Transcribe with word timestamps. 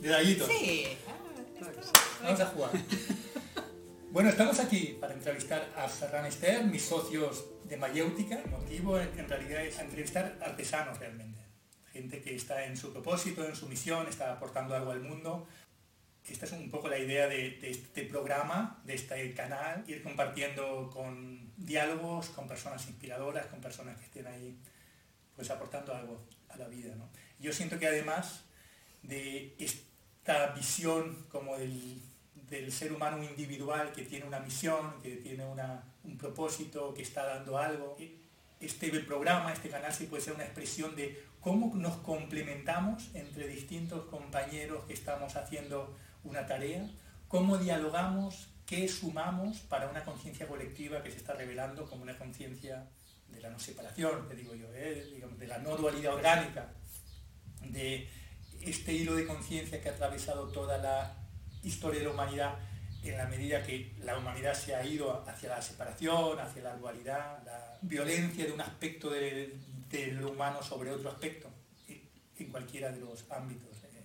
Detallitos. 0.00 0.48
Sí. 0.48 0.86
Vamos 2.22 2.40
a 2.40 2.46
jugar. 2.46 2.70
Bueno, 4.14 4.30
estamos 4.30 4.60
aquí 4.60 4.96
para 5.00 5.12
entrevistar 5.12 5.68
a 5.76 5.88
Ferran 5.88 6.24
Ester, 6.24 6.62
mis 6.66 6.84
socios 6.84 7.46
de 7.64 7.76
Mayéutica. 7.76 8.36
El 8.38 8.48
motivo 8.48 8.96
en 9.00 9.28
realidad 9.28 9.64
es 9.64 9.76
entrevistar 9.80 10.38
artesanos 10.40 11.00
realmente. 11.00 11.40
Gente 11.92 12.22
que 12.22 12.36
está 12.36 12.64
en 12.64 12.76
su 12.76 12.92
propósito, 12.92 13.44
en 13.44 13.56
su 13.56 13.66
misión, 13.66 14.06
está 14.06 14.32
aportando 14.32 14.76
algo 14.76 14.92
al 14.92 15.00
mundo. 15.00 15.48
Esta 16.28 16.46
es 16.46 16.52
un 16.52 16.70
poco 16.70 16.86
la 16.86 17.00
idea 17.00 17.26
de, 17.26 17.58
de 17.60 17.70
este 17.72 18.04
programa, 18.04 18.80
de 18.84 18.94
este 18.94 19.34
canal, 19.34 19.82
ir 19.88 20.00
compartiendo 20.04 20.88
con 20.94 21.52
diálogos, 21.56 22.28
con 22.28 22.46
personas 22.46 22.86
inspiradoras, 22.86 23.46
con 23.46 23.60
personas 23.60 23.98
que 23.98 24.04
estén 24.04 24.28
ahí 24.28 24.56
pues 25.34 25.50
aportando 25.50 25.92
algo 25.92 26.24
a 26.50 26.56
la 26.56 26.68
vida. 26.68 26.94
¿no? 26.94 27.08
Yo 27.40 27.52
siento 27.52 27.80
que 27.80 27.88
además 27.88 28.43
de 29.08 29.54
esta 29.58 30.48
visión 30.52 31.26
como 31.30 31.56
del, 31.56 32.00
del, 32.48 32.72
ser 32.72 32.92
humano 32.92 33.22
individual 33.22 33.92
que 33.92 34.02
tiene 34.02 34.26
una 34.26 34.40
misión, 34.40 35.00
que 35.02 35.16
tiene 35.16 35.44
una, 35.44 35.84
un 36.04 36.16
propósito, 36.16 36.94
que 36.94 37.02
está 37.02 37.24
dando 37.24 37.58
algo, 37.58 37.96
este 38.60 38.88
programa, 39.00 39.52
este 39.52 39.68
canal 39.68 39.92
sí 39.92 40.06
puede 40.06 40.22
ser 40.22 40.34
una 40.34 40.44
expresión 40.44 40.96
de 40.96 41.22
cómo 41.40 41.74
nos 41.74 41.96
complementamos 41.98 43.10
entre 43.14 43.48
distintos 43.48 44.06
compañeros 44.06 44.84
que 44.86 44.94
estamos 44.94 45.36
haciendo 45.36 45.94
una 46.22 46.46
tarea, 46.46 46.88
cómo 47.28 47.58
dialogamos, 47.58 48.48
qué 48.64 48.88
sumamos 48.88 49.58
para 49.58 49.90
una 49.90 50.04
conciencia 50.04 50.48
colectiva 50.48 51.02
que 51.02 51.10
se 51.10 51.18
está 51.18 51.34
revelando 51.34 51.88
como 51.88 52.02
una 52.02 52.16
conciencia 52.16 52.88
de 53.28 53.40
la 53.40 53.50
no 53.50 53.58
separación, 53.58 54.26
que 54.28 54.36
digo 54.36 54.54
yo, 54.54 54.68
¿eh? 54.72 55.20
De 55.38 55.46
la 55.46 55.58
no 55.58 55.76
dualidad 55.76 56.14
orgánica, 56.14 56.72
de 57.60 58.08
este 58.66 58.92
hilo 58.92 59.14
de 59.14 59.26
conciencia 59.26 59.80
que 59.80 59.88
ha 59.88 59.92
atravesado 59.92 60.48
toda 60.48 60.78
la 60.78 61.16
historia 61.62 62.00
de 62.00 62.06
la 62.06 62.12
humanidad 62.12 62.58
en 63.04 63.18
la 63.18 63.26
medida 63.26 63.62
que 63.62 63.92
la 64.00 64.16
humanidad 64.16 64.54
se 64.54 64.74
ha 64.74 64.84
ido 64.84 65.22
hacia 65.28 65.50
la 65.50 65.60
separación, 65.60 66.38
hacia 66.38 66.62
la 66.62 66.76
dualidad, 66.76 67.42
la 67.44 67.78
violencia 67.82 68.46
de 68.46 68.52
un 68.52 68.62
aspecto 68.62 69.10
de, 69.10 69.58
de 69.90 70.12
lo 70.12 70.30
humano 70.30 70.62
sobre 70.62 70.90
otro 70.90 71.10
aspecto, 71.10 71.50
en 71.86 72.50
cualquiera 72.50 72.90
de 72.90 73.00
los 73.00 73.30
ámbitos, 73.30 73.76
eh, 73.84 74.02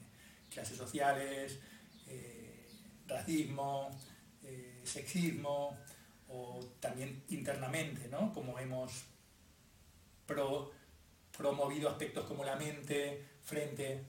clases 0.54 0.78
sociales, 0.78 1.60
eh, 2.08 2.68
racismo, 3.08 3.90
eh, 4.44 4.82
sexismo, 4.84 5.78
o 6.28 6.60
también 6.80 7.24
internamente, 7.30 8.08
¿no? 8.10 8.32
como 8.34 8.60
hemos 8.60 9.06
pro, 10.28 10.72
promovido 11.36 11.90
aspectos 11.90 12.26
como 12.26 12.44
la 12.44 12.56
mente 12.56 13.26
frente 13.42 14.04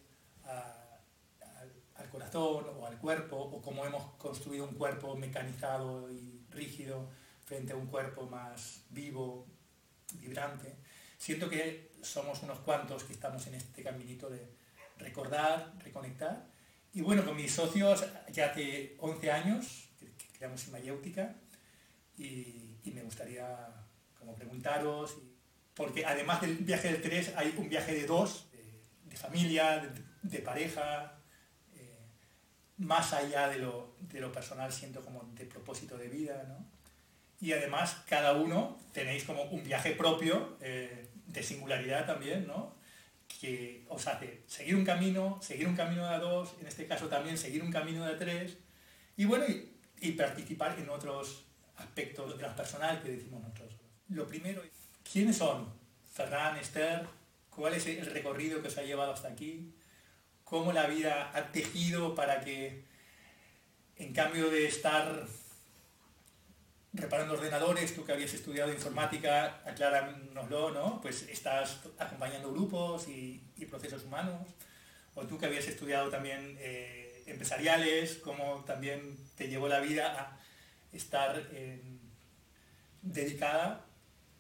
al, 0.45 2.09
corazón 2.11 2.67
o 2.77 2.87
al 2.87 2.99
cuerpo, 2.99 3.37
o 3.37 3.63
como 3.63 3.87
hemos 3.87 4.03
construido 4.15 4.65
un 4.67 4.75
cuerpo 4.75 5.15
mecanizado 5.15 6.11
y 6.11 6.45
rígido 6.51 7.09
frente 7.45 7.73
a 7.73 7.77
un 7.77 7.87
cuerpo 7.87 8.27
más 8.27 8.83
vivo, 8.91 9.47
vibrante. 10.15 10.75
Siento 11.17 11.49
que 11.49 11.93
somos 12.03 12.43
unos 12.43 12.59
cuantos 12.61 13.05
que 13.05 13.13
estamos 13.13 13.47
en 13.47 13.55
este 13.55 13.85
caminito 13.85 14.29
de 14.29 14.45
recordar, 14.99 15.73
reconectar. 15.79 16.49
Y 16.93 17.03
bueno, 17.03 17.25
con 17.25 17.37
mis 17.37 17.53
socios 17.53 18.05
ya 18.33 18.47
hace 18.47 18.97
11 18.99 19.31
años 19.31 19.89
que 20.01 20.27
creamos 20.37 20.67
Imayéutica 20.67 21.37
y, 22.19 22.77
y 22.83 22.91
me 22.93 23.03
gustaría 23.03 23.69
como 24.19 24.35
preguntaros, 24.35 25.17
porque 25.75 26.05
además 26.05 26.41
del 26.43 26.57
viaje 26.57 26.93
del 26.93 27.03
3 27.03 27.33
hay 27.37 27.55
un 27.57 27.69
viaje 27.69 27.95
de 27.95 28.07
dos, 28.07 28.47
de, 29.05 29.17
familia, 29.17 29.91
de 30.23 30.39
pareja, 30.41 31.19
eh, 31.75 31.99
más 32.79 33.13
allá 33.13 33.49
de 33.49 33.59
lo, 33.59 33.95
de 34.01 34.21
lo, 34.21 34.33
personal 34.33 34.73
siento 34.73 35.05
como 35.05 35.23
de 35.35 35.45
propósito 35.47 35.97
de 35.97 36.09
vida, 36.09 36.45
¿no? 36.49 36.67
Y 37.41 37.53
además 37.53 38.03
cada 38.07 38.35
uno 38.35 38.79
tenéis 38.93 39.25
como 39.25 39.45
un 39.45 39.65
viaje 39.65 39.93
propio, 39.93 40.59
eh, 40.61 41.09
de 41.27 41.43
singularidad 41.43 42.07
también, 42.07 42.47
¿no? 42.47 42.75
Que 43.41 43.85
os 43.89 44.07
hace 44.07 44.43
seguir 44.47 44.75
un 44.77 44.85
camino, 44.85 45.39
seguir 45.41 45.67
un 45.67 45.77
camino 45.77 46.07
de 46.07 46.15
a 46.15 46.19
dos, 46.19 46.55
en 46.61 46.67
este 46.67 46.87
caso 46.87 47.09
también 47.09 47.39
seguir 47.39 47.63
un 47.63 47.71
camino 47.71 48.05
de 48.05 48.13
a 48.13 48.19
tres, 48.19 48.59
y 49.17 49.25
bueno, 49.25 49.45
y, 50.01 50.13
participar 50.13 50.79
en 50.79 50.89
otros 50.89 51.45
aspectos 51.77 52.37
transpersonal 52.39 53.03
que 53.03 53.11
decimos 53.11 53.43
nosotros. 53.43 53.75
Lo 54.09 54.27
primero, 54.27 54.63
¿quiénes 55.11 55.37
son? 55.37 55.73
Ferran, 56.13 56.57
Esther, 56.57 57.07
¿cuál 57.51 57.75
es 57.75 57.87
el 57.87 58.07
recorrido 58.07 58.61
que 58.61 58.69
os 58.69 58.79
ha 58.79 58.83
llevado 58.83 59.13
hasta 59.13 59.29
aquí? 59.29 59.73
¿Cómo 60.51 60.73
la 60.73 60.89
vida 60.89 61.31
ha 61.33 61.53
tejido 61.53 62.17
para 62.17 62.41
que, 62.41 62.83
en 63.97 64.13
cambio 64.13 64.51
de 64.51 64.67
estar 64.67 65.29
reparando 66.93 67.35
ordenadores, 67.35 67.95
tú 67.95 68.05
que 68.05 68.11
habías 68.11 68.35
estudiado 68.35 68.73
informática, 68.73 69.63
acláranoslo, 69.65 70.73
¿no? 70.73 71.01
Pues 71.01 71.23
estás 71.29 71.79
acompañando 72.01 72.51
grupos 72.51 73.07
y, 73.07 73.41
procesos 73.71 74.03
humanos. 74.03 74.49
O 75.15 75.25
tú 75.25 75.39
que 75.39 75.47
habías 75.47 75.69
estudiado 75.69 76.11
también 76.11 76.57
eh, 76.59 77.23
empresariales, 77.27 78.17
cómo 78.17 78.65
también 78.67 79.17
te 79.37 79.47
llevó 79.47 79.69
la 79.69 79.79
vida 79.79 80.21
a 80.21 80.41
estar 80.93 81.47
eh, 81.53 81.81
dedicada 83.03 83.87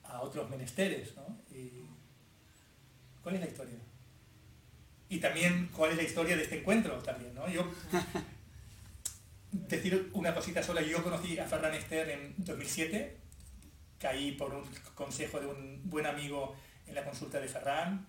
a 0.03 0.23
otros 0.23 0.51
menesteres. 0.51 1.15
¿no? 1.15 1.39
Y, 1.57 1.85
¿Cuál 3.23 3.37
es 3.37 3.43
la 3.43 3.47
historia? 3.47 3.90
Y 5.11 5.19
también, 5.19 5.69
¿cuál 5.77 5.91
es 5.91 5.97
la 5.97 6.05
historia 6.05 6.37
de 6.37 6.45
este 6.45 6.61
encuentro? 6.61 6.97
También, 7.01 7.35
¿no? 7.35 7.49
Yo, 7.49 7.69
decir 9.53 10.09
una 10.13 10.33
cosita 10.33 10.63
sola, 10.63 10.81
yo 10.83 11.03
conocí 11.03 11.37
a 11.37 11.47
Ferran 11.47 11.75
Ester 11.75 12.09
en 12.11 12.35
2007, 12.39 13.17
caí 13.99 14.33
por 14.33 14.55
un 14.55 14.65
consejo 14.95 15.41
de 15.41 15.49
un 15.49 15.81
buen 15.91 16.07
amigo 16.07 16.55
en 16.87 16.95
la 16.95 17.05
consulta 17.05 17.41
de 17.41 17.49
Ferran, 17.49 18.07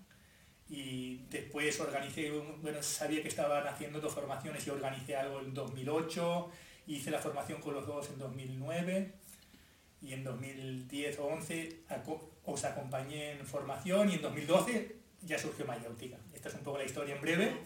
y 0.70 1.26
después 1.32 1.80
organicé, 1.80 2.30
bueno, 2.62 2.84
sabía 2.84 3.24
que 3.24 3.30
estaban 3.30 3.68
haciendo 3.68 4.00
dos 4.00 4.14
formaciones 4.14 4.66
y 4.68 4.70
organicé 4.70 5.16
algo 5.16 5.40
en 5.40 5.56
2008, 5.56 6.52
hice 6.86 7.10
la 7.10 7.18
formación 7.18 7.62
con 7.62 7.74
los 7.74 7.88
dos 7.88 8.12
en 8.12 8.20
2009 8.20 9.12
y 10.04 10.14
en 10.14 10.24
2010 10.24 11.18
o 11.18 11.26
11 11.26 11.80
os 12.46 12.64
acompañé 12.64 13.32
en 13.32 13.46
formación 13.46 14.12
y 14.12 14.14
en 14.14 14.22
2012 14.22 15.01
ya 15.24 15.38
surgió 15.38 15.66
Mayéutica. 15.66 16.18
Esta 16.34 16.50
es 16.50 16.56
un 16.56 16.62
poco 16.62 16.78
la 16.78 16.86
historia 16.86 17.16
en 17.16 17.22
breve. 17.22 17.58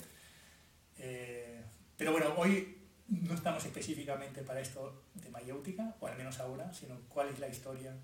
Eh, 0.97 1.61
pero 1.97 2.11
bueno, 2.11 2.33
hoy 2.37 2.77
no 3.07 3.33
estamos 3.33 3.63
específicamente 3.65 4.41
para 4.41 4.61
esto 4.61 5.03
de 5.13 5.29
Mayéutica, 5.29 5.95
o 5.99 6.07
al 6.07 6.17
menos 6.17 6.39
ahora, 6.39 6.73
sino 6.73 6.99
cuál 7.09 7.29
es 7.29 7.39
la 7.39 7.47
historia 7.47 7.95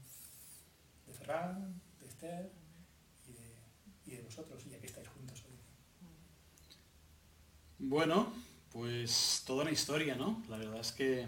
de 1.07 1.13
Ferran, 1.13 1.81
de 2.00 2.07
Esther 2.07 2.51
y 3.28 3.34
de, 3.34 4.17
y 4.19 4.22
vosotros, 4.22 4.63
ya 4.69 4.79
que 4.79 4.88
estáis 4.88 5.07
juntos 5.07 5.44
hoy. 5.45 5.51
Bueno, 7.79 8.33
pues 8.72 9.44
toda 9.45 9.63
una 9.63 9.72
historia, 9.72 10.16
¿no? 10.16 10.44
La 10.47 10.57
verdad 10.57 10.79
es 10.79 10.91
que 10.91 11.28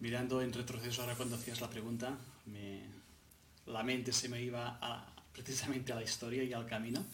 mirando 0.00 0.42
en 0.42 0.52
retroceso 0.52 1.02
ahora 1.02 1.14
cuando 1.14 1.36
hacías 1.36 1.60
la 1.60 1.70
pregunta, 1.70 2.16
me, 2.46 2.82
la 3.66 3.82
mente 3.82 4.12
se 4.12 4.28
me 4.28 4.42
iba 4.42 4.78
a, 4.80 5.17
precisamente 5.42 5.92
a 5.92 5.96
la 5.96 6.02
historia 6.02 6.42
y 6.44 6.52
al 6.52 6.66
camino. 6.66 7.04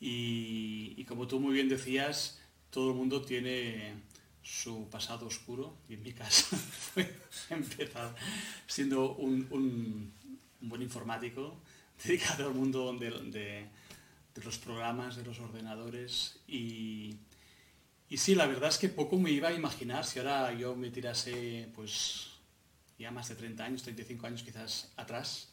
Y, 0.00 1.04
como 1.04 1.26
tú 1.26 1.38
muy 1.38 1.54
bien 1.54 1.68
decías, 1.68 2.40
todo 2.70 2.90
el 2.90 2.96
mundo 2.96 3.22
tiene 3.22 3.94
su 4.42 4.88
pasado 4.90 5.26
oscuro, 5.26 5.76
y 5.88 5.94
en 5.94 6.02
mi 6.02 6.12
caso 6.12 6.56
fue 6.56 7.08
empezar 7.50 8.14
siendo 8.66 9.14
un, 9.14 10.12
buen 10.60 10.82
informático, 10.82 11.60
dedicado 12.02 12.48
al 12.48 12.54
mundo 12.54 12.92
de, 12.94 13.10
de, 13.10 13.68
de 14.34 14.44
los 14.44 14.58
programas, 14.58 15.14
de 15.16 15.24
los 15.24 15.38
ordenadores 15.38 16.40
y, 16.48 17.16
y 18.12 18.18
sí, 18.18 18.34
la 18.34 18.46
verdad 18.46 18.68
es 18.68 18.76
que 18.76 18.90
poco 18.90 19.18
me 19.18 19.30
iba 19.30 19.48
a 19.48 19.54
imaginar 19.54 20.04
si 20.04 20.18
ahora 20.18 20.52
yo 20.52 20.76
me 20.76 20.90
tirase, 20.90 21.70
pues, 21.74 22.32
ya 22.98 23.10
más 23.10 23.30
de 23.30 23.36
30 23.36 23.64
años, 23.64 23.82
35 23.82 24.26
años 24.26 24.42
quizás 24.42 24.92
atrás, 24.98 25.48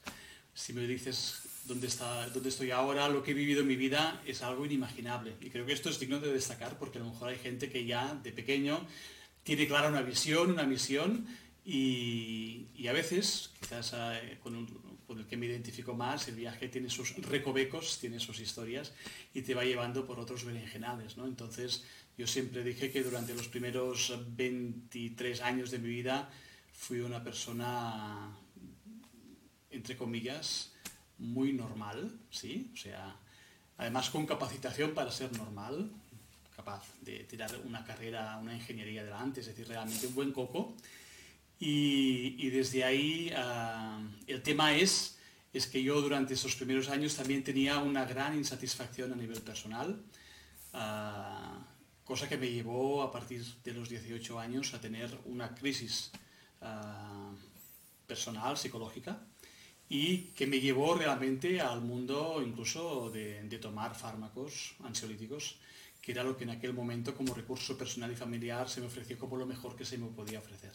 si 0.54 0.74
me 0.74 0.86
dices 0.86 1.42
dónde, 1.66 1.88
está, 1.88 2.28
dónde 2.30 2.50
estoy 2.50 2.72
ahora, 2.72 3.10
lo 3.10 3.24
que 3.24 3.32
he 3.32 3.34
vivido 3.34 3.62
en 3.62 3.68
mi 3.68 3.76
vida, 3.76 4.22
es 4.26 4.42
algo 4.42 4.66
inimaginable. 4.66 5.36
Y 5.42 5.50
creo 5.50 5.66
que 5.66 5.74
esto 5.74 5.90
es 5.90 6.00
digno 6.00 6.20
de 6.20 6.34
destacar 6.34 6.78
porque 6.78 6.98
a 6.98 7.02
lo 7.02 7.10
mejor 7.12 7.30
hay 7.30 7.38
gente 7.38 7.70
que 7.70 7.86
ya 7.86 8.16
de 8.16 8.32
pequeño 8.32 8.86
tiene 9.44 9.68
clara 9.68 9.90
una 9.90 10.02
visión, 10.02 10.52
una 10.52 10.64
misión, 10.64 11.28
y, 11.72 12.88
a 12.88 12.94
veces, 12.94 13.52
quizás 13.60 13.94
eh, 13.94 14.40
con, 14.42 14.66
con, 15.06 15.20
el 15.20 15.28
que 15.28 15.38
me 15.38 15.46
identifico 15.46 15.94
más, 15.94 16.28
el 16.28 16.36
viaje 16.36 16.68
tiene 16.68 16.90
sus 16.90 17.16
recovecos, 17.18 18.00
tiene 18.00 18.20
sus 18.20 18.40
historias, 18.40 18.94
y 19.36 19.44
te 19.44 19.54
va 19.54 19.64
llevando 19.64 20.06
por 20.06 20.20
otros 20.20 20.46
berenjenales, 20.46 21.18
¿no? 21.18 21.28
Entonces, 21.28 21.84
yo 22.18 22.26
siempre 22.26 22.64
dije 22.64 22.92
que 22.92 23.04
durante 23.04 23.36
los 23.36 23.48
primeros 23.50 24.14
23 24.36 25.42
años 25.42 25.70
de 25.70 25.80
mi 25.80 25.90
vida 25.90 26.30
fui 26.74 27.02
una 27.02 27.24
persona, 27.24 28.36
entre 29.70 29.96
comillas, 29.96 30.74
muy 31.20 31.54
normal, 31.54 32.12
¿sí? 32.32 32.72
O 32.74 32.78
sea, 32.78 33.16
además 33.78 34.10
con 34.10 34.26
capacitación 34.26 34.94
para 34.94 35.12
ser 35.12 35.32
normal, 35.38 35.92
capaz 36.56 36.84
de 37.02 37.24
tirar 37.26 37.52
una 37.66 37.84
carrera, 37.86 38.38
una 38.42 38.54
ingeniería 38.54 39.02
adelante, 39.02 39.42
es 39.42 39.48
decir, 39.48 39.68
realmente 39.68 40.08
un 40.08 40.16
buen 40.16 40.32
coco. 40.32 40.76
Y, 41.62 42.50
desde 42.50 42.86
ahí 42.86 43.32
ah, 43.36 44.02
el 44.28 44.42
tema 44.42 44.76
es, 44.76 45.18
es 45.52 45.68
que 45.68 45.84
yo 45.84 46.02
durante 46.02 46.34
esos 46.34 46.56
primeros 46.56 46.90
años 46.90 47.16
también 47.16 47.44
tenía 47.44 47.80
una 47.80 48.06
gran 48.06 48.38
insatisfacción 48.38 49.12
a 49.12 49.16
nivel 49.16 49.42
personal, 49.42 50.02
ah, 50.74 51.60
cosa 52.06 52.30
que 52.30 52.38
me 52.38 52.50
llevó 52.50 53.04
a 53.04 53.12
partir 53.12 53.44
de 53.64 53.74
los 53.74 53.90
18 53.90 54.40
años 54.40 54.74
a 54.74 54.80
tener 54.80 55.18
una 55.26 55.54
crisis 55.54 56.12
ah, 56.62 57.32
personal, 58.08 58.58
psicológica, 58.58 59.20
y 59.90 60.30
que 60.36 60.46
me 60.46 60.60
llevó 60.60 60.94
realmente 60.94 61.60
al 61.60 61.82
mundo 61.82 62.44
incluso 62.46 63.10
de, 63.10 63.42
tomar 63.60 63.96
fármacos 63.96 64.76
ansiolíticos, 64.84 65.58
que 66.00 66.12
era 66.12 66.24
lo 66.24 66.38
que 66.38 66.44
en 66.44 66.52
aquel 66.52 66.74
momento 66.74 67.16
como 67.16 67.34
recurso 67.34 67.76
personal 67.76 68.12
y 68.12 68.16
familiar 68.16 68.70
se 68.70 68.82
me 68.82 68.88
ofreció 68.88 69.18
como 69.18 69.36
lo 69.36 69.48
mejor 69.48 69.76
que 69.76 69.86
se 69.86 69.98
me 69.98 70.08
podía 70.08 70.40
ofrecer. 70.40 70.72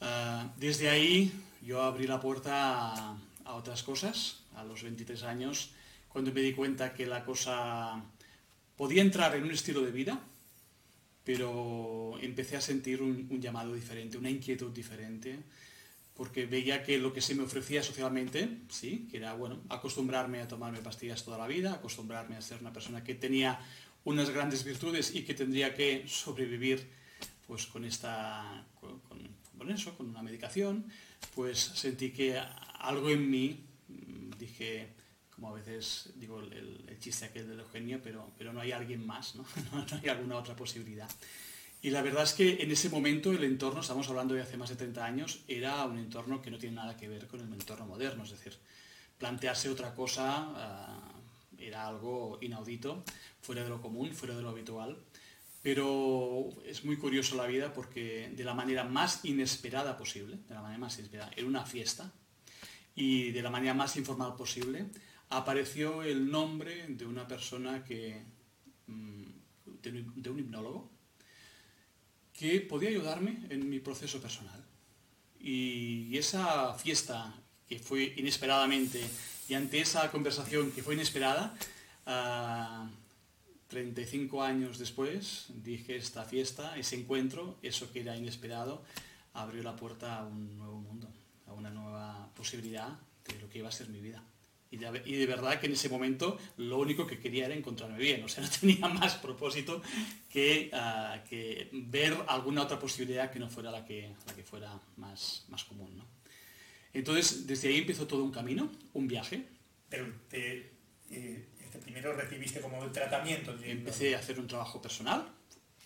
Ah, 0.00 0.52
desde 0.56 0.90
ahí 0.90 1.32
yo 1.62 1.82
abrí 1.82 2.08
la 2.08 2.20
puerta 2.20 3.14
a, 3.44 3.54
otras 3.54 3.84
cosas, 3.84 4.42
a 4.56 4.64
los 4.64 4.82
23 4.82 5.22
años, 5.22 5.70
cuando 6.08 6.32
me 6.32 6.40
di 6.40 6.52
cuenta 6.52 6.92
que 6.92 7.06
la 7.06 7.24
cosa 7.24 8.02
podía 8.76 9.02
entrar 9.02 9.34
en 9.36 9.44
un 9.44 9.52
estilo 9.52 9.80
de 9.80 9.92
vida, 9.92 10.20
pero 11.22 12.18
empecé 12.20 12.56
a 12.56 12.60
sentir 12.60 13.00
un 13.00 13.40
llamado 13.40 13.72
diferente, 13.74 14.18
una 14.18 14.28
inquietud 14.28 14.72
diferente, 14.72 15.38
porque 16.14 16.46
veía 16.46 16.82
que 16.82 16.98
lo 16.98 17.12
que 17.12 17.20
se 17.20 17.34
me 17.34 17.42
ofrecía 17.42 17.82
socialmente, 17.82 18.48
sí, 18.68 19.08
que 19.10 19.16
era 19.16 19.34
bueno, 19.34 19.60
acostumbrarme 19.68 20.40
a 20.40 20.48
tomarme 20.48 20.78
pastillas 20.78 21.24
toda 21.24 21.38
la 21.38 21.48
vida, 21.48 21.72
acostumbrarme 21.72 22.36
a 22.36 22.40
ser 22.40 22.60
una 22.60 22.72
persona 22.72 23.02
que 23.02 23.14
tenía 23.14 23.58
unas 24.04 24.30
grandes 24.30 24.64
virtudes 24.64 25.14
y 25.14 25.24
que 25.24 25.34
tendría 25.34 25.74
que 25.74 26.04
sobrevivir 26.06 26.88
pues 27.46 27.66
con 27.66 27.84
esta 27.84 28.64
con, 28.80 29.70
eso, 29.70 29.96
con 29.96 30.10
una 30.10 30.22
medicación, 30.22 30.84
pues 31.34 31.58
sentí 31.58 32.10
que 32.10 32.38
algo 32.78 33.08
en 33.08 33.30
mí 33.30 33.64
mm, 33.88 34.30
dije, 34.38 34.88
como 35.30 35.48
a 35.48 35.54
veces 35.54 36.12
digo 36.16 36.40
el, 36.40 36.98
chiste 37.00 37.24
aquel 37.24 37.48
del 37.48 37.60
Eugenio, 37.60 38.00
pero, 38.02 38.30
pero 38.38 38.52
no 38.52 38.60
hay 38.60 38.72
alguien 38.72 39.04
más, 39.06 39.34
¿no? 39.34 39.44
no 39.72 39.86
hay 40.02 40.08
alguna 40.08 40.36
otra 40.36 40.54
posibilidad. 40.54 41.10
Y 41.84 41.90
la 41.90 42.00
verdad 42.00 42.22
es 42.22 42.32
que 42.32 42.62
en 42.62 42.70
ese 42.70 42.88
momento 42.88 43.30
el 43.30 43.44
entorno, 43.44 43.82
estamos 43.82 44.08
hablando 44.08 44.32
de 44.32 44.40
hace 44.40 44.56
más 44.56 44.70
de 44.70 44.76
30 44.76 45.04
años, 45.04 45.40
era 45.46 45.84
un 45.84 45.98
entorno 45.98 46.40
que 46.40 46.50
no 46.50 46.56
tiene 46.56 46.76
nada 46.76 46.96
que 46.96 47.08
ver 47.08 47.26
con 47.26 47.40
el 47.40 47.52
entorno 47.52 47.84
moderno. 47.84 48.24
Es 48.24 48.30
decir, 48.30 48.56
plantearse 49.18 49.68
otra 49.68 49.94
cosa 49.94 50.50
ah, 50.56 51.12
era 51.58 51.86
algo 51.86 52.38
inaudito, 52.40 53.04
fuera 53.42 53.64
de 53.64 53.68
lo 53.68 53.82
común, 53.82 54.14
fuera 54.14 54.34
de 54.34 54.40
lo 54.40 54.48
habitual. 54.48 54.96
Pero 55.62 56.48
es 56.64 56.86
muy 56.86 56.96
curioso 56.96 57.36
la 57.36 57.46
vida 57.46 57.74
porque 57.74 58.32
de 58.34 58.44
la 58.44 58.54
manera 58.54 58.84
más 58.84 59.22
inesperada 59.26 59.98
posible, 59.98 60.38
de 60.48 60.54
la 60.54 60.62
manera 60.62 60.78
más 60.78 60.98
inesperada, 60.98 61.32
en 61.36 61.44
una 61.44 61.66
fiesta, 61.66 62.10
y 62.94 63.30
de 63.30 63.42
la 63.42 63.50
manera 63.50 63.74
más 63.74 63.94
informal 63.98 64.36
posible, 64.36 64.86
apareció 65.28 66.02
el 66.02 66.30
nombre 66.30 66.86
de 66.88 67.04
una 67.04 67.28
persona 67.28 67.84
que, 67.84 68.24
mm, 68.86 69.22
de 69.82 70.30
un 70.30 70.38
hipnólogo, 70.38 70.93
que 72.34 72.60
podía 72.60 72.90
ayudarme 72.90 73.46
en 73.48 73.68
mi 73.68 73.78
proceso 73.78 74.20
personal. 74.20 74.62
Y 75.40 76.16
esa 76.18 76.74
fiesta 76.74 77.32
que 77.68 77.78
fue 77.78 78.14
inesperadamente, 78.16 79.02
y 79.48 79.54
ante 79.54 79.80
esa 79.80 80.10
conversación 80.10 80.72
que 80.72 80.82
fue 80.82 80.94
inesperada, 80.94 81.54
35 83.68 84.42
ah, 84.42 84.46
años 84.46 84.78
después, 84.78 85.46
dije 85.48 85.96
esta 85.96 86.24
fiesta, 86.24 86.76
ese 86.76 86.96
encuentro, 86.96 87.56
eso 87.62 87.90
que 87.92 88.00
era 88.00 88.16
inesperado, 88.16 88.82
abrió 89.32 89.62
la 89.62 89.76
puerta 89.76 90.18
a 90.18 90.24
un 90.26 90.58
nuevo 90.58 90.80
mundo, 90.80 91.08
a 91.46 91.52
una 91.52 91.70
nueva 91.70 92.30
posibilidad 92.34 92.98
de 93.26 93.38
lo 93.40 93.48
que 93.48 93.58
iba 93.58 93.68
a 93.68 93.72
ser 93.72 93.88
mi 93.88 94.00
vida. 94.00 94.22
Y 94.74 95.16
de, 95.16 95.26
verdad 95.26 95.60
que 95.60 95.66
en 95.66 95.72
ese 95.72 95.88
momento 95.88 96.38
lo 96.56 96.78
único 96.78 97.06
que 97.06 97.18
quería 97.18 97.46
era 97.46 97.54
encontrarme 97.54 97.98
bien, 97.98 98.24
o 98.24 98.28
sea, 98.28 98.42
no 98.42 98.50
tenía 98.60 98.88
más 98.88 99.14
propósito 99.16 99.82
que, 100.28 100.70
ah, 100.72 101.22
que 101.28 101.68
ver 101.72 102.16
alguna 102.28 102.62
otra 102.62 102.78
posibilidad 102.78 103.30
que 103.30 103.38
no 103.38 103.48
fuera 103.48 103.70
la 103.70 103.84
que, 103.84 104.14
la 104.26 104.34
que 104.34 104.42
fuera 104.42 104.80
más, 104.96 105.44
más 105.48 105.64
común. 105.64 105.96
¿no? 105.96 106.04
Entonces, 106.92 107.46
desde 107.46 107.68
ahí 107.68 107.78
empezó 107.78 108.06
todo 108.06 108.24
un 108.24 108.30
camino, 108.30 108.70
un 108.92 109.08
viaje. 109.08 109.44
Pero 109.88 110.06
te, 110.28 110.72
eh, 111.10 111.48
este 111.60 111.78
primero 111.78 112.12
recibiste 112.12 112.60
como 112.60 112.82
el 112.84 112.92
tratamiento. 112.92 113.54
Empecé 113.62 114.14
a 114.14 114.18
hacer 114.18 114.38
un 114.38 114.46
trabajo 114.46 114.80
personal, 114.80 115.28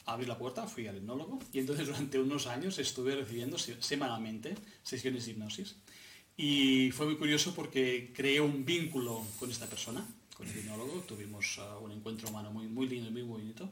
abrí 0.04 0.26
la 0.26 0.36
puerta, 0.36 0.66
fui 0.66 0.86
al 0.86 0.96
hipnólogo 0.96 1.38
y 1.52 1.60
entonces 1.60 1.86
durante 1.86 2.18
unos 2.18 2.46
años 2.46 2.78
estuve 2.78 3.14
recibiendo 3.14 3.58
semanalmente 3.58 4.54
sesiones 4.82 5.26
de 5.26 5.32
hipnosis. 5.32 5.76
Y 6.40 6.92
fue 6.92 7.06
muy 7.06 7.16
curioso 7.16 7.52
porque 7.52 8.12
creé 8.14 8.40
un 8.40 8.64
vínculo 8.64 9.26
con 9.40 9.50
esta 9.50 9.66
persona, 9.66 10.06
con 10.36 10.46
el 10.46 10.56
hipnólogo, 10.56 11.00
tuvimos 11.00 11.58
uh, 11.58 11.84
un 11.84 11.90
encuentro 11.90 12.28
humano 12.28 12.52
muy, 12.52 12.68
muy 12.68 12.88
lindo 12.88 13.08
y 13.08 13.12
muy 13.12 13.22
bonito. 13.22 13.68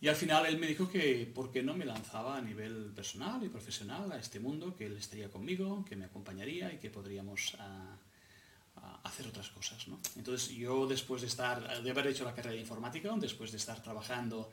Y 0.00 0.08
al 0.08 0.16
final 0.16 0.44
él 0.46 0.58
me 0.58 0.66
dijo 0.66 0.90
que 0.90 1.30
por 1.32 1.52
qué 1.52 1.62
no 1.62 1.72
me 1.74 1.84
lanzaba 1.84 2.36
a 2.36 2.40
nivel 2.40 2.90
personal 2.96 3.44
y 3.44 3.48
profesional 3.48 4.10
a 4.10 4.18
este 4.18 4.40
mundo, 4.40 4.74
que 4.76 4.86
él 4.86 4.96
estaría 4.96 5.30
conmigo, 5.30 5.84
que 5.88 5.94
me 5.94 6.06
acompañaría 6.06 6.72
y 6.72 6.78
que 6.78 6.90
podríamos 6.90 7.54
uh, 7.54 8.80
uh, 8.80 8.98
hacer 9.04 9.28
otras 9.28 9.50
cosas. 9.50 9.86
¿no? 9.86 10.00
Entonces 10.16 10.48
yo 10.48 10.88
después 10.88 11.22
de, 11.22 11.28
estar, 11.28 11.80
de 11.80 11.90
haber 11.92 12.08
hecho 12.08 12.24
la 12.24 12.34
carrera 12.34 12.56
de 12.56 12.60
informática, 12.60 13.14
después 13.20 13.52
de 13.52 13.58
estar 13.58 13.80
trabajando 13.80 14.50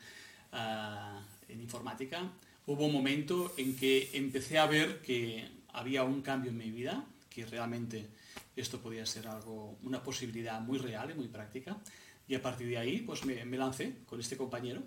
en 1.47 1.59
informática, 1.59 2.29
hubo 2.67 2.85
un 2.85 2.93
momento 2.93 3.53
en 3.57 3.75
que 3.75 4.11
empecé 4.13 4.59
a 4.59 4.67
ver 4.67 5.01
que 5.01 5.49
había 5.73 6.03
un 6.03 6.21
cambio 6.21 6.51
en 6.51 6.57
mi 6.57 6.69
vida, 6.69 7.05
que 7.31 7.45
realmente 7.45 8.09
esto 8.55 8.81
podía 8.81 9.05
ser 9.05 9.27
algo, 9.27 9.79
una 9.83 10.03
posibilidad 10.03 10.59
muy 10.59 10.77
real 10.77 11.11
y 11.11 11.13
muy 11.13 11.29
práctica. 11.29 11.81
Y 12.27 12.35
a 12.35 12.41
partir 12.41 12.67
de 12.67 12.77
ahí, 12.77 12.99
pues 12.99 13.25
me, 13.25 13.43
lancé 13.57 13.99
con 14.05 14.19
este 14.19 14.37
compañero 14.37 14.83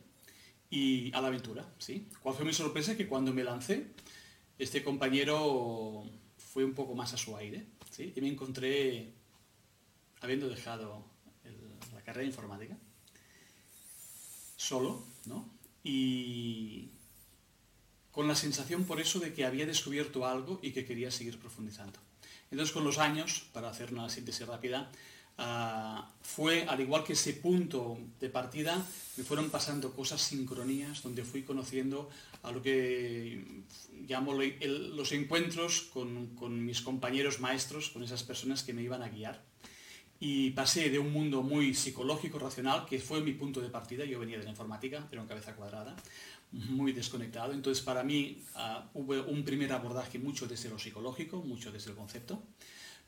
y 0.71 1.13
a 1.15 1.21
la 1.21 1.29
aventura, 1.29 1.67
¿sí? 1.79 2.09
¿Cuál 2.23 2.35
fue 2.35 2.45
mi 2.45 2.53
sorpresa? 2.53 2.97
Que 2.97 3.09
cuando 3.09 3.33
me 3.33 3.43
lancé, 3.43 3.87
este 4.59 4.85
compañero 4.85 6.05
fue 6.37 6.65
un 6.65 6.75
poco 6.75 6.95
más 6.95 7.15
a 7.15 7.17
su 7.17 7.37
aire, 7.37 7.67
¿sí? 7.91 8.13
Y 8.15 8.21
me 8.21 8.29
encontré, 8.29 9.13
habiendo 10.21 10.49
dejado 10.49 11.05
la 11.95 12.03
carrera 12.03 12.27
informática, 12.27 12.77
solo, 14.57 15.05
¿no? 15.27 15.51
Y 15.83 16.91
con 18.11 18.29
la 18.29 18.37
sensación 18.37 18.85
por 18.85 19.01
eso 19.01 19.19
de 19.19 19.33
que 19.33 19.45
había 19.45 19.67
descubierto 19.67 20.27
algo 20.27 20.61
y 20.63 20.73
que 20.73 20.85
quería 20.85 21.11
seguir 21.11 21.39
profundizando. 21.39 21.99
Entonces 22.51 22.73
con 22.73 22.85
los 22.85 22.99
años, 22.99 23.47
para 23.53 23.71
hacer 23.71 23.93
una 23.93 24.09
síntesis 24.09 24.47
rápida, 24.47 24.91
ah, 25.39 26.11
fue, 26.23 26.65
al 26.65 26.81
igual 26.81 27.05
que 27.05 27.15
ese 27.15 27.35
punto 27.35 27.99
de 28.21 28.29
partida, 28.29 28.85
me 29.17 29.25
fueron 29.25 29.51
pasando 29.51 29.93
cosas, 29.93 30.23
sincronías, 30.23 31.03
donde 31.03 31.25
fui 31.25 31.43
conociendo 31.43 32.11
a 32.43 32.53
lo 32.53 32.63
que 32.63 33.63
llamo 34.07 34.35
los 34.35 35.13
encuentros 35.13 35.89
con, 35.93 36.65
mis 36.65 36.81
compañeros 36.81 37.41
maestros, 37.41 37.91
con 37.91 38.03
esas 38.03 38.23
personas 38.23 38.63
que 38.63 38.75
me 38.75 38.83
iban 38.83 39.03
a 39.03 39.09
guiar. 39.09 39.43
Y 40.21 40.51
pasé 40.51 40.91
de 40.91 40.99
un 40.99 41.13
mundo 41.13 41.43
muy 41.43 41.75
psicológico, 41.75 42.39
racional, 42.39 42.87
que 42.87 42.99
fue 42.99 43.21
mi 43.21 43.33
punto 43.33 43.61
de 43.61 43.69
partida, 43.69 44.05
yo 44.05 44.21
venía 44.21 44.39
de 44.39 44.45
la 44.45 44.51
informática, 44.51 45.07
era 45.11 45.21
una 45.21 45.29
cabeza 45.29 45.55
cuadrada, 45.55 45.97
muy 46.53 46.93
desconectado. 46.93 47.53
Entonces, 47.53 47.83
para 47.85 48.03
mí 48.03 48.43
ah, 48.55 48.91
hubo 48.95 49.23
un 49.25 49.45
primer 49.45 49.73
abordaje 49.73 50.19
mucho 50.19 50.47
desde 50.47 50.69
lo 50.69 50.79
psicológico, 50.79 51.43
mucho 51.43 51.73
desde 51.73 51.91
el 51.91 51.97
concepto, 51.97 52.43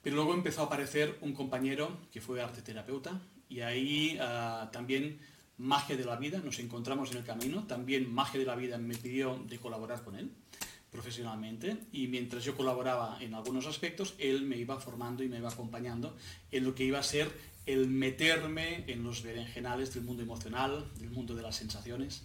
pero 0.03 0.17
luego 0.17 0.35
empezó 0.35 0.63
a 0.63 0.65
aparecer 0.65 1.19
un 1.21 1.33
compañero 1.33 1.99
que 2.13 2.21
fue 2.21 2.43
arte 2.43 2.63
terapeuta 2.63 3.21
y 3.49 3.61
ahí 3.61 4.19
ah, 4.21 4.71
también 4.73 5.19
magia 5.59 5.97
de 5.97 6.05
la 6.05 6.17
vida, 6.17 6.39
nos 6.39 6.59
encontramos 6.59 7.11
en 7.13 7.19
el 7.19 7.25
camino, 7.25 7.65
también 7.65 8.13
magia 8.13 8.39
de 8.39 8.47
la 8.47 8.57
vida 8.57 8.79
me 8.79 8.95
pidió 8.95 9.43
de 9.49 9.59
colaborar 9.59 10.03
con 10.05 10.17
él 10.17 10.31
profesionalmente 10.91 11.77
y 11.93 12.09
mientras 12.09 12.45
yo 12.45 12.57
colaboraba 12.57 13.19
en 13.21 13.35
algunos 13.35 13.67
aspectos, 13.67 14.15
él 14.19 14.43
me 14.43 14.57
iba 14.57 14.79
formando 14.81 15.23
y 15.23 15.29
me 15.29 15.39
iba 15.39 15.49
acompañando 15.49 16.17
en 16.51 16.65
lo 16.65 16.75
que 16.75 16.85
iba 16.85 16.99
a 16.99 17.03
ser 17.03 17.31
el 17.67 17.89
meterme 17.89 18.85
en 18.87 19.03
los 19.03 19.23
berenjenales 19.23 19.93
del 19.93 20.05
mundo 20.05 20.23
emocional, 20.23 20.91
del 20.99 21.11
mundo 21.11 21.35
de 21.35 21.43
las 21.43 21.57
sensaciones, 21.57 22.25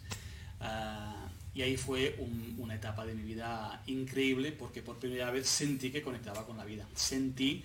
Ah, 0.61 1.27
y 1.53 1.63
ahí 1.63 1.75
fue 1.75 2.17
una 2.57 2.75
etapa 2.75 3.05
de 3.05 3.13
mi 3.13 3.23
vida 3.23 3.83
increíble 3.87 4.53
porque 4.53 4.81
por 4.81 4.99
primera 4.99 5.31
vez 5.31 5.47
sentí 5.47 5.91
que 5.91 6.01
conectaba 6.01 6.45
con 6.45 6.55
la 6.55 6.63
vida. 6.63 6.87
Sentí 6.95 7.63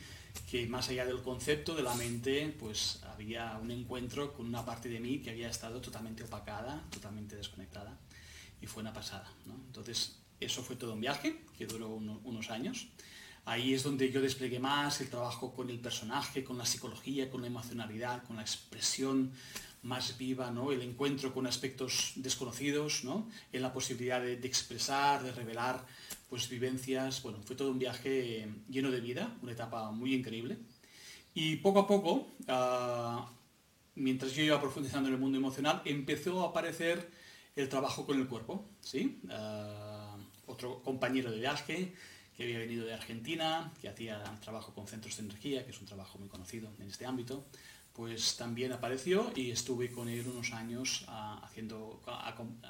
que 0.50 0.66
más 0.66 0.88
allá 0.88 1.06
del 1.06 1.22
concepto 1.22 1.74
de 1.74 1.82
la 1.82 1.94
mente, 1.94 2.54
pues 2.58 3.00
había 3.04 3.56
un 3.62 3.70
encuentro 3.70 4.32
con 4.32 4.46
una 4.46 4.64
parte 4.64 4.88
de 4.88 4.98
mí 4.98 5.20
que 5.20 5.30
había 5.30 5.48
estado 5.48 5.80
totalmente 5.80 6.24
opacada, 6.24 6.84
totalmente 6.90 7.36
desconectada. 7.36 7.96
Y 8.60 8.66
fue 8.66 8.82
una 8.82 8.92
pasada. 8.92 9.30
Entonces, 9.46 10.18
eso 10.40 10.62
fue 10.62 10.76
todo 10.76 10.94
un 10.94 11.00
viaje 11.00 11.42
que 11.56 11.66
duró 11.66 11.88
unos 11.90 12.50
años. 12.50 12.88
Ahí 13.44 13.74
es 13.74 13.84
donde 13.84 14.10
yo 14.10 14.20
desplegué 14.20 14.58
más 14.58 15.00
el 15.00 15.08
trabajo 15.08 15.54
con 15.54 15.70
el 15.70 15.78
personaje, 15.78 16.42
con 16.42 16.58
la 16.58 16.66
psicología, 16.66 17.30
con 17.30 17.42
la 17.42 17.46
emocionalidad, 17.46 18.24
con 18.24 18.36
la 18.36 18.42
expresión 18.42 19.32
más 19.86 20.18
viva, 20.18 20.50
¿no? 20.50 20.72
El 20.72 20.82
encuentro 20.82 21.32
con 21.32 21.46
aspectos 21.46 22.12
desconocidos, 22.16 23.04
¿no? 23.04 23.28
En 23.52 23.62
la 23.62 23.72
posibilidad 23.72 24.20
de, 24.20 24.34
expresar, 24.34 25.22
de 25.22 25.32
revelar, 25.32 25.86
pues 26.28 26.48
vivencias. 26.48 27.22
Bueno, 27.22 27.38
fue 27.44 27.56
todo 27.56 27.70
un 27.70 27.78
viaje 27.78 28.48
lleno 28.68 28.90
de 28.90 29.00
vida, 29.00 29.34
una 29.42 29.52
etapa 29.52 29.90
muy 29.92 30.14
increíble. 30.14 30.58
Y 31.34 31.56
poco 31.56 31.80
a 31.80 31.86
poco, 31.86 32.26
ah, 32.48 33.30
mientras 33.94 34.32
yo 34.32 34.42
iba 34.42 34.60
profundizando 34.60 35.08
en 35.08 35.14
el 35.14 35.20
mundo 35.20 35.38
emocional, 35.38 35.82
empezó 35.84 36.44
a 36.44 36.48
aparecer 36.48 37.08
el 37.54 37.68
trabajo 37.68 38.04
con 38.04 38.20
el 38.20 38.26
cuerpo, 38.26 38.68
¿sí? 38.80 39.20
Ah, 39.30 40.16
otro 40.46 40.82
compañero 40.82 41.30
de 41.30 41.38
viaje 41.38 41.92
que 42.36 42.42
había 42.42 42.58
venido 42.58 42.84
de 42.84 42.92
Argentina, 42.92 43.72
que 43.80 43.88
hacía 43.88 44.22
trabajo 44.42 44.74
con 44.74 44.86
centros 44.86 45.16
de 45.16 45.22
energía, 45.22 45.64
que 45.64 45.70
es 45.70 45.80
un 45.80 45.86
trabajo 45.86 46.18
muy 46.18 46.28
conocido 46.28 46.70
en 46.78 46.88
este 46.88 47.06
ámbito, 47.06 47.46
pues 47.96 48.36
también 48.36 48.72
apareció 48.72 49.32
y 49.34 49.50
estuve 49.50 49.90
con 49.90 50.10
él 50.10 50.26
unos 50.28 50.52
años 50.52 51.06
ah, 51.08 51.40
haciendo, 51.42 52.02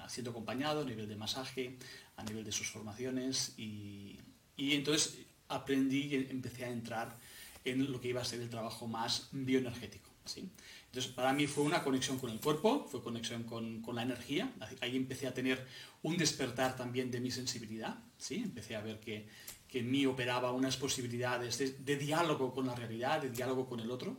siendo 0.08 0.30
acompañado 0.30 0.82
a 0.82 0.84
nivel 0.84 1.08
de 1.08 1.16
masaje, 1.16 1.76
a 2.16 2.22
nivel 2.22 2.44
de 2.44 2.52
sus 2.52 2.70
formaciones 2.70 3.54
y, 3.58 4.20
entonces 4.56 5.18
aprendí 5.48 6.06
y 6.06 6.14
empecé 6.30 6.64
a 6.64 6.70
entrar 6.70 7.18
en 7.64 7.90
lo 7.90 8.00
que 8.00 8.08
iba 8.08 8.22
a 8.22 8.24
ser 8.24 8.40
el 8.40 8.48
trabajo 8.48 8.86
más 8.86 9.28
bioenergético. 9.32 10.08
¿sí? 10.24 10.48
Entonces, 10.86 11.12
para 11.12 11.32
mí 11.32 11.48
fue 11.48 11.64
una 11.64 11.82
conexión 11.82 12.18
con 12.18 12.30
el 12.30 12.40
cuerpo, 12.40 12.86
fue 12.88 13.02
conexión 13.02 13.42
con, 13.42 13.82
la 13.92 14.02
energía. 14.02 14.52
Ahí 14.80 14.96
empecé 14.96 15.26
a 15.26 15.34
tener 15.34 15.66
un 16.02 16.16
despertar 16.16 16.76
también 16.76 17.10
de 17.10 17.20
mi 17.20 17.32
sensibilidad. 17.32 17.98
¿sí? 18.16 18.36
Empecé 18.36 18.76
a 18.76 18.80
ver 18.80 19.00
que, 19.00 19.28
en 19.72 19.90
mí 19.90 20.06
operaba 20.06 20.52
unas 20.52 20.78
posibilidades 20.78 21.58
de, 21.84 21.96
diálogo 21.96 22.54
con 22.54 22.66
la 22.66 22.74
realidad, 22.74 23.20
de 23.20 23.28
diálogo 23.28 23.68
con 23.68 23.78
el 23.80 23.90
otro, 23.90 24.16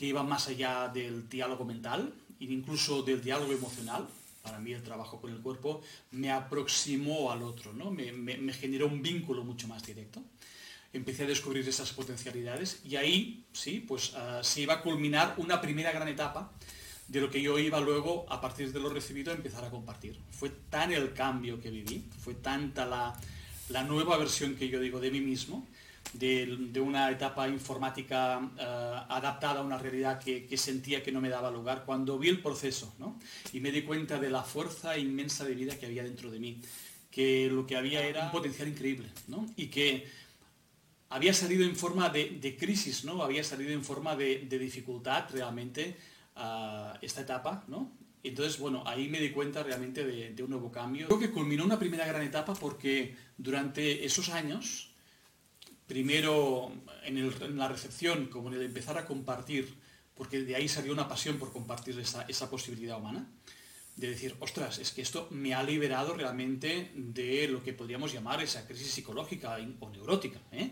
que 0.00 0.06
iban 0.06 0.26
más 0.26 0.48
allá 0.48 0.88
del 0.88 1.28
diálogo 1.28 1.66
mental 1.66 2.00
e 2.40 2.44
incluso 2.44 3.02
del 3.02 3.20
diálogo 3.22 3.52
emocional. 3.52 4.08
Para 4.42 4.58
mí 4.58 4.72
el 4.72 4.82
trabajo 4.82 5.20
con 5.20 5.30
el 5.30 5.40
cuerpo 5.40 5.82
me 6.12 6.32
aproximó 6.32 7.30
al 7.30 7.42
otro, 7.42 7.74
¿no? 7.74 7.90
me, 7.90 8.10
me 8.12 8.52
generó 8.54 8.86
un 8.86 9.02
vínculo 9.02 9.44
mucho 9.44 9.68
más 9.68 9.84
directo 9.84 10.22
empecé 10.92 11.24
a 11.24 11.26
descubrir 11.26 11.68
esas 11.68 11.92
potencialidades 11.92 12.80
y 12.84 12.96
ahí, 12.96 13.44
sí, 13.52 13.84
pues 13.86 14.12
ah, 14.16 14.40
se 14.42 14.62
iba 14.62 14.74
a 14.74 14.82
culminar 14.82 15.34
una 15.36 15.60
primera 15.60 15.92
gran 15.92 16.08
etapa 16.08 16.50
de 17.08 17.20
lo 17.20 17.30
que 17.30 17.42
yo 17.42 17.58
iba 17.58 17.80
luego, 17.80 18.26
a 18.28 18.40
partir 18.40 18.72
de 18.72 18.80
lo 18.80 18.88
recibido, 18.88 19.32
a 19.32 19.34
empezar 19.34 19.64
a 19.64 19.70
compartir. 19.70 20.18
Fue 20.30 20.50
tan 20.70 20.92
el 20.92 21.12
cambio 21.12 21.60
que 21.60 21.70
viví, 21.70 22.04
fue 22.22 22.34
tanta 22.34 22.86
la, 22.86 23.84
nueva 23.84 24.16
versión 24.16 24.56
que 24.56 24.68
yo 24.68 24.80
digo 24.80 25.00
de 25.00 25.10
mí 25.10 25.20
mismo, 25.20 25.66
de, 26.12 26.80
una 26.80 27.10
etapa 27.10 27.48
informática 27.48 28.40
ah, 28.58 29.06
adaptada 29.08 29.60
a 29.60 29.62
una 29.62 29.78
realidad 29.78 30.18
que, 30.18 30.56
sentía 30.56 31.02
que 31.02 31.12
no 31.12 31.20
me 31.20 31.28
daba 31.28 31.50
lugar, 31.50 31.84
cuando 31.86 32.18
vi 32.18 32.28
el 32.28 32.40
proceso, 32.40 32.92
¿no? 32.98 33.18
Y 33.52 33.60
me 33.60 33.70
di 33.70 33.82
cuenta 33.82 34.18
de 34.18 34.30
la 34.30 34.42
fuerza 34.42 34.98
inmensa 34.98 35.44
de 35.44 35.54
vida 35.54 35.78
que 35.78 35.86
había 35.86 36.02
dentro 36.02 36.30
de 36.30 36.38
mí, 36.40 36.60
que 37.10 37.48
lo 37.50 37.66
que 37.66 37.76
había 37.76 38.02
era 38.02 38.26
un 38.26 38.32
potencial 38.32 38.68
increíble, 38.68 39.08
¿no? 39.28 39.46
Y 39.56 39.66
que 39.66 40.06
había 41.10 41.34
salido 41.34 41.64
en 41.64 41.76
forma 41.76 42.08
de, 42.08 42.56
crisis, 42.58 43.04
¿no? 43.04 43.22
Había 43.22 43.44
salido 43.44 43.72
en 43.72 43.84
forma 43.84 44.16
de, 44.16 44.46
dificultad 44.46 45.24
realmente 45.30 45.96
esta 47.02 47.20
etapa, 47.20 47.64
¿no? 47.68 47.92
Entonces, 48.22 48.58
bueno, 48.58 48.82
ahí 48.86 49.08
me 49.08 49.18
di 49.18 49.30
cuenta 49.30 49.62
realmente 49.62 50.04
de, 50.04 50.42
un 50.42 50.50
nuevo 50.50 50.70
cambio. 50.70 51.06
Creo 51.06 51.18
que 51.18 51.30
culminó 51.30 51.64
una 51.64 51.78
primera 51.78 52.06
gran 52.06 52.22
etapa 52.22 52.54
porque 52.54 53.16
durante 53.38 54.04
esos 54.04 54.28
años, 54.28 54.89
primero 55.90 56.70
en, 57.02 57.58
la 57.58 57.66
recepción, 57.66 58.26
como 58.26 58.48
en 58.48 58.54
el 58.54 58.62
empezar 58.62 58.96
a 58.96 59.06
compartir, 59.06 59.74
porque 60.14 60.40
de 60.44 60.54
ahí 60.54 60.68
salió 60.68 60.92
una 60.92 61.08
pasión 61.08 61.36
por 61.36 61.52
compartir 61.52 61.98
esa, 61.98 62.48
posibilidad 62.48 62.96
humana, 62.96 63.26
de 63.96 64.10
decir, 64.10 64.36
ostras, 64.38 64.78
es 64.78 64.92
que 64.92 65.02
esto 65.02 65.26
me 65.32 65.52
ha 65.52 65.64
liberado 65.64 66.14
realmente 66.14 66.92
de 66.94 67.48
lo 67.48 67.64
que 67.64 67.72
podríamos 67.72 68.12
llamar 68.12 68.40
esa 68.40 68.68
crisis 68.68 68.92
psicológica 68.92 69.58
o 69.80 69.90
neurótica. 69.90 70.38
¿eh? 70.52 70.70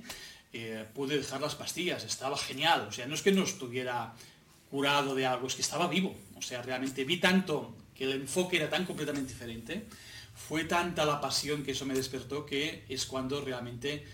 Eh, 0.53 0.87
pude 0.95 1.19
dejar 1.19 1.41
las 1.41 1.57
pastillas, 1.57 2.05
estaba 2.05 2.39
genial, 2.39 2.87
o 2.89 2.93
sea, 2.93 3.09
no 3.09 3.17
es 3.17 3.23
que 3.23 3.33
no 3.33 3.43
estuviera 3.43 4.15
curado 4.71 5.17
de 5.17 5.27
algo, 5.27 5.49
es 5.49 5.57
que 5.57 5.63
estaba 5.63 5.89
vivo, 5.89 6.15
o 6.37 6.43
sea, 6.43 6.63
realmente 6.63 7.03
vi 7.03 7.17
tanto 7.17 7.77
que 7.93 8.05
el 8.05 8.13
enfoque 8.13 8.59
era 8.59 8.71
tan 8.71 8.87
completamente 8.87 9.33
diferente, 9.33 9.85
fue 10.33 10.63
tanta 10.63 11.05
la 11.05 11.21
pasión 11.21 11.65
que 11.65 11.73
eso 11.73 11.85
me 11.87 11.95
despertó 11.95 12.47
que 12.47 12.85
es 12.89 13.05
cuando 13.05 13.41
realmente 13.41 14.07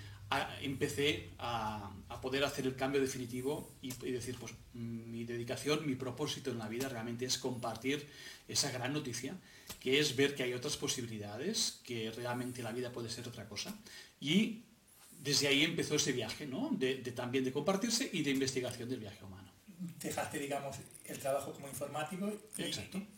empecé 0.63 1.31
a, 1.39 1.91
poder 2.23 2.45
hacer 2.45 2.67
el 2.67 2.75
cambio 2.75 3.03
definitivo 3.03 3.71
y, 3.83 3.91
decir, 4.11 4.37
pues 4.39 4.55
mi 4.73 5.25
dedicación, 5.25 5.87
mi 5.87 5.95
propósito 5.95 6.51
en 6.51 6.59
la 6.59 6.69
vida 6.69 6.89
realmente 6.89 7.27
es 7.27 7.37
compartir 7.37 8.09
esa 8.49 8.71
gran 8.71 8.95
noticia, 8.95 9.37
que 9.81 10.01
es 10.01 10.17
ver 10.17 10.35
que 10.35 10.43
hay 10.43 10.55
otras 10.55 10.77
posibilidades, 10.77 11.81
que 11.85 12.11
realmente 12.13 12.63
la 12.63 12.73
vida 12.73 12.93
puede 12.93 13.11
ser 13.11 13.29
otra 13.29 13.47
cosa. 13.47 13.77
Y 14.21 14.63
desde 15.21 15.49
ahí 15.49 15.65
empezó 15.65 15.97
ese 15.97 16.13
viaje, 16.13 16.47
¿no? 16.47 16.71
De, 16.73 16.97
también 17.13 17.45
de 17.45 17.53
compartirse 17.53 18.09
y 18.13 18.23
de 18.23 18.31
investigación 18.31 18.89
del 18.89 19.01
viaje 19.01 19.25
humano. 19.25 19.51
Dejaste, 20.01 20.39
digamos, 20.39 20.77
el 21.05 21.19
trabajo 21.19 21.53
como 21.53 21.69
informático 21.69 22.33
y, 22.57 22.63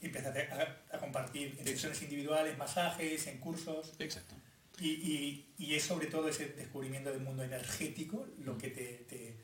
empezaste 0.00 0.48
a, 0.90 0.98
compartir 0.98 1.56
en 1.58 1.66
sesiones 1.66 2.02
individuales, 2.02 2.58
masajes, 2.58 3.26
en 3.28 3.38
cursos. 3.38 3.92
Exacto. 3.98 4.34
Y, 4.80 5.44
es 5.58 5.82
sobre 5.82 6.06
todo 6.06 6.28
ese 6.28 6.48
descubrimiento 6.48 7.10
del 7.10 7.20
mundo 7.20 7.42
energético 7.42 8.26
lo 8.44 8.58
que 8.58 8.68
te, 8.68 9.36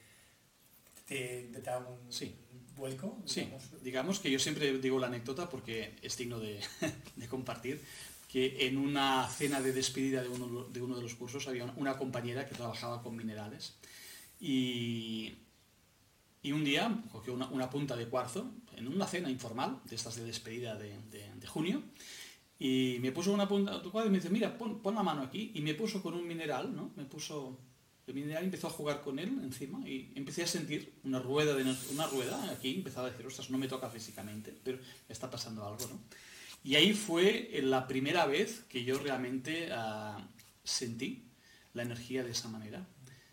te, 1.06 1.60
da 1.62 1.78
un 1.78 2.12
sí. 2.12 2.34
vuelco. 2.76 3.18
Sí, 3.24 3.48
digamos 3.82 4.18
que 4.18 4.30
yo 4.30 4.38
siempre 4.38 4.78
digo 4.78 4.98
la 4.98 5.06
anécdota 5.06 5.48
porque 5.48 5.96
es 6.02 6.16
digno 6.16 6.38
de, 6.40 6.60
compartir, 7.28 7.80
que 8.28 8.66
en 8.66 8.76
una 8.76 9.28
cena 9.28 9.60
de 9.60 9.72
despedida 9.72 10.22
de 10.22 10.28
uno 10.28 10.64
de, 10.64 10.82
uno 10.82 10.96
de 10.96 11.02
los 11.02 11.14
cursos 11.14 11.48
había 11.48 11.64
una, 11.76 11.96
compañera 11.96 12.46
que 12.46 12.54
trabajaba 12.54 13.02
con 13.02 13.16
minerales 13.16 13.74
y, 14.40 15.34
y 16.42 16.52
un 16.52 16.64
día 16.64 17.02
cogió 17.10 17.34
una, 17.34 17.70
punta 17.70 17.96
de 17.96 18.06
cuarzo 18.06 18.50
en 18.76 18.88
una 18.88 19.06
cena 19.06 19.30
informal, 19.30 19.80
de 19.84 19.96
estas 19.96 20.16
de 20.16 20.24
despedida 20.24 20.76
de, 20.76 20.98
de 21.10 21.46
junio, 21.46 21.82
y 22.64 23.00
me 23.00 23.10
puso 23.10 23.32
una 23.32 23.48
punta 23.48 23.82
y 23.84 24.08
me 24.08 24.18
dice, 24.18 24.30
mira, 24.30 24.56
pon, 24.56 24.80
la 24.84 25.02
mano 25.02 25.22
aquí. 25.22 25.50
Y 25.54 25.62
me 25.62 25.74
puso 25.74 26.00
con 26.00 26.14
un 26.14 26.24
mineral, 26.24 26.72
¿no? 26.76 26.92
Me 26.94 27.04
puso 27.04 27.58
el 28.06 28.14
mineral 28.14 28.44
empezó 28.44 28.68
a 28.68 28.70
jugar 28.70 29.00
con 29.00 29.18
él 29.18 29.30
encima 29.42 29.80
y 29.88 30.12
empecé 30.14 30.44
a 30.44 30.46
sentir 30.46 30.92
una 31.02 31.18
rueda, 31.18 31.54
de, 31.56 31.64
una 31.90 32.06
rueda 32.06 32.52
aquí, 32.52 32.74
empezaba 32.74 33.08
a 33.08 33.10
decir, 33.10 33.26
ostras, 33.26 33.50
no 33.50 33.58
me 33.58 33.66
toca 33.66 33.88
físicamente, 33.88 34.54
pero 34.62 34.78
está 35.08 35.28
pasando 35.28 35.66
algo, 35.66 35.88
¿no? 35.88 36.00
Y 36.62 36.76
ahí 36.76 36.92
fue 36.92 37.50
la 37.64 37.88
primera 37.88 38.26
vez 38.26 38.60
que 38.68 38.84
yo 38.84 38.96
realmente 38.98 39.68
ah, 39.72 40.24
sentí 40.62 41.24
la 41.74 41.82
energía 41.82 42.22
de 42.22 42.30
esa 42.30 42.48
manera, 42.48 42.86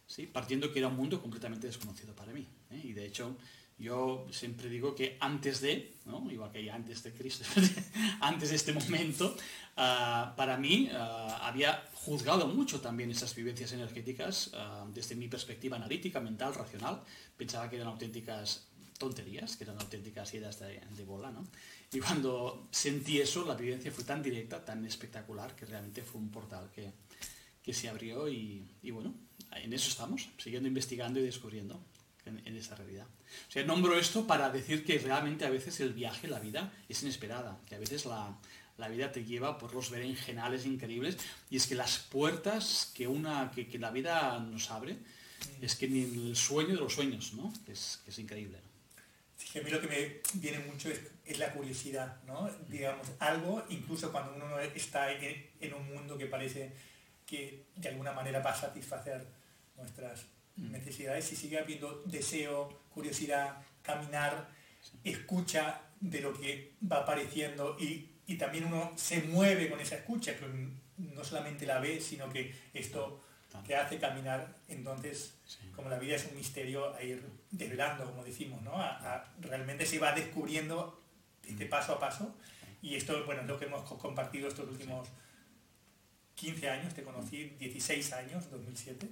¿sí? 0.08 0.26
partiendo 0.26 0.74
que 0.74 0.80
era 0.80 0.88
un 0.88 0.96
mundo 0.96 1.22
completamente 1.22 1.68
desconocido 1.68 2.16
para 2.16 2.34
mí. 2.34 2.48
¿eh? 2.72 2.82
Y 2.84 2.94
de 2.94 3.06
hecho, 3.06 3.38
yo 3.80 4.28
siempre 4.30 4.68
digo 4.68 4.94
que 4.94 5.18
antes 5.22 5.62
de, 5.62 5.94
igual 6.30 6.52
que 6.52 6.70
antes 6.70 7.02
de 7.02 7.14
Cristo, 7.14 7.46
antes 8.20 8.50
de 8.50 8.58
este 8.58 8.74
momento, 8.74 9.36
ah, 9.78 10.34
para 10.36 10.58
mí 10.58 10.90
ah, 10.92 11.40
había 11.48 11.86
juzgado 11.94 12.48
mucho 12.48 12.82
también 12.82 13.10
esas 13.10 13.34
vivencias 13.34 13.72
energéticas 13.72 14.52
ah, 14.54 14.86
desde 14.94 15.16
mi 15.16 15.30
perspectiva 15.30 15.78
analítica, 15.78 16.20
mental, 16.20 16.54
racional. 16.54 17.02
Pensaba 17.38 17.70
que 17.70 17.78
eran 17.78 17.88
auténticas 17.88 18.68
tonterías, 18.98 19.56
que 19.56 19.64
eran 19.64 19.80
auténticas 19.80 20.34
ideas 20.34 20.60
de, 20.60 21.06
bola, 21.06 21.32
¿no? 21.32 21.48
Y 21.94 22.02
cuando 22.02 22.68
sentí 22.72 23.22
eso, 23.22 23.46
la 23.46 23.56
vivencia 23.56 23.94
fue 23.94 24.04
tan 24.04 24.22
directa, 24.22 24.64
tan 24.64 24.84
espectacular, 24.84 25.56
que 25.56 25.66
realmente 25.66 26.04
fue 26.04 26.20
un 26.20 26.30
portal 26.30 26.70
que, 26.76 26.92
que 27.64 27.74
se 27.74 27.88
abrió 27.88 28.28
y, 28.28 28.68
y 28.84 28.92
bueno, 28.92 29.16
en 29.54 29.72
eso 29.72 29.90
estamos, 29.90 30.28
siguiendo 30.38 30.68
investigando 30.68 31.18
y 31.22 31.24
descubriendo 31.24 31.82
en, 32.30 32.56
esa 32.56 32.76
realidad. 32.76 33.06
O 33.48 33.52
sea, 33.52 33.64
nombro 33.64 33.98
esto 33.98 34.26
para 34.26 34.50
decir 34.50 34.86
que 34.86 34.98
realmente 34.98 35.46
a 35.46 35.50
veces 35.50 35.80
el 35.80 35.94
viaje, 35.94 36.28
la 36.28 36.40
vida, 36.40 36.72
es 36.88 37.02
inesperada, 37.04 37.60
que 37.68 37.76
a 37.76 37.80
veces 37.80 38.06
la, 38.06 38.38
vida 38.90 39.12
te 39.12 39.26
lleva 39.26 39.58
por 39.58 39.74
los 39.74 39.90
berenjenales 39.90 40.66
increíbles 40.66 41.18
y 41.50 41.58
es 41.58 41.68
que 41.68 41.76
las 41.76 41.98
puertas 41.98 42.92
que, 42.96 43.08
una, 43.08 43.52
que, 43.52 43.78
la 43.78 43.92
vida 43.92 44.40
nos 44.40 44.72
abre 44.72 44.98
es 45.62 45.76
que 45.76 45.88
ni 45.88 46.04
el 46.04 46.36
sueño 46.36 46.70
de 46.70 46.82
los 46.82 46.94
sueños, 46.94 47.34
¿no? 47.34 47.52
Que 47.66 47.74
es, 47.74 48.02
es 48.08 48.20
increíble. 48.20 48.58
a 48.58 49.62
mí 49.62 49.70
lo 49.70 49.82
que 49.82 49.88
me 49.88 50.40
viene 50.40 50.60
mucho 50.60 50.90
es, 50.90 51.38
la 51.38 51.52
curiosidad, 51.54 52.22
¿no? 52.26 52.50
Digamos, 52.68 53.08
algo, 53.20 53.64
incluso 53.70 54.12
cuando 54.12 54.34
uno 54.36 54.60
está 54.60 55.12
en, 55.12 55.46
en 55.60 55.74
un 55.74 55.88
mundo 55.94 56.18
que 56.18 56.26
parece 56.26 56.74
que 57.26 57.66
de 57.76 57.90
alguna 57.90 58.12
manera 58.12 58.40
va 58.40 58.52
a 58.52 58.56
satisfacer 58.56 59.28
nuestras 59.78 60.26
necesidades 60.60 61.32
y 61.32 61.36
sigue 61.36 61.60
habiendo 61.60 62.04
deseo, 62.06 62.82
curiosidad, 62.94 63.62
caminar, 63.82 64.50
escucha 65.04 65.82
de 66.00 66.22
lo 66.22 66.34
que 66.34 66.74
va 66.90 66.98
apareciendo 66.98 67.78
y, 67.80 68.08
también 68.38 68.66
uno 68.66 68.94
se 68.96 69.24
mueve 69.24 69.72
con 69.72 69.80
esa 69.80 69.96
escucha, 69.96 70.38
que 70.38 70.46
no 70.98 71.24
solamente 71.24 71.66
la 71.66 71.80
ve, 71.80 72.00
sino 72.00 72.30
que 72.30 72.54
esto 72.76 73.20
te 73.66 73.76
hace 73.76 73.98
caminar, 73.98 74.56
entonces 74.68 75.34
como 75.76 75.90
la 75.90 75.98
vida 75.98 76.16
es 76.16 76.28
un 76.28 76.38
misterio 76.38 76.94
a 76.94 77.02
ir 77.02 77.28
desvelando, 77.50 78.06
como 78.06 78.24
decimos, 78.24 78.62
¿no? 78.62 78.76
realmente 79.40 79.88
se 79.88 79.98
va 79.98 80.12
descubriendo 80.12 81.02
este 81.48 81.66
paso 81.66 81.94
a 81.94 82.00
paso. 82.00 82.36
Y 82.84 82.96
esto, 82.96 83.26
bueno, 83.26 83.42
es 83.42 83.48
lo 83.48 83.58
que 83.60 83.66
hemos 83.66 83.82
compartido 83.94 84.48
estos 84.48 84.70
últimos 84.70 85.10
15 86.36 86.70
años, 86.70 86.94
te 86.94 87.04
conocí 87.04 87.56
16 87.60 88.14
años, 88.14 88.50
2007. 88.52 89.10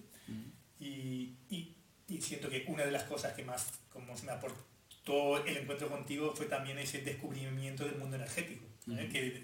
Y, 0.80 1.36
y, 1.50 1.74
siento 2.22 2.50
que 2.50 2.66
una 2.68 2.84
de 2.84 2.92
las 2.92 3.04
cosas 3.04 3.34
que 3.34 3.44
más 3.44 3.68
como 3.90 4.16
se 4.16 4.26
me 4.26 4.32
aportó 4.32 5.44
el 5.46 5.58
encuentro 5.58 5.90
contigo 5.90 6.34
fue 6.36 6.46
también 6.46 6.78
ese 6.78 7.02
descubrimiento 7.02 7.86
del 7.86 7.98
mundo 7.98 8.16
energético. 8.16 8.66
¿eh? 8.92 9.10
Que 9.12 9.44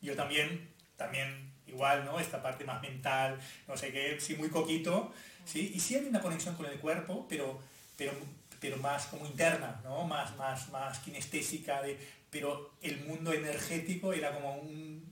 yo 0.00 0.14
también, 0.16 0.68
también 0.96 1.52
igual, 1.66 2.04
¿no? 2.04 2.18
Esta 2.20 2.42
parte 2.42 2.64
más 2.64 2.82
mental, 2.82 3.38
no 3.66 3.76
sé 3.76 3.92
qué, 3.92 4.20
sí, 4.20 4.34
muy 4.34 4.48
coquito, 4.48 5.12
¿sí? 5.44 5.72
Y 5.74 5.80
sí 5.80 5.94
hay 5.94 6.06
una 6.06 6.20
conexión 6.20 6.54
con 6.54 6.66
el 6.66 6.78
cuerpo, 6.78 7.26
pero, 7.28 7.60
pero, 7.96 8.12
pero 8.60 8.76
más 8.78 9.06
como 9.06 9.26
interna, 9.26 9.80
¿no? 9.84 10.04
Más, 10.04 10.36
más, 10.36 10.70
más 10.70 10.98
kinestésica, 11.00 11.82
de, 11.82 11.98
pero 12.30 12.74
el 12.82 13.04
mundo 13.04 13.32
energético 13.32 14.12
era 14.12 14.32
como 14.32 14.56
un... 14.56 15.10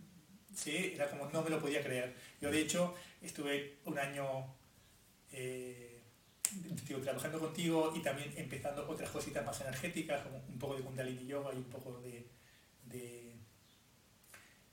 Sí, 0.54 0.92
era 0.94 1.08
como 1.08 1.26
no 1.26 1.42
me 1.42 1.50
lo 1.50 1.60
podía 1.60 1.82
creer. 1.82 2.16
Yo 2.40 2.50
de 2.50 2.60
hecho 2.60 2.94
estuve 3.22 3.78
un 3.84 3.98
año 3.98 4.46
eh, 5.32 5.90
trabajando 7.02 7.38
contigo 7.38 7.92
y 7.94 8.00
también 8.00 8.32
empezando 8.36 8.88
otras 8.88 9.10
cositas 9.10 9.44
más 9.44 9.60
energéticas, 9.60 10.22
como 10.22 10.38
un 10.38 10.58
poco 10.58 10.76
de 10.76 10.82
kundalini 10.82 11.26
yoga 11.26 11.52
y 11.54 11.58
un 11.58 11.64
poco 11.64 12.00
de, 12.00 12.26
de, 12.86 13.36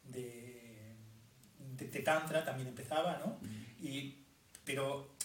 de, 0.03 2.01
tantra 2.03 2.45
también 2.45 2.69
empezaba, 2.69 3.17
¿no? 3.17 3.37
Y, 3.81 4.23
pero 4.63 5.15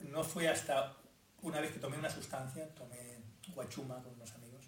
no 0.00 0.24
fue 0.24 0.48
hasta 0.48 0.96
una 1.42 1.60
vez 1.60 1.72
que 1.72 1.78
tomé 1.78 1.96
una 1.98 2.10
sustancia, 2.10 2.68
tomé 2.74 3.18
guachuma 3.54 4.02
con 4.02 4.14
unos 4.14 4.30
amigos, 4.32 4.64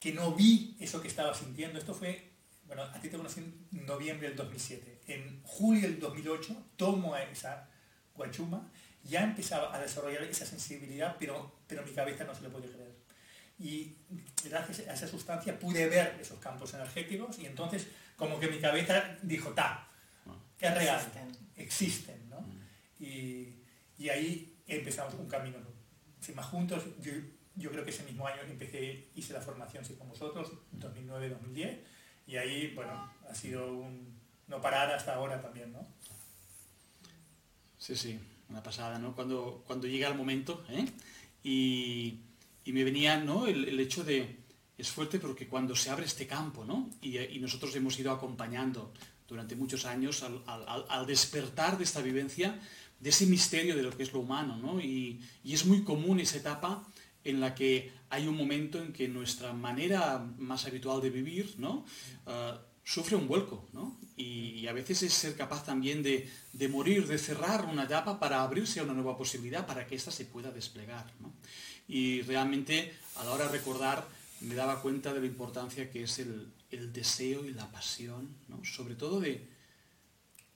que 0.00 0.12
no 0.12 0.32
vi 0.32 0.76
eso 0.80 1.00
que 1.00 1.08
estaba 1.08 1.32
sintiendo. 1.34 1.78
Esto 1.78 1.94
fue, 1.94 2.30
bueno, 2.66 2.82
a 2.82 3.00
ti 3.00 3.08
te 3.08 3.16
conocí 3.16 3.40
en 3.40 3.86
noviembre 3.86 4.28
del 4.28 4.36
2007. 4.36 5.02
En 5.06 5.42
julio 5.44 5.82
del 5.82 6.00
2008 6.00 6.70
tomo 6.76 7.16
esa 7.16 7.68
guachuma, 8.14 8.70
ya 9.04 9.22
empezaba 9.22 9.74
a 9.74 9.80
desarrollar 9.80 10.22
esa 10.24 10.46
sensibilidad, 10.46 11.16
pero, 11.18 11.52
pero 11.66 11.84
mi 11.84 11.92
cabeza 11.92 12.24
no 12.24 12.34
se 12.34 12.42
lo 12.42 12.50
podía 12.50 12.70
creer. 12.72 12.94
Y 13.58 13.96
gracias 14.44 14.88
a 14.88 14.94
esa 14.94 15.06
sustancia 15.06 15.58
pude 15.58 15.88
ver 15.88 16.18
esos 16.20 16.38
campos 16.40 16.74
energéticos 16.74 17.38
y 17.38 17.46
entonces 17.46 17.86
como 18.16 18.40
que 18.40 18.48
mi 18.48 18.58
cabeza 18.58 19.16
dijo, 19.22 19.50
ta, 19.50 19.88
es 20.58 20.74
real, 20.74 21.00
existen, 21.56 22.28
¿no? 22.30 22.44
Y, 22.98 23.62
y, 23.98 24.08
ahí 24.08 24.56
empezamos 24.66 25.14
un 25.14 25.28
camino 25.28 25.58
más 26.34 26.46
juntos. 26.46 26.84
Yo, 27.00 27.12
yo, 27.56 27.70
creo 27.70 27.84
que 27.84 27.90
ese 27.90 28.04
mismo 28.04 28.26
año 28.26 28.40
empecé, 28.42 29.08
hice 29.14 29.32
la 29.32 29.40
formación 29.40 29.84
sí, 29.84 29.94
con 29.94 30.08
vosotros, 30.08 30.52
2009-2010, 30.78 31.80
y 32.26 32.36
ahí, 32.36 32.72
bueno, 32.74 33.12
ha 33.28 33.34
sido 33.34 33.72
un 33.72 34.18
no 34.46 34.60
parar 34.60 34.90
hasta 34.92 35.14
ahora 35.14 35.40
también, 35.40 35.72
¿no? 35.72 35.86
Sí, 37.78 37.94
sí, 37.94 38.18
una 38.48 38.62
pasada, 38.62 38.98
¿no? 38.98 39.14
Cuando, 39.14 39.62
cuando 39.66 39.86
llega 39.86 40.08
el 40.08 40.16
momento, 40.16 40.64
¿eh? 40.68 40.86
y, 41.42 42.18
y, 42.64 42.72
me 42.72 42.84
venía, 42.84 43.18
¿no? 43.18 43.46
El, 43.46 43.68
el, 43.68 43.80
hecho 43.80 44.04
de, 44.04 44.36
es 44.76 44.90
fuerte 44.90 45.18
porque 45.18 45.46
cuando 45.46 45.74
se 45.76 45.90
abre 45.90 46.06
este 46.06 46.26
campo, 46.26 46.64
¿no? 46.64 46.90
Y, 47.02 47.38
nosotros 47.38 47.74
hemos 47.76 47.98
ido 47.98 48.12
acompañando 48.12 48.92
durante 49.26 49.56
muchos 49.56 49.84
años 49.84 50.22
al, 50.22 50.42
al, 50.46 50.84
al, 50.88 51.06
despertar 51.06 51.78
de 51.78 51.84
esta 51.84 52.02
vivencia, 52.02 52.60
de 53.00 53.10
ese 53.10 53.26
misterio 53.26 53.76
de 53.76 53.82
lo 53.82 53.96
que 53.96 54.02
es 54.02 54.12
lo 54.12 54.20
humano, 54.20 54.56
¿no? 54.56 54.80
Y, 54.80 55.20
y, 55.42 55.54
es 55.54 55.64
muy 55.66 55.82
común 55.82 56.20
esa 56.20 56.38
etapa 56.38 56.86
en 57.24 57.40
la 57.40 57.54
que 57.54 57.90
hay 58.10 58.28
un 58.28 58.36
momento 58.36 58.80
en 58.80 58.92
que 58.92 59.08
nuestra 59.08 59.52
manera 59.52 60.18
más 60.38 60.66
habitual 60.66 61.00
de 61.00 61.10
vivir, 61.10 61.54
¿no? 61.58 61.84
Uh, 62.26 62.58
sufre 62.84 63.16
un 63.16 63.26
vuelco, 63.26 63.68
¿no? 63.72 63.98
Y, 64.16 64.66
a 64.66 64.72
veces 64.72 65.02
es 65.02 65.12
ser 65.12 65.36
capaz 65.36 65.64
también 65.64 66.02
de, 66.02 66.30
de, 66.54 66.68
morir, 66.68 67.06
de 67.06 67.18
cerrar 67.18 67.66
una 67.66 67.84
etapa 67.84 68.18
para 68.18 68.42
abrirse 68.42 68.80
a 68.80 68.82
una 68.82 68.94
nueva 68.94 69.18
posibilidad, 69.18 69.66
para 69.66 69.86
que 69.86 69.94
ésta 69.94 70.10
se 70.10 70.24
pueda 70.24 70.50
desplegar, 70.50 71.04
¿no? 71.20 71.34
Y 71.86 72.22
realmente 72.22 72.94
a 73.16 73.24
la 73.24 73.32
hora 73.32 73.44
de 73.46 73.58
recordar 73.58 74.08
me 74.40 74.54
daba 74.54 74.80
cuenta 74.80 75.12
de 75.12 75.20
la 75.20 75.26
importancia 75.26 75.90
que 75.90 76.04
es 76.04 76.18
el, 76.18 76.50
el 76.70 76.92
deseo 76.92 77.44
y 77.44 77.52
la 77.52 77.70
pasión, 77.70 78.28
¿no? 78.48 78.64
sobre 78.64 78.94
todo 78.94 79.20
de, 79.20 79.46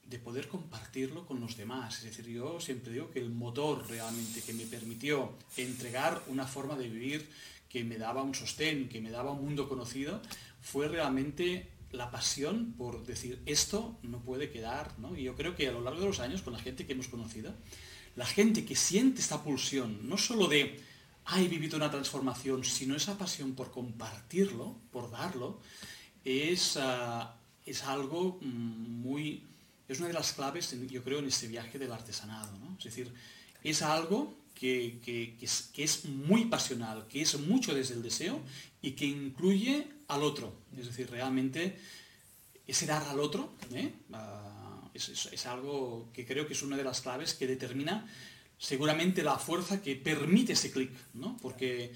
de 0.05 0.19
poder 0.19 0.49
compartirlo 0.49 1.27
con 1.27 1.41
los 1.41 1.57
demás. 1.57 1.99
Es 1.99 2.05
decir, 2.05 2.27
yo 2.27 2.61
siempre 2.61 2.93
digo 2.93 3.11
que 3.11 3.21
el 3.21 3.31
motor 3.31 3.89
realmente 3.89 4.43
que 4.43 4.53
me 4.53 4.65
permitió 4.65 5.33
entregar 5.57 6.23
una 6.29 6.47
forma 6.47 6.77
de 6.77 6.89
vivir 6.89 7.29
que 7.69 7.85
me 7.85 7.99
daba 7.99 8.23
un 8.23 8.35
sostén, 8.35 8.89
que 8.89 9.01
me 9.01 9.11
daba 9.11 9.33
un 9.33 9.45
mundo 9.45 9.69
conocido, 9.69 10.23
fue 10.63 10.89
realmente 10.89 11.69
la 11.93 12.11
pasión 12.11 12.75
por 12.77 13.05
decir 13.07 13.41
esto 13.47 13.99
no 14.03 14.21
puede 14.21 14.51
quedar, 14.51 14.99
¿no? 14.99 15.17
Y 15.17 15.25
yo 15.25 15.35
creo 15.35 15.57
que 15.57 15.69
a 15.69 15.73
lo 15.73 15.81
largo 15.81 16.01
de 16.01 16.07
los 16.07 16.21
años, 16.21 16.43
con 16.43 16.53
la 16.53 16.59
gente 16.59 16.87
que 16.87 16.93
hemos 16.93 17.09
conocido, 17.09 17.55
la 18.17 18.27
gente 18.27 18.65
que 18.65 18.77
siente 18.77 19.21
esta 19.21 19.43
pulsión, 19.43 20.09
no 20.09 20.19
solo 20.19 20.49
de, 20.49 20.83
ay, 21.25 21.47
he 21.47 21.49
vivido 21.49 21.77
una 21.77 21.91
transformación, 21.91 22.65
sino 22.65 22.97
esa 22.97 23.17
pasión 23.17 23.55
por 23.55 23.71
compartirlo, 23.71 24.77
por 24.91 25.11
darlo, 25.11 25.61
es, 26.25 26.77
uh, 26.77 27.27
es 27.65 27.85
algo 27.85 28.39
muy, 28.43 29.47
es 29.89 29.99
una 29.99 30.09
de 30.09 30.15
las 30.15 30.33
claves, 30.33 30.77
yo 30.91 31.03
creo, 31.03 31.21
en 31.21 31.27
este 31.27 31.49
viaje 31.49 31.79
del 31.79 31.93
artesanado, 31.93 32.59
¿no? 32.59 32.77
Es 32.79 32.85
decir, 32.85 33.13
es 33.63 33.83
algo 33.83 34.38
que, 34.59 35.37
es, 35.77 36.05
muy 36.07 36.47
pasional, 36.47 37.07
que 37.09 37.23
es 37.23 37.39
mucho 37.39 37.75
desde 37.75 37.95
el 37.95 38.03
deseo 38.03 38.41
y 38.83 38.93
que 38.93 39.07
incluye 39.07 39.87
al 40.09 40.23
otro. 40.25 40.53
Es 40.77 40.87
decir, 40.87 41.09
realmente 41.11 41.79
ese 42.67 42.87
dar 42.87 43.03
al 43.05 43.21
otro 43.21 43.55
¿eh? 43.73 43.93
es, 44.95 45.09
es, 45.11 45.27
es, 45.33 45.47
algo 45.47 46.11
que 46.13 46.27
creo 46.27 46.47
que 46.47 46.55
es 46.55 46.63
una 46.63 46.77
de 46.77 46.85
las 46.85 47.01
claves 47.01 47.35
que 47.35 47.47
determina 47.47 48.07
seguramente 48.59 49.23
la 49.23 49.39
fuerza 49.39 49.81
que 49.81 49.95
permite 49.95 50.55
ese 50.55 50.73
clic, 50.73 50.91
¿no? 51.15 51.37
Porque, 51.41 51.93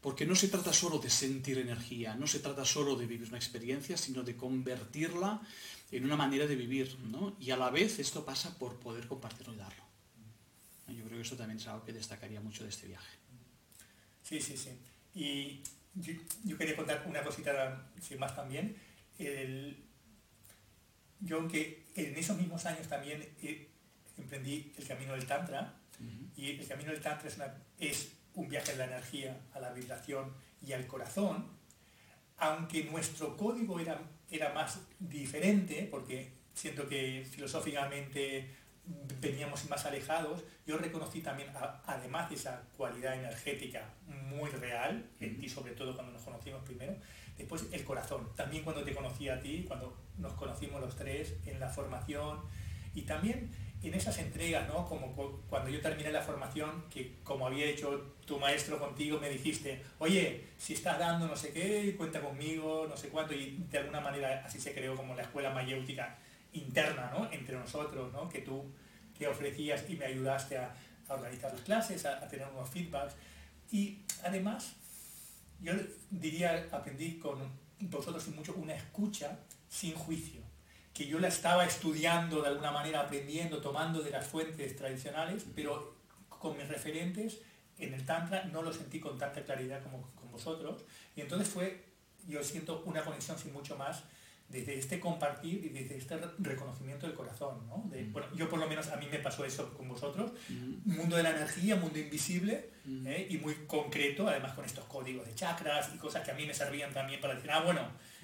porque 0.00 0.24
no 0.24 0.34
se 0.34 0.48
trata 0.48 0.72
solo 0.72 0.98
de 0.98 1.10
sentir 1.10 1.58
energía, 1.58 2.14
no 2.14 2.26
se 2.26 2.40
trata 2.40 2.64
solo 2.64 2.96
de 2.96 3.06
vivir 3.06 3.28
una 3.28 3.36
experiencia, 3.36 3.98
sino 3.98 4.22
de 4.22 4.36
convertirla 4.36 5.42
en 5.92 6.04
una 6.04 6.16
manera 6.16 6.46
de 6.46 6.56
vivir, 6.56 6.96
¿no? 7.10 7.36
Y 7.38 7.50
a 7.50 7.56
la 7.56 7.70
vez 7.70 7.98
esto 7.98 8.24
pasa 8.24 8.58
por 8.58 8.76
poder 8.80 9.06
compartirlo 9.06 9.52
y 9.52 9.56
darlo. 9.56 9.85
Yo 10.88 11.04
creo 11.04 11.16
que 11.18 11.22
eso 11.22 11.36
también 11.36 11.58
es 11.58 11.66
algo 11.66 11.84
que 11.84 11.92
destacaría 11.92 12.40
mucho 12.40 12.62
de 12.62 12.70
este 12.70 12.86
viaje. 12.86 13.18
Sí, 14.22 14.40
sí, 14.40 14.56
sí. 14.56 14.70
Y 15.14 15.62
yo, 15.94 16.12
yo 16.44 16.56
quería 16.58 16.76
contar 16.76 17.04
una 17.06 17.22
cosita 17.22 17.88
sin 18.00 18.18
más 18.18 18.34
también. 18.34 18.76
El, 19.18 19.84
yo 21.20 21.38
aunque 21.38 21.84
en 21.94 22.16
esos 22.16 22.36
mismos 22.36 22.64
años 22.66 22.86
también 22.88 23.26
eh, 23.42 23.68
emprendí 24.18 24.72
el 24.76 24.86
camino 24.86 25.14
del 25.14 25.26
Tantra, 25.26 25.74
uh 25.98 26.02
-huh. 26.02 26.30
y 26.36 26.50
el 26.60 26.68
camino 26.68 26.90
del 26.90 27.00
Tantra 27.00 27.28
es, 27.28 27.36
una, 27.36 27.54
es 27.78 28.12
un 28.34 28.48
viaje 28.48 28.72
a 28.72 28.76
la 28.76 28.84
energía, 28.84 29.40
a 29.54 29.60
la 29.60 29.72
vibración 29.72 30.32
y 30.64 30.72
al 30.72 30.86
corazón, 30.86 31.46
aunque 32.38 32.84
nuestro 32.84 33.36
código 33.36 33.80
era, 33.80 34.00
era 34.30 34.52
más 34.52 34.80
diferente, 34.98 35.88
porque 35.90 36.30
siento 36.54 36.88
que 36.88 37.26
filosóficamente 37.30 38.54
veníamos 39.20 39.68
más 39.68 39.84
alejados, 39.86 40.44
yo 40.66 40.78
reconocí 40.78 41.20
también, 41.20 41.50
además 41.86 42.28
de 42.28 42.36
esa 42.36 42.62
cualidad 42.76 43.14
energética 43.14 43.84
muy 44.06 44.48
real, 44.50 45.04
en 45.20 45.38
ti 45.38 45.48
sobre 45.48 45.72
todo 45.72 45.94
cuando 45.94 46.12
nos 46.12 46.22
conocimos 46.22 46.62
primero, 46.62 46.94
después 47.36 47.66
el 47.72 47.84
corazón, 47.84 48.28
también 48.36 48.62
cuando 48.62 48.84
te 48.84 48.94
conocí 48.94 49.28
a 49.28 49.40
ti, 49.40 49.64
cuando 49.66 49.96
nos 50.18 50.32
conocimos 50.34 50.80
los 50.80 50.96
tres 50.96 51.34
en 51.46 51.58
la 51.60 51.68
formación, 51.68 52.40
y 52.94 53.02
también 53.02 53.50
en 53.82 53.94
esas 53.94 54.18
entregas, 54.18 54.66
¿no? 54.68 54.86
Como 54.86 55.14
cuando 55.48 55.70
yo 55.70 55.80
terminé 55.80 56.10
la 56.10 56.22
formación, 56.22 56.84
que 56.90 57.16
como 57.22 57.46
había 57.46 57.66
hecho 57.66 58.16
tu 58.24 58.38
maestro 58.38 58.78
contigo, 58.78 59.20
me 59.20 59.28
dijiste, 59.28 59.82
oye, 59.98 60.44
si 60.56 60.72
estás 60.72 60.98
dando 60.98 61.28
no 61.28 61.36
sé 61.36 61.52
qué, 61.52 61.94
cuenta 61.96 62.20
conmigo, 62.20 62.86
no 62.88 62.96
sé 62.96 63.10
cuánto, 63.10 63.34
y 63.34 63.64
de 63.70 63.78
alguna 63.78 64.00
manera 64.00 64.42
así 64.44 64.58
se 64.58 64.74
creó 64.74 64.96
como 64.96 65.14
la 65.14 65.22
escuela 65.22 65.50
mayéutica 65.50 66.16
interna, 66.58 67.10
¿no? 67.16 67.30
Entre 67.30 67.56
nosotros, 67.56 68.12
¿no? 68.12 68.28
Que 68.28 68.40
tú 68.40 68.64
que 69.16 69.26
ofrecías 69.26 69.88
y 69.88 69.96
me 69.96 70.04
ayudaste 70.06 70.58
a, 70.58 70.74
organizar 71.08 71.52
las 71.52 71.60
clases, 71.62 72.04
a, 72.04 72.18
a, 72.24 72.28
tener 72.28 72.46
unos 72.48 72.68
feedbacks. 72.68 73.14
Y 73.70 74.00
además, 74.24 74.72
yo 75.60 75.72
diría, 76.10 76.68
aprendí 76.72 77.18
con 77.18 77.38
vosotros 77.80 78.26
y 78.28 78.30
mucho 78.32 78.54
una 78.54 78.74
escucha 78.74 79.38
sin 79.68 79.94
juicio, 79.94 80.40
que 80.92 81.06
yo 81.06 81.18
la 81.18 81.28
estaba 81.28 81.64
estudiando 81.64 82.42
de 82.42 82.48
alguna 82.48 82.72
manera, 82.72 83.00
aprendiendo, 83.00 83.60
tomando 83.60 84.00
de 84.00 84.10
las 84.10 84.26
fuentes 84.26 84.76
tradicionales, 84.76 85.44
pero 85.54 85.96
con 86.28 86.56
mis 86.56 86.68
referentes 86.68 87.40
en 87.78 87.94
el 87.94 88.04
Tantra 88.04 88.44
no 88.44 88.62
lo 88.62 88.72
sentí 88.72 89.00
con 89.00 89.18
tanta 89.18 89.44
claridad 89.44 89.82
como 89.82 90.10
con 90.14 90.30
vosotros. 90.30 90.84
Y 91.14 91.20
entonces 91.20 91.48
fue, 91.48 91.84
yo 92.26 92.42
siento 92.42 92.82
una 92.86 93.04
conexión 93.04 93.38
sin 93.38 93.52
mucho 93.52 93.76
más 93.76 94.04
desde 94.48 94.78
este 94.78 95.00
compartir 95.00 95.64
y 95.64 95.68
desde 95.70 95.96
este 95.96 96.16
reconocimiento 96.38 97.06
del 97.06 97.16
corazón. 97.16 97.66
¿no? 97.66 97.84
De, 97.90 98.04
bueno, 98.04 98.28
yo 98.34 98.48
por 98.48 98.58
lo 98.58 98.68
menos 98.68 98.88
a 98.88 98.96
mí 98.96 99.06
me 99.10 99.18
pasó 99.18 99.44
eso 99.44 99.74
con 99.74 99.88
vosotros, 99.88 100.32
mundo 100.84 101.16
de 101.16 101.22
la 101.22 101.30
energía, 101.30 101.76
mundo 101.76 101.98
invisible 101.98 102.70
¿eh? 103.06 103.26
y 103.28 103.38
muy 103.38 103.54
concreto, 103.66 104.28
además 104.28 104.52
con 104.52 104.64
estos 104.64 104.84
códigos 104.84 105.26
de 105.26 105.34
chakras 105.34 105.90
y 105.94 105.98
cosas 105.98 106.24
que 106.24 106.30
a 106.30 106.34
mí 106.34 106.46
me 106.46 106.54
servían 106.54 106.92
también 106.92 107.20
para 107.20 107.34
decir, 107.34 107.50
ah, 107.50 107.62
bueno, 107.62 107.82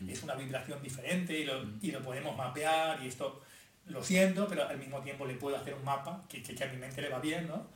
es 0.08 0.22
una 0.22 0.34
vibración 0.34 0.80
diferente 0.82 1.38
y 1.38 1.44
lo, 1.44 1.64
y 1.80 1.90
lo 1.90 2.02
podemos 2.02 2.36
mapear 2.36 3.02
y 3.02 3.08
esto 3.08 3.42
lo 3.86 4.02
siento, 4.02 4.46
pero 4.48 4.68
al 4.68 4.78
mismo 4.78 5.00
tiempo 5.00 5.26
le 5.26 5.34
puedo 5.34 5.56
hacer 5.56 5.74
un 5.74 5.84
mapa 5.84 6.24
que, 6.28 6.42
que, 6.42 6.62
a 6.62 6.68
mi 6.68 6.76
mente 6.76 7.02
le 7.02 7.08
va 7.08 7.18
bien, 7.18 7.48
¿no? 7.48 7.66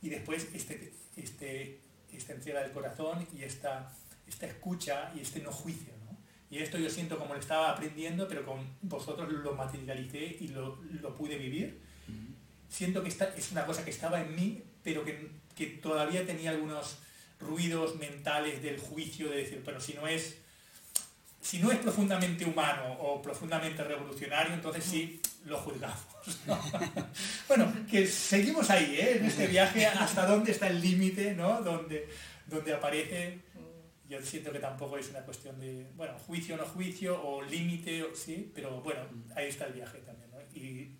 Y 0.00 0.08
después 0.08 0.48
este, 0.54 0.92
este, 1.16 1.80
esta 2.10 2.32
entrega 2.32 2.62
del 2.62 2.72
corazón 2.72 3.26
y 3.36 3.42
esta, 3.42 3.92
esta 4.26 4.46
escucha 4.46 5.12
y 5.14 5.20
este 5.20 5.40
no 5.40 5.52
juicio. 5.52 5.92
Y 6.52 6.58
esto 6.58 6.76
yo 6.76 6.90
siento 6.90 7.18
como 7.18 7.32
lo 7.32 7.40
estaba 7.40 7.70
aprendiendo, 7.70 8.28
pero 8.28 8.44
con 8.44 8.58
vosotros 8.82 9.32
lo 9.32 9.54
materialicé 9.54 10.36
y 10.38 10.48
lo, 10.48 10.78
lo 11.00 11.14
pude 11.14 11.38
vivir. 11.38 11.80
Siento 12.68 13.02
que 13.02 13.08
esta 13.08 13.34
es 13.34 13.52
una 13.52 13.64
cosa 13.64 13.86
que 13.86 13.90
estaba 13.90 14.20
en 14.20 14.36
mí, 14.36 14.62
pero 14.84 15.02
que, 15.02 15.30
que 15.56 15.66
todavía 15.66 16.26
tenía 16.26 16.50
algunos 16.50 16.98
ruidos 17.40 17.96
mentales 17.96 18.62
del 18.62 18.78
juicio 18.78 19.30
de 19.30 19.38
decir, 19.38 19.62
pero 19.64 19.80
si 19.80 19.94
no 19.94 20.06
es 20.06 20.42
si 21.40 21.58
no 21.58 21.72
es 21.72 21.78
profundamente 21.78 22.44
humano 22.44 22.92
o 23.00 23.20
profundamente 23.20 23.82
revolucionario, 23.82 24.52
entonces 24.52 24.84
sí 24.84 25.20
lo 25.46 25.58
juzgamos. 25.58 25.98
bueno, 27.48 27.72
que 27.90 28.06
seguimos 28.06 28.68
ahí, 28.68 28.94
¿eh? 28.96 29.16
en 29.16 29.24
este 29.24 29.46
viaje, 29.46 29.86
hasta 29.86 30.26
dónde 30.26 30.52
está 30.52 30.68
el 30.68 30.82
límite, 30.82 31.34
¿no? 31.34 31.62
Donde, 31.62 32.08
donde 32.46 32.74
aparece, 32.74 33.40
yo 34.12 34.22
siento 34.22 34.52
que 34.52 34.58
tampoco 34.58 34.98
es 34.98 35.08
una 35.10 35.20
cuestión 35.20 35.58
de, 35.58 35.86
bueno, 35.96 36.18
juicio 36.18 36.54
o 36.54 36.58
no 36.58 36.64
juicio, 36.64 37.22
o 37.22 37.42
límite, 37.42 38.04
sí, 38.14 38.50
pero 38.54 38.80
bueno, 38.80 39.00
ahí 39.34 39.48
está 39.48 39.66
el 39.66 39.72
viaje 39.72 39.98
también. 39.98 40.30
¿no? 40.30 40.38
Y, 40.54 40.98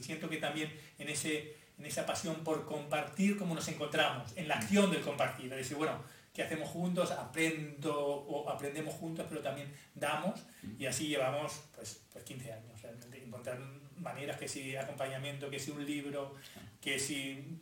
siento 0.00 0.28
que 0.28 0.36
también 0.36 0.70
en, 0.98 1.08
ese, 1.08 1.56
en 1.78 1.86
esa 1.86 2.04
pasión 2.04 2.44
por 2.44 2.66
compartir 2.66 3.36
cómo 3.36 3.54
nos 3.54 3.66
encontramos, 3.68 4.36
en 4.36 4.46
la 4.46 4.56
acción 4.56 4.90
del 4.90 5.00
compartir, 5.00 5.46
es 5.46 5.58
decir, 5.58 5.76
bueno, 5.76 6.02
que 6.34 6.42
hacemos 6.42 6.68
juntos, 6.68 7.10
aprendo 7.10 7.96
o 7.96 8.48
aprendemos 8.48 8.94
juntos, 8.94 9.26
pero 9.28 9.40
también 9.40 9.72
damos 9.94 10.40
y 10.78 10.86
así 10.86 11.08
llevamos 11.08 11.62
pues, 11.74 12.02
pues 12.12 12.22
15 12.24 12.52
años 12.52 12.82
realmente. 12.82 13.24
Encontrar 13.24 13.58
maneras 13.96 14.36
que 14.36 14.46
si 14.46 14.76
acompañamiento, 14.76 15.50
que 15.50 15.58
si 15.58 15.70
un 15.70 15.84
libro, 15.84 16.36
que 16.80 16.98
si 16.98 17.58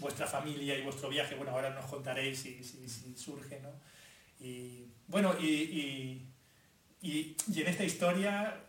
vuestra 0.00 0.26
familia 0.26 0.76
y 0.76 0.82
vuestro 0.82 1.08
viaje, 1.08 1.34
bueno, 1.34 1.52
ahora 1.52 1.70
nos 1.70 1.86
contaréis 1.86 2.40
si, 2.40 2.62
si, 2.64 3.16
surge, 3.16 3.60
¿no? 3.60 3.70
Y 4.40 4.86
bueno, 5.08 5.34
y, 5.40 6.28
y, 7.00 7.36
y 7.52 7.60
en 7.60 7.66
esta 7.66 7.84
historia, 7.84 8.62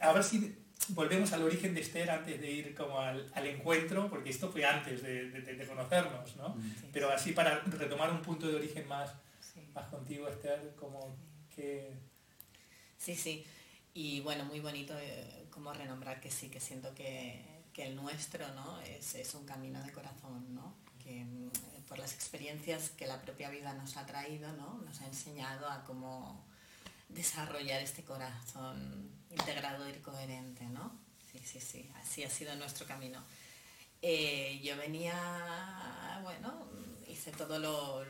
a 0.00 0.12
ver 0.12 0.24
si 0.24 0.64
volvemos 0.88 1.32
al 1.32 1.42
origen 1.42 1.74
de 1.74 1.80
Esther 1.80 2.10
antes 2.10 2.40
de 2.40 2.50
ir 2.50 2.74
como 2.74 3.00
al, 3.00 3.30
encuentro, 3.46 4.08
porque 4.10 4.30
esto 4.30 4.50
fue 4.50 4.64
antes 4.64 5.02
de, 5.02 5.66
conocernos, 5.66 6.36
¿no? 6.36 6.50
Mm. 6.50 6.74
Pero 6.92 7.10
así 7.10 7.32
para 7.32 7.60
retomar 7.60 8.10
un 8.10 8.22
punto 8.22 8.46
de 8.46 8.56
origen 8.56 8.86
más, 8.86 9.10
más 9.74 9.86
contigo, 9.88 10.28
Esther, 10.28 10.74
como 10.76 11.16
que... 11.54 11.92
Sí, 12.98 13.14
sí. 13.14 13.44
Y 13.94 14.20
bueno, 14.20 14.44
muy 14.44 14.60
bonito 14.60 14.94
eh, 14.98 15.46
como 15.50 15.72
renombrar 15.72 16.20
que 16.20 16.30
sí, 16.30 16.48
que 16.48 16.60
siento 16.60 16.94
que, 16.94 17.52
el 17.76 17.96
nuestro, 17.96 18.46
¿no? 18.54 18.80
Es, 18.82 19.16
es, 19.16 19.34
un 19.34 19.44
camino 19.44 19.82
de 19.82 19.90
corazón, 19.90 20.54
¿no? 20.54 20.76
Que 21.02 21.24
mm, 21.24 21.50
por 21.94 22.00
las 22.00 22.14
experiencias 22.14 22.90
que 22.90 23.06
la 23.06 23.22
propia 23.22 23.50
vida 23.50 23.72
nos 23.72 23.96
ha 23.96 24.04
traído, 24.04 24.52
¿no? 24.54 24.78
Nos 24.84 25.00
ha 25.00 25.06
enseñado 25.06 25.70
a 25.70 25.84
cómo 25.84 26.44
desarrollar 27.08 27.80
este 27.80 28.02
corazón 28.02 29.12
integrado 29.30 29.88
y 29.88 29.92
coherente, 30.00 30.64
¿no? 30.64 30.90
Sí, 31.30 31.38
sí, 31.38 31.60
sí, 31.60 31.88
así 32.02 32.24
ha 32.24 32.30
sido 32.30 32.56
nuestro 32.56 32.84
camino. 32.84 33.22
Eh, 34.02 34.60
yo 34.64 34.76
venía, 34.76 36.18
bueno, 36.24 36.66
hice 37.06 37.30
todo 37.30 37.60
lo, 37.60 38.04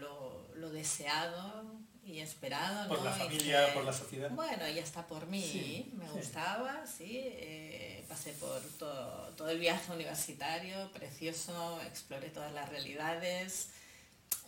lo, 0.54 0.70
deseado 0.70 1.64
y 2.06 2.20
esperado. 2.20 2.88
Por 2.88 3.02
la 3.02 3.12
familia, 3.12 3.72
por 3.74 3.84
la 3.84 3.92
sociedad. 3.92 4.30
Bueno, 4.30 4.68
y 4.68 4.78
hasta 4.78 5.06
por 5.06 5.26
mí, 5.26 5.90
me 5.94 6.08
gustaba, 6.10 6.84
sí. 6.86 7.22
Eh, 7.24 8.04
pasé 8.08 8.32
por 8.32 8.60
todo, 8.78 9.28
todo 9.36 9.50
el 9.50 9.58
viaje 9.58 9.92
universitario, 9.92 10.90
precioso, 10.92 11.80
exploré 11.82 12.28
todas 12.30 12.52
las 12.52 12.68
realidades. 12.68 13.68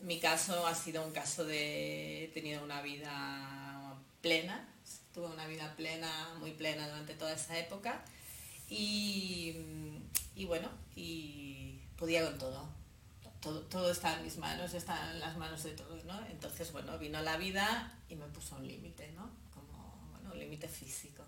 Mi 0.01 0.21
caso 0.21 0.67
ha 0.67 0.75
sido 0.75 1.05
un 1.05 1.13
caso 1.13 1.45
de, 1.45 2.25
he 2.25 2.29
tenido 2.29 2.63
una 2.63 2.83
vida 2.83 3.97
plena, 4.21 4.69
tuve 5.15 5.27
una 5.27 5.47
vida 5.47 5.75
plena, 5.77 6.35
muy 6.39 6.53
plena 6.53 6.87
durante 6.89 7.15
toda 7.15 7.33
esa 7.33 7.59
época 7.59 8.05
y, 8.69 9.55
bueno, 10.47 10.69
y 10.95 11.79
podía 11.97 12.25
con 12.25 12.39
todo. 12.39 12.69
Todo. 13.53 13.91
está 13.91 14.17
en 14.17 14.25
mis 14.25 14.37
manos, 14.39 14.75
está 14.75 15.13
en 15.13 15.21
las 15.21 15.37
manos 15.37 15.63
de 15.63 15.73
todos, 15.73 16.05
¿no? 16.05 16.19
Entonces, 16.27 16.73
bueno, 16.73 16.99
vino 16.99 17.21
la 17.23 17.37
vida 17.37 17.99
y 18.09 18.17
me 18.17 18.27
puso 18.27 18.57
un 18.57 18.67
límite, 18.67 19.13
¿no? 19.13 19.31
Como, 19.55 20.09
bueno, 20.13 20.33
un 20.33 20.39
límite 20.39 20.69
físico, 20.69 21.25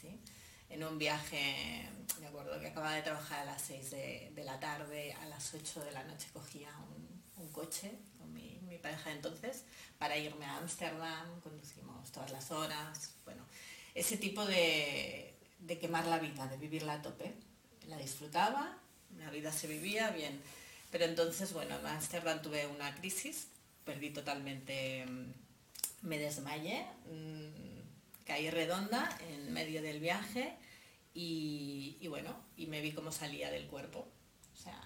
¿sí? 0.00 0.20
En 0.68 0.82
un 0.84 0.98
viaje, 0.98 1.88
me 2.20 2.26
acuerdo 2.26 2.58
que 2.60 2.68
acababa 2.68 2.94
de 2.94 3.02
trabajar 3.02 3.40
a 3.40 3.44
las 3.44 3.62
6 3.62 3.90
de, 3.90 4.42
la 4.44 4.58
tarde, 4.58 5.12
a 5.14 5.26
las 5.26 5.54
8 5.54 5.84
de 5.84 5.92
la 5.92 6.04
noche 6.04 6.28
cogía 6.32 6.70
un, 6.96 7.06
coche 7.52 7.92
con 8.18 8.32
mi, 8.34 8.58
pareja 8.82 9.08
de 9.08 9.16
entonces 9.16 9.64
para 9.98 10.18
irme 10.18 10.44
a 10.44 10.58
Ámsterdam, 10.58 11.40
conducimos 11.40 12.12
todas 12.12 12.30
las 12.30 12.50
horas, 12.50 13.14
bueno, 13.24 13.42
ese 13.94 14.18
tipo 14.18 14.44
de, 14.44 15.34
quemar 15.80 16.06
la 16.06 16.18
vida, 16.18 16.46
de 16.46 16.58
vivirla 16.58 16.94
a 16.94 17.02
tope. 17.02 17.32
La 17.88 17.96
disfrutaba, 17.96 18.76
la 19.18 19.30
vida 19.30 19.50
se 19.52 19.66
vivía 19.66 20.10
bien, 20.10 20.40
pero 20.90 21.04
entonces, 21.04 21.52
bueno, 21.52 21.78
en 21.78 21.86
Ámsterdam 21.86 22.40
tuve 22.42 22.66
una 22.66 22.94
crisis, 22.94 23.48
perdí 23.84 24.10
totalmente, 24.10 25.06
mm, 25.06 25.32
me 26.02 26.18
desmayé, 26.18 26.86
mm, 27.10 28.24
caí 28.24 28.50
redonda 28.50 29.08
en 29.28 29.52
medio 29.52 29.82
del 29.82 30.00
viaje 30.00 30.54
y, 31.14 32.06
bueno, 32.08 32.36
y 32.56 32.66
me 32.66 32.80
vi 32.80 32.92
cómo 32.92 33.10
salía 33.10 33.50
del 33.50 33.66
cuerpo. 33.66 34.06
O 34.52 34.62
sea, 34.62 34.78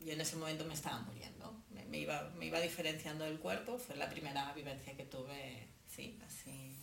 yo 0.00 0.12
en 0.12 0.20
ese 0.20 0.36
momento 0.36 0.64
me 0.64 0.74
estaba 0.74 1.00
muriendo, 1.00 1.54
me, 1.70 1.98
iba, 1.98 2.30
me 2.38 2.46
iba 2.46 2.60
diferenciando 2.60 3.24
del 3.24 3.38
cuerpo, 3.38 3.78
fue 3.78 3.96
la 3.96 4.08
primera 4.08 4.52
vivencia 4.54 4.96
que 4.96 5.04
tuve, 5.04 5.68
sí, 5.94 6.18
así, 6.26 6.74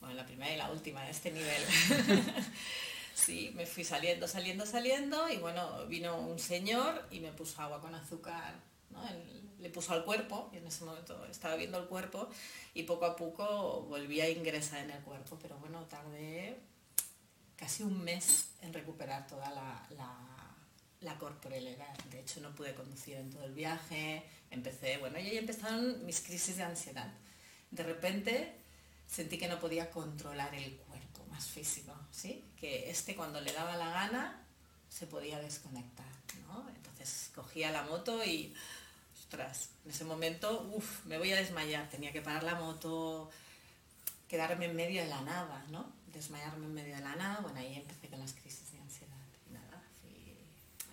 bueno, 0.00 0.14
la 0.14 0.26
primera 0.26 0.52
y 0.52 0.56
la 0.56 0.70
última 0.70 1.04
de 1.04 1.10
este 1.10 1.30
nivel. 1.30 1.62
sí, 3.14 3.52
me 3.54 3.66
fui 3.66 3.84
saliendo, 3.84 4.26
saliendo, 4.26 4.66
saliendo 4.66 5.28
y 5.28 5.36
bueno, 5.38 5.86
vino 5.86 6.18
un 6.18 6.38
señor 6.38 7.06
y 7.10 7.20
me 7.20 7.32
puso 7.32 7.60
agua 7.62 7.80
con 7.80 7.94
azúcar, 7.94 8.54
¿no? 8.90 9.02
le 9.58 9.68
puso 9.68 9.92
al 9.92 10.04
cuerpo, 10.04 10.48
y 10.54 10.56
en 10.56 10.66
ese 10.66 10.84
momento 10.84 11.26
estaba 11.26 11.54
viendo 11.56 11.78
el 11.78 11.86
cuerpo 11.86 12.30
y 12.72 12.84
poco 12.84 13.04
a 13.04 13.14
poco 13.14 13.82
volví 13.82 14.20
a 14.20 14.30
ingresar 14.30 14.80
en 14.84 14.90
el 14.90 15.02
cuerpo, 15.02 15.38
pero 15.40 15.58
bueno, 15.58 15.84
tardé 15.84 16.58
casi 17.56 17.82
un 17.82 18.02
mes 18.02 18.52
en 18.62 18.72
recuperar 18.72 19.26
toda 19.26 19.50
la 19.50 20.50
la 21.00 21.16
corporalidad. 21.18 21.96
De 22.10 22.20
hecho, 22.20 22.40
no 22.40 22.54
pude 22.54 22.74
conducir 22.74 23.16
en 23.16 23.30
todo 23.30 23.44
el 23.44 23.54
viaje. 23.54 24.22
Empecé, 24.50 24.98
bueno, 24.98 25.18
y 25.18 25.28
ahí 25.28 25.38
empezaron 25.38 26.04
mis 26.04 26.20
crisis 26.20 26.56
de 26.56 26.64
ansiedad. 26.64 27.12
De 27.70 27.82
repente 27.82 28.54
sentí 29.06 29.38
que 29.38 29.48
no 29.48 29.58
podía 29.58 29.90
controlar 29.90 30.54
el 30.54 30.76
cuerpo 30.76 30.99
físico, 31.46 31.94
¿sí? 32.10 32.44
Que 32.56 32.90
este 32.90 33.14
cuando 33.14 33.40
le 33.40 33.52
daba 33.52 33.76
la 33.76 33.90
gana 33.90 34.42
se 34.88 35.06
podía 35.06 35.38
desconectar, 35.38 36.06
¿no? 36.48 36.68
Entonces 36.68 37.30
cogía 37.34 37.70
la 37.70 37.82
moto 37.84 38.24
y, 38.24 38.54
ostras, 39.18 39.70
en 39.84 39.90
ese 39.90 40.04
momento, 40.04 40.70
uff, 40.74 41.04
me 41.06 41.18
voy 41.18 41.32
a 41.32 41.36
desmayar. 41.36 41.88
Tenía 41.88 42.12
que 42.12 42.22
parar 42.22 42.42
la 42.42 42.56
moto, 42.56 43.30
quedarme 44.28 44.66
en 44.66 44.76
medio 44.76 45.02
de 45.02 45.08
la 45.08 45.20
nada, 45.22 45.64
¿no? 45.70 45.92
Desmayarme 46.12 46.66
en 46.66 46.74
medio 46.74 46.96
de 46.96 47.02
la 47.02 47.16
nada. 47.16 47.40
Bueno, 47.40 47.58
ahí 47.58 47.76
empecé 47.76 48.08
con 48.08 48.18
las 48.18 48.32
crisis 48.32 48.70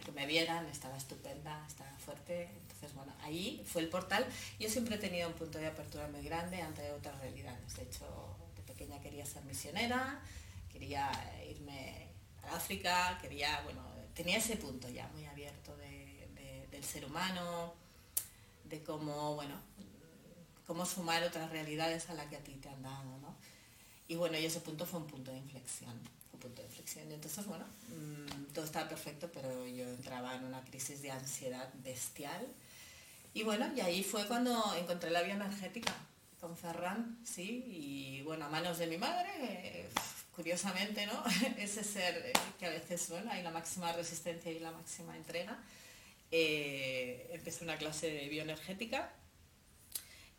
que 0.07 0.13
me 0.13 0.25
vieran, 0.25 0.65
estaba 0.67 0.95
estupenda, 0.95 1.65
estaba 1.67 1.91
fuerte. 1.97 2.49
Entonces, 2.62 2.93
bueno, 2.95 3.13
ahí 3.23 3.62
fue 3.67 3.81
el 3.81 3.89
portal. 3.89 4.25
Yo 4.57 4.69
siempre 4.69 4.95
he 4.95 4.99
tenido 4.99 5.27
un 5.27 5.33
punto 5.33 5.57
de 5.57 5.67
apertura 5.67 6.07
muy 6.07 6.23
grande 6.23 6.62
ante 6.62 6.89
otras 6.93 7.19
realidades. 7.19 7.75
De 7.75 7.83
hecho, 7.83 8.05
de 8.39 8.46
pequeña 8.77 9.01
quería 9.01 9.25
ser 9.25 9.43
misionera, 9.43 10.21
quería 10.71 11.09
irme 11.49 12.07
a 12.43 12.55
África, 12.55 13.17
quería, 13.19 13.61
bueno, 13.63 13.81
tenía 14.13 14.37
ese 14.37 14.55
punto 14.57 14.87
ya 14.89 15.07
muy 15.07 15.25
abierto 15.25 15.75
del 15.77 16.83
ser 16.83 17.05
humano, 17.05 17.73
de 18.65 18.83
cómo, 18.83 19.33
bueno, 19.33 19.55
cómo 20.67 20.85
sumar 20.85 21.23
otras 21.23 21.49
realidades 21.49 22.07
a 22.09 22.13
las 22.13 22.27
que 22.27 22.35
a 22.35 22.43
ti 22.43 22.53
te 22.53 22.69
han 22.69 22.83
dado, 22.83 23.17
¿no? 23.19 23.35
Y 24.07 24.15
bueno, 24.15 24.37
y 24.37 24.45
ese 24.45 24.61
punto 24.61 24.85
fue 24.85 24.99
un 24.99 25.07
punto 25.07 25.31
de 25.31 25.37
inflexión 25.39 25.99
punto 26.37 26.61
de 26.61 26.67
inflexión. 26.67 27.11
Entonces, 27.11 27.43
bueno, 27.47 27.65
mm, 27.89 28.53
todo 28.53 28.63
estaba 28.63 28.87
perfecto, 28.87 29.27
pero 29.33 29.65
yo 29.65 29.85
entraba 29.85 30.35
en 30.35 30.43
una 30.43 30.63
crisis 30.63 31.01
de 31.01 31.09
ansiedad 31.09 31.67
bestial. 31.83 32.47
Y 33.33 33.41
bueno, 33.41 33.67
y 33.75 33.81
ahí 33.81 34.03
fue 34.03 34.27
cuando 34.27 34.75
encontré 34.75 35.09
la 35.09 35.23
vía 35.23 35.33
energética 35.33 35.95
con 36.39 36.56
Ferran, 36.56 37.19
sí, 37.26 37.63
y 37.67 38.21
bueno, 38.21 38.45
a 38.45 38.50
manos 38.50 38.78
de 38.78 38.88
mi 38.88 38.97
madre, 38.97 39.89
curiosamente, 40.36 41.08
¿no? 41.08 41.23
Ese 41.58 41.84
ser 41.84 42.15
eh, 42.28 42.34
que 42.60 42.67
a 42.67 42.69
veces, 42.69 43.10
bueno, 43.10 43.32
hay 43.32 43.41
la 43.41 43.52
máxima 43.52 43.91
resistencia 43.93 44.52
y 44.52 44.60
la 44.60 44.71
máxima 44.71 45.17
entrega. 45.17 45.58
Eh, 46.30 47.30
empecé 47.32 47.63
una 47.63 47.78
clase 47.78 48.12
de 48.12 48.28
bioenergética 48.28 49.12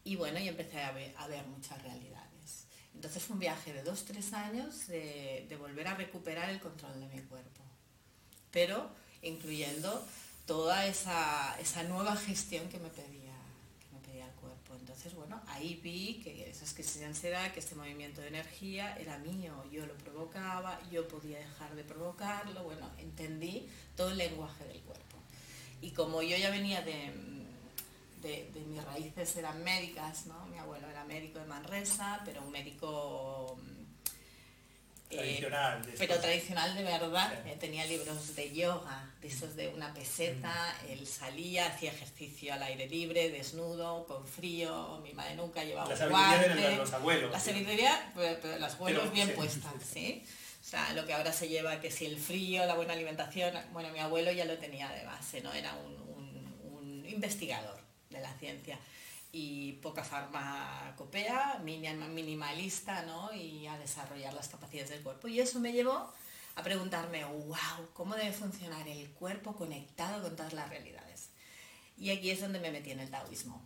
y 0.05 0.17
bueno, 0.17 0.39
y 0.39 0.49
empecé 0.49 0.81
a 0.83 0.93
ver, 0.93 1.47
muchas 1.49 1.83
realidades. 1.83 2.67
Entonces 2.95 3.23
fue 3.23 3.35
un 3.35 3.41
viaje 3.41 3.73
de 3.73 3.83
dos, 3.83 4.05
tres 4.05 4.33
años 4.33 4.87
de, 4.87 5.47
de 5.49 5.57
volver 5.57 5.89
a 5.89 5.95
recuperar 5.95 6.49
el 6.51 6.61
control 6.61 7.01
de 7.01 7.09
mi 7.09 7.23
cuerpo, 7.23 7.63
pero 8.51 8.91
incluyendo 9.23 10.07
toda 10.47 10.87
esa, 10.87 11.59
esa 11.61 11.83
nueva 11.85 12.17
gestión 12.17 12.69
que 12.69 12.79
me 12.79 12.89
pedía 12.89 13.18
entonces, 14.99 15.17
bueno, 15.17 15.41
ahí 15.47 15.79
vi 15.81 16.21
que 16.25 16.51
esas 16.51 16.75
crisis 16.75 16.99
de 16.99 17.07
ansiedad, 17.07 17.53
que 17.53 17.61
este 17.61 17.77
movimiento 17.77 18.21
de 18.21 18.27
energía 18.27 18.97
era 18.97 19.17
mío, 19.19 19.53
yo 19.71 19.87
lo 19.87 19.95
provocaba, 19.95 20.81
yo 20.91 21.07
podía 21.07 21.39
dejar 21.39 21.77
de 21.77 21.85
provocarlo, 21.85 22.65
bueno, 22.65 22.91
entendí 22.99 23.69
todo 23.97 24.11
el 24.11 24.19
lenguaje 24.19 24.65
del 24.65 24.81
cuerpo. 24.81 25.19
Y 25.81 25.93
como 25.93 26.21
yo 26.21 26.37
ya 26.37 26.51
venía 26.51 26.83
de, 26.83 27.13
de, 28.23 28.61
mis 28.67 28.83
raíces 28.83 29.37
eran 29.37 29.63
médicas, 29.63 30.27
¿no? 30.27 30.47
Mi 30.47 30.59
abuelo 30.59 30.89
era 30.89 31.05
médico 31.05 31.39
de 31.39 31.47
Manresa, 31.47 32.21
pero 32.25 32.43
un 32.43 32.51
médico 32.51 33.57
Tradicional. 35.09 35.83
pero 35.99 36.19
tradicional 36.19 36.75
de 36.75 36.83
verdad. 36.83 37.33
Eh, 37.47 37.57
tenía 37.59 37.87
libros 37.87 38.37
de 38.37 38.53
yoga, 38.53 39.11
de 39.21 39.29
esos 39.29 39.57
de 39.57 39.69
una 39.69 39.93
peseta. 39.95 40.77
Él 40.89 41.07
salía, 41.07 41.67
hacía 41.67 41.93
ejercicio 41.93 42.53
al 42.53 42.63
aire 42.63 42.87
libre, 42.89 43.31
desnudo, 43.31 44.07
con 44.07 44.27
frío. 44.27 45.01
Mi 45.03 45.15
madre 45.15 45.35
nunca 45.35 45.65
llevaba 45.65 45.95
la 45.95 46.09
guante. 46.09 46.55
De 46.55 46.77
los 46.77 46.93
abuelos. 46.93 47.33
La 47.33 47.41
sabiduría, 47.41 48.13
pero, 48.15 48.59
las 48.59 48.75
abuelos 48.75 49.13
bien 49.13 49.35
puestas, 49.35 49.73
¿sí? 49.93 50.25
O 50.61 50.65
sea, 50.71 50.93
lo 50.93 51.07
que 51.07 51.15
ahora 51.15 51.33
se 51.33 51.49
lleva, 51.49 51.81
que 51.81 51.91
si 51.91 52.05
el 52.05 52.19
frío, 52.19 52.67
la 52.67 52.75
buena 52.75 52.93
alimentación, 52.93 53.55
bueno, 53.73 53.91
mi 53.91 54.01
abuelo 54.01 54.31
ya 54.33 54.45
lo 54.45 54.59
tenía 54.59 54.89
de 54.91 55.05
base, 55.05 55.41
¿no? 55.41 55.53
Era 55.55 55.75
un 55.75 57.07
investigador 57.09 57.81
de 58.11 58.21
la 58.21 58.33
ciencia 58.35 58.79
y 59.31 59.73
poca 59.75 60.03
farmacopea, 60.05 61.61
minimalista, 61.63 63.03
¿no? 63.03 63.33
Y 63.33 63.67
a 63.67 63.79
desarrollar 63.79 64.33
las 64.33 64.49
capacidades 64.49 64.91
del 64.91 65.03
cuerpo. 65.03 65.29
Y 65.29 65.41
eso 65.41 65.61
me 65.61 65.73
llevó 65.73 66.13
a 66.55 66.63
preguntarme, 66.63 67.25
wow, 67.25 67.89
¿cómo 67.93 68.15
debe 68.15 68.33
funcionar 68.33 68.89
el 68.89 69.11
cuerpo 69.11 69.55
conectado 69.55 70.23
con 70.23 70.35
todas 70.35 70.55
las 70.55 70.69
realidades? 70.69 71.29
Y 71.99 72.11
aquí 72.11 72.31
es 72.31 72.41
donde 72.41 72.61
me 72.61 72.71
metí 72.71 72.91
en 72.91 73.01
el 73.01 73.11
taoísmo. 73.11 73.63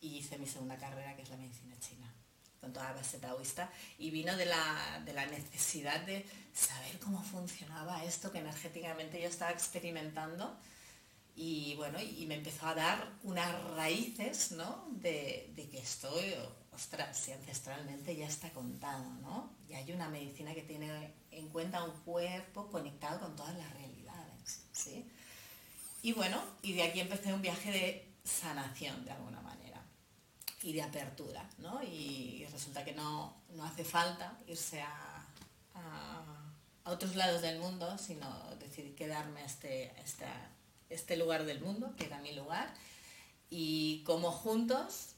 Y 0.00 0.18
hice 0.18 0.38
mi 0.38 0.46
segunda 0.46 0.76
carrera, 0.76 1.14
que 1.16 1.22
es 1.22 1.30
la 1.30 1.36
medicina 1.36 1.76
china, 1.78 2.12
con 2.60 2.72
toda 2.72 2.86
la 2.86 2.96
base 2.96 3.18
taoísta. 3.18 3.70
Y 3.98 4.10
vino 4.10 4.36
de 4.36 4.46
la, 4.46 5.00
de 5.04 5.12
la 5.12 5.26
necesidad 5.26 6.00
de 6.00 6.26
saber 6.52 6.98
cómo 6.98 7.22
funcionaba 7.22 8.04
esto 8.04 8.32
que 8.32 8.38
energéticamente 8.38 9.20
yo 9.20 9.28
estaba 9.28 9.52
experimentando 9.52 10.58
y 11.36 11.74
bueno, 11.74 12.00
y 12.00 12.26
me 12.26 12.36
empezó 12.36 12.66
a 12.66 12.74
dar 12.74 13.08
unas 13.24 13.64
raíces, 13.70 14.52
¿no? 14.52 14.86
De, 14.92 15.52
que 15.56 15.78
esto, 15.78 16.08
ostras, 16.72 17.16
si 17.16 17.32
ancestralmente 17.32 18.14
ya 18.14 18.26
está 18.26 18.50
contado, 18.50 19.04
¿no? 19.20 19.50
Y 19.68 19.74
hay 19.74 19.90
una 19.92 20.08
medicina 20.08 20.54
que 20.54 20.62
tiene 20.62 21.12
en 21.32 21.48
cuenta 21.48 21.82
un 21.82 21.90
cuerpo 22.02 22.70
conectado 22.70 23.18
con 23.20 23.34
todas 23.34 23.56
las 23.56 23.72
realidades, 23.72 24.62
¿sí? 24.72 25.10
Y 26.02 26.12
bueno, 26.12 26.40
y 26.62 26.74
de 26.74 26.84
aquí 26.84 27.00
empecé 27.00 27.32
un 27.32 27.42
viaje 27.42 27.72
de 27.72 28.14
sanación 28.22 29.04
de 29.04 29.10
alguna 29.10 29.40
manera 29.40 29.82
y 30.62 30.72
de 30.72 30.82
apertura, 30.82 31.48
¿no? 31.58 31.82
Y 31.82 32.46
resulta 32.52 32.84
que 32.84 32.92
no, 32.92 33.42
hace 33.62 33.84
falta 33.84 34.38
irse 34.46 34.80
a, 34.82 35.26
a, 35.74 36.52
otros 36.84 37.16
lados 37.16 37.42
del 37.42 37.58
mundo, 37.58 37.98
sino 37.98 38.54
decidir 38.60 38.94
quedarme 38.94 39.40
a 39.40 39.46
este, 39.46 39.98
esta 40.00 40.53
este 40.94 41.16
lugar 41.16 41.44
del 41.44 41.60
mundo, 41.60 41.94
que 41.96 42.06
era 42.06 42.18
mi 42.20 42.32
lugar, 42.32 42.72
y 43.50 44.02
como 44.04 44.30
juntos 44.30 45.14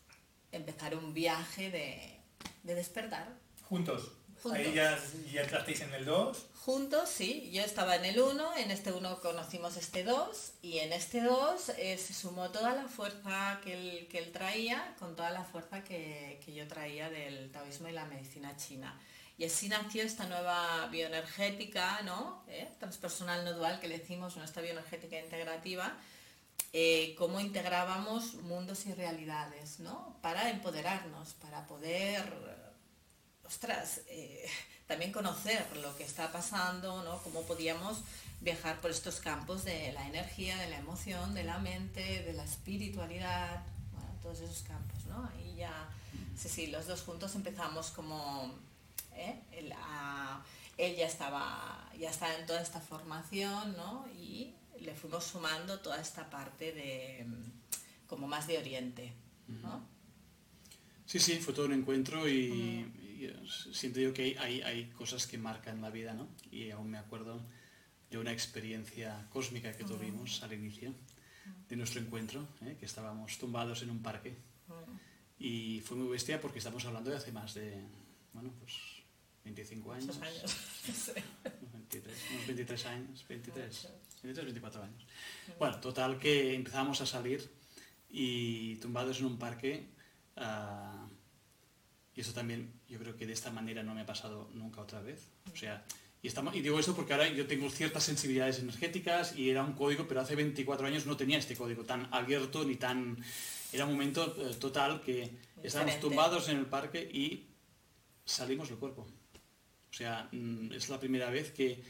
empezar 0.53 0.97
un 0.97 1.15
viaje 1.15 1.71
de, 1.71 2.75
despertar. 2.75 3.29
¿Juntos? 3.69 4.13
Ahí 4.53 4.75
ya, 4.75 4.99
ya 5.33 5.43
entrasteis 5.43 5.81
en 5.81 5.95
el 5.95 6.05
2. 6.05 6.47
Juntos, 6.67 7.09
sí. 7.09 7.51
Yo 7.53 7.63
estaba 7.63 7.97
en 7.97 8.05
el 8.05 8.21
1, 8.21 8.57
en 8.59 8.71
este 8.71 8.93
1 8.93 9.21
conocimos 9.21 9.77
este 9.77 10.05
2 10.05 10.53
y 10.63 10.79
en 10.79 10.93
este 10.93 11.23
2 11.23 11.71
eh, 11.79 11.99
se 11.99 12.13
sumó 12.13 12.51
toda 12.51 12.75
la 12.75 12.87
fuerza 12.87 13.61
que 13.65 13.73
él, 13.75 14.09
que 14.09 14.19
él 14.19 14.33
traía 14.33 14.95
con 14.99 15.17
toda 15.17 15.31
la 15.31 15.45
fuerza 15.45 15.83
que, 15.83 16.41
que 16.45 16.55
yo 16.55 16.69
traía 16.69 17.09
del 17.09 17.51
taoísmo 17.51 17.89
y 17.89 17.93
la 17.93 18.05
medicina 18.05 18.57
china. 18.57 19.01
Y 19.39 19.45
así 19.45 19.69
nació 19.69 20.03
esta 20.03 20.27
nueva 20.27 20.87
bioenergética, 20.87 22.01
¿no? 22.03 22.43
¿Eh? 22.49 22.71
Transpersonal 22.79 23.45
no 23.45 23.53
dual 23.53 23.81
que 23.81 23.89
le 23.89 23.99
decimos, 23.99 24.37
nuestra 24.37 24.63
bioenergética 24.63 25.21
integrativa, 25.21 25.95
eh, 26.73 27.15
cómo 27.19 27.41
integrábamos 27.41 28.35
mundos 28.35 28.87
y 28.87 28.95
realidades, 28.95 29.79
¿no? 29.81 30.17
Para 30.23 30.49
empoderarnos, 30.49 31.35
para 31.35 31.67
poder, 31.67 32.25
ostras, 33.45 34.01
eh, 34.09 34.49
también 34.87 35.13
conocer 35.13 35.67
lo 35.83 35.95
que 35.97 36.05
está 36.05 36.33
pasando, 36.33 37.03
¿no? 37.03 37.19
Cómo 37.23 37.43
podíamos 37.43 38.03
viajar 38.41 38.81
por 38.81 38.91
estos 38.91 39.21
campos 39.21 39.65
de 39.65 39.93
la 39.93 40.07
energía, 40.07 40.57
de 40.57 40.71
la 40.71 40.79
emoción, 40.79 41.35
de 41.35 41.45
la 41.45 41.59
mente, 41.59 42.23
de 42.23 42.33
la 42.33 42.45
espiritualidad, 42.45 43.63
bueno, 43.93 44.09
todos 44.23 44.41
esos 44.41 44.63
campos, 44.63 45.05
¿no? 45.07 45.29
Ahí 45.35 45.57
ya, 45.57 45.89
sí, 46.39 46.49
sí, 46.49 46.67
los 46.69 46.87
dos 46.87 47.03
juntos 47.03 47.35
empezamos 47.35 47.91
como 47.91 48.66
¿eh? 49.17 49.43
Él, 49.53 50.97
ya 50.97 51.07
estaba, 51.07 51.91
ya 51.99 52.11
estaba 52.11 52.35
en 52.35 52.47
toda 52.47 52.61
esta 52.61 52.81
formación, 52.81 53.77
¿no? 53.77 54.07
Y 54.17 54.55
le 54.81 54.95
fuimos 54.95 55.25
sumando 55.25 55.81
toda 55.81 56.01
esta 56.01 56.29
parte 56.29 56.73
de 56.73 57.27
como 58.07 58.29
más 58.29 58.47
de 58.47 58.59
Oriente, 58.59 59.13
¿no? 59.49 59.87
Sí, 61.07 61.19
sí, 61.19 61.39
fue 61.39 61.55
todo 61.55 61.67
un 61.67 61.73
encuentro 61.73 62.29
y, 62.29 62.93
siento 63.73 64.01
yo 64.01 64.13
que 64.13 64.37
hay, 64.39 64.61
hay, 64.63 64.87
cosas 64.91 65.27
que 65.27 65.39
marcan 65.39 65.81
la 65.81 65.91
vida, 65.91 66.15
¿no? 66.15 66.29
Y 66.51 66.71
aún 66.71 66.91
me 66.91 66.99
acuerdo 66.99 67.41
de 68.11 68.19
una 68.19 68.33
experiencia 68.33 69.27
cósmica 69.31 69.73
que 69.73 69.85
tuvimos 69.85 70.43
al 70.43 70.53
inicio 70.53 70.93
de 71.69 71.77
nuestro 71.77 72.01
encuentro, 72.01 72.47
¿eh? 72.63 72.77
que 72.79 72.87
estábamos 72.87 73.39
tumbados 73.39 73.83
en 73.83 73.91
un 73.91 74.03
parque. 74.03 74.37
Y 75.39 75.81
fue 75.85 75.97
muy 75.97 76.09
bestia 76.09 76.41
porque 76.41 76.59
estamos 76.59 76.85
hablando 76.85 77.11
de 77.11 77.17
hace 77.17 77.33
más 77.33 77.55
de, 77.55 77.85
bueno, 78.33 78.53
pues 78.59 78.73
25 79.47 79.93
años. 79.93 80.19
años. 80.21 80.57
23, 81.73 82.17
unos 82.33 82.47
23 82.47 82.87
años, 82.87 83.25
23, 83.29 83.89
23, 84.25 84.45
24 84.45 84.83
años. 84.83 85.07
Bueno, 85.59 85.81
total 85.81 86.19
que 86.19 86.55
empezamos 86.55 87.01
a 87.01 87.07
salir 87.07 87.49
y 88.11 88.77
tumbados 88.77 89.21
en 89.21 89.27
un 89.27 89.39
parque. 89.39 89.87
Uh, 90.37 91.07
y 92.15 92.21
eso 92.21 92.33
también, 92.33 92.73
yo 92.89 92.99
creo 92.99 93.17
que 93.17 93.27
de 93.27 93.35
esta 93.35 93.51
manera 93.53 93.83
no 93.83 93.95
me 93.95 94.01
ha 94.01 94.07
pasado 94.07 94.51
nunca 94.55 94.81
otra 94.81 95.01
vez. 95.01 95.31
O 95.53 95.57
sea, 95.57 95.85
y, 96.23 96.27
estamos, 96.27 96.57
y 96.57 96.61
digo 96.61 96.81
eso 96.81 96.97
porque 96.97 97.13
ahora 97.13 97.29
yo 97.29 97.47
tengo 97.47 97.71
ciertas 97.71 98.03
sensibilidades 98.03 98.59
energéticas 98.59 99.37
y 99.37 99.51
era 99.51 99.63
un 99.63 99.75
código, 99.75 100.09
pero 100.09 100.23
hace 100.23 100.35
24 100.35 100.89
años 100.89 101.07
no 101.07 101.17
tenía 101.17 101.39
este 101.39 101.55
código 101.55 101.85
tan 101.85 102.09
abierto 102.13 102.65
ni 102.65 102.75
tan... 102.75 103.17
Era 103.73 103.85
un 103.85 103.93
momento 103.93 104.35
uh, 104.39 104.55
total 104.55 105.03
que 105.03 105.31
estábamos 105.63 106.01
tumbados 106.01 106.49
en 106.49 106.57
el 106.59 106.67
parque 106.67 107.01
y 107.01 107.47
salimos 108.25 108.69
del 108.69 108.79
cuerpo. 108.79 109.07
O 109.97 109.99
sea, 109.99 110.29
mm, 110.31 110.73
es 110.73 110.91
la 110.91 111.01
primera 111.01 111.31
vez 111.31 111.53
que 111.53 111.83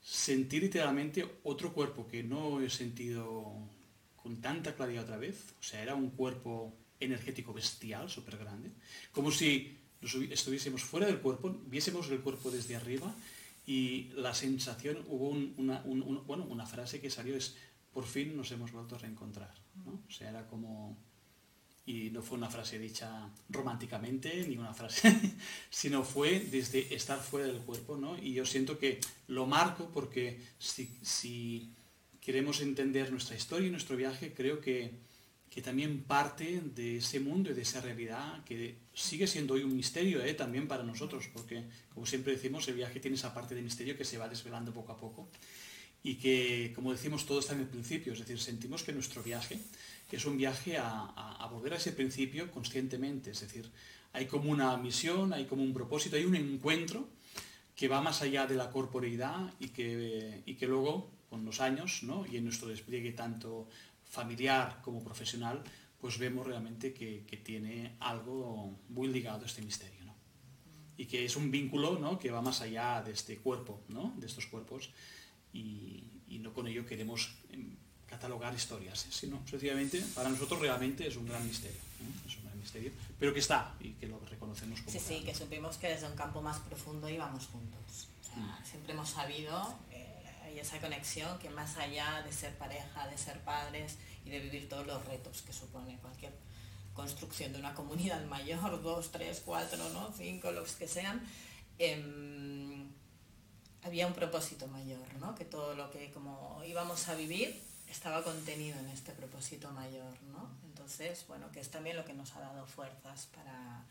sentí 0.00 0.60
literalmente 0.60 1.40
otro 1.42 1.72
cuerpo 1.74 2.06
que 2.06 2.22
no 2.22 2.60
he 2.60 2.70
sentido 2.70 3.68
con 4.14 4.40
tanta 4.40 4.76
claridad 4.76 5.02
otra 5.02 5.16
vez. 5.16 5.56
O 5.58 5.62
sea, 5.64 5.82
era 5.82 5.96
un 5.96 6.10
cuerpo 6.10 6.72
energético 7.00 7.52
bestial, 7.52 8.08
súper 8.08 8.38
grande. 8.38 8.70
Como 9.10 9.32
si 9.32 9.76
estuviésemos 10.30 10.84
fuera 10.84 11.08
del 11.08 11.18
cuerpo, 11.18 11.50
viésemos 11.66 12.08
el 12.10 12.20
cuerpo 12.20 12.52
desde 12.52 12.76
arriba 12.76 13.12
y 13.66 14.10
la 14.14 14.34
sensación, 14.34 15.04
hubo 15.08 15.30
una, 15.30 15.82
bueno, 16.28 16.44
una 16.44 16.64
frase 16.64 17.00
que 17.00 17.10
salió 17.10 17.34
es, 17.34 17.56
por 17.92 18.04
fin 18.04 18.36
nos 18.36 18.52
hemos 18.52 18.70
vuelto 18.70 18.94
a 18.94 18.98
reencontrar. 18.98 19.52
O 19.84 20.12
sea, 20.12 20.30
era 20.30 20.46
como 20.46 20.96
y 21.88 22.10
no 22.10 22.20
fue 22.20 22.36
una 22.36 22.50
frase 22.50 22.78
dicha 22.78 23.30
románticamente, 23.48 24.46
ni 24.46 24.58
una 24.58 24.74
frase, 24.74 25.10
sino 25.70 26.04
fue 26.04 26.38
desde 26.38 26.94
estar 26.94 27.18
fuera 27.18 27.46
del 27.46 27.62
cuerpo, 27.62 27.96
¿no? 27.96 28.18
Y 28.18 28.34
yo 28.34 28.44
siento 28.44 28.78
que 28.78 29.00
lo 29.28 29.46
marco 29.46 29.90
porque 29.90 30.38
si, 30.58 31.70
queremos 32.20 32.60
entender 32.60 33.10
nuestra 33.10 33.36
historia 33.36 33.68
y 33.68 33.70
nuestro 33.70 33.96
viaje, 33.96 34.34
creo 34.34 34.60
que, 34.60 34.90
que, 35.48 35.62
también 35.62 36.02
parte 36.02 36.60
de 36.60 36.98
ese 36.98 37.20
mundo 37.20 37.50
y 37.50 37.54
de 37.54 37.62
esa 37.62 37.80
realidad 37.80 38.44
que 38.44 38.76
sigue 38.92 39.26
siendo 39.26 39.54
hoy 39.54 39.62
un 39.62 39.74
misterio 39.74 40.22
¿eh? 40.22 40.34
también 40.34 40.68
para 40.68 40.82
nosotros, 40.82 41.30
porque 41.32 41.64
como 41.94 42.04
siempre 42.04 42.34
decimos, 42.34 42.68
el 42.68 42.74
viaje 42.74 43.00
tiene 43.00 43.16
esa 43.16 43.32
parte 43.32 43.54
de 43.54 43.62
misterio 43.62 43.96
que 43.96 44.04
se 44.04 44.18
va 44.18 44.28
desvelando 44.28 44.74
poco 44.74 44.92
a 44.92 44.98
poco 44.98 45.30
y 46.02 46.16
que, 46.16 46.72
como 46.74 46.92
decimos, 46.92 47.24
todo 47.24 47.40
está 47.40 47.54
en 47.54 47.60
el 47.60 47.66
principio, 47.66 48.12
es 48.12 48.18
decir, 48.18 48.38
sentimos 48.38 48.82
que 48.82 48.92
nuestro 48.92 49.22
viaje 49.22 49.58
es 50.16 50.24
un 50.24 50.36
viaje 50.36 50.78
a, 50.78 51.48
volver 51.50 51.74
a 51.74 51.76
ese 51.76 51.92
principio 51.92 52.50
conscientemente, 52.50 53.30
es 53.30 53.40
decir, 53.40 53.70
hay 54.12 54.26
como 54.26 54.50
una 54.50 54.76
misión, 54.76 55.32
hay 55.32 55.46
como 55.46 55.62
un 55.62 55.72
propósito, 55.72 56.16
hay 56.16 56.24
un 56.24 56.34
encuentro 56.34 57.08
que 57.74 57.88
va 57.88 58.02
más 58.02 58.22
allá 58.22 58.46
de 58.46 58.54
la 58.54 58.70
corporeidad 58.70 59.52
y 59.60 59.68
que, 59.68 60.42
y 60.44 60.54
que 60.54 60.66
luego, 60.66 61.10
con 61.30 61.44
los 61.44 61.60
años, 61.60 62.02
¿no? 62.02 62.26
y 62.26 62.36
en 62.36 62.44
nuestro 62.44 62.68
despliegue 62.68 63.12
tanto 63.12 63.68
familiar 64.04 64.80
como 64.82 65.02
profesional, 65.02 65.62
pues 66.00 66.18
vemos 66.18 66.46
realmente 66.46 66.92
que, 66.92 67.24
tiene 67.44 67.96
algo 68.00 68.78
muy 68.88 69.08
ligado 69.08 69.44
a 69.44 69.46
este 69.46 69.62
misterio. 69.62 70.04
¿no? 70.04 70.14
Y 70.96 71.06
que 71.06 71.24
es 71.24 71.36
un 71.36 71.50
vínculo 71.50 71.98
¿no? 71.98 72.18
que 72.18 72.30
va 72.30 72.42
más 72.42 72.60
allá 72.60 73.02
de 73.02 73.12
este 73.12 73.38
cuerpo, 73.38 73.82
de 73.88 74.26
estos 74.26 74.46
cuerpos, 74.46 74.90
y, 75.52 76.04
y 76.28 76.38
no 76.40 76.52
con 76.52 76.66
ello 76.66 76.84
queremos 76.84 77.36
em, 77.50 77.76
catalogar 78.08 78.54
historias, 78.54 79.06
sino 79.10 79.40
sencillamente 79.48 80.00
para 80.14 80.28
nosotros 80.28 80.60
realmente 80.60 81.06
es 81.06 81.16
un 81.16 81.26
gran 81.26 81.46
misterio, 81.46 81.78
es 82.26 82.36
un 82.36 82.44
gran 82.44 82.58
misterio, 82.58 82.92
pero 83.18 83.32
que 83.32 83.40
está 83.40 83.74
y 83.80 83.92
que 83.92 84.06
lo 84.06 84.18
reconocemos 84.20 84.80
como 84.80 84.90
Sí, 84.90 84.98
sí, 84.98 85.22
que 85.24 85.34
supimos 85.34 85.76
que 85.76 85.88
desde 85.88 86.06
un 86.06 86.16
campo 86.16 86.40
más 86.40 86.58
profundo 86.60 87.08
íbamos 87.08 87.46
juntos. 87.46 88.08
Mm. 88.34 88.64
Siempre 88.64 88.92
hemos 88.94 89.10
sabido, 89.10 89.74
eh, 89.90 90.24
hay 90.42 90.58
esa 90.58 90.80
conexión 90.80 91.38
que 91.38 91.50
más 91.50 91.76
allá 91.76 92.22
de 92.22 92.32
ser 92.32 92.56
pareja, 92.56 93.06
de 93.08 93.18
ser 93.18 93.38
padres 93.40 93.96
y 94.24 94.30
de 94.30 94.40
vivir 94.40 94.68
todos 94.68 94.86
los 94.86 95.04
retos 95.04 95.42
que 95.42 95.52
supone 95.52 95.98
cualquier 95.98 96.32
construcción 96.94 97.52
de 97.52 97.60
una 97.60 97.74
comunidad 97.74 98.24
mayor, 98.26 98.82
dos, 98.82 99.12
tres, 99.12 99.42
cuatro, 99.44 99.88
¿no? 99.90 100.12
cinco, 100.16 100.50
los 100.50 100.72
que 100.72 100.88
sean, 100.88 101.20
em, 101.78 102.88
había 103.82 104.06
un 104.06 104.14
propósito 104.14 104.66
mayor, 104.66 105.06
¿no? 105.20 105.34
que 105.34 105.44
todo 105.44 105.74
lo 105.74 105.90
que 105.90 106.10
como 106.10 106.62
íbamos 106.66 107.08
a 107.08 107.14
vivir 107.14 107.67
estaba 107.90 108.22
contenido 108.22 108.78
en 108.78 108.88
este 108.88 109.12
propósito 109.12 109.70
mayor, 109.72 110.22
¿no? 110.32 110.50
Entonces, 110.64 111.24
bueno, 111.28 111.50
que 111.50 111.60
es 111.60 111.70
también 111.70 111.96
lo 111.96 112.04
que 112.04 112.14
nos 112.14 112.34
ha 112.36 112.40
dado 112.40 112.66
fuerzas 112.66 113.26
para, 113.26 113.84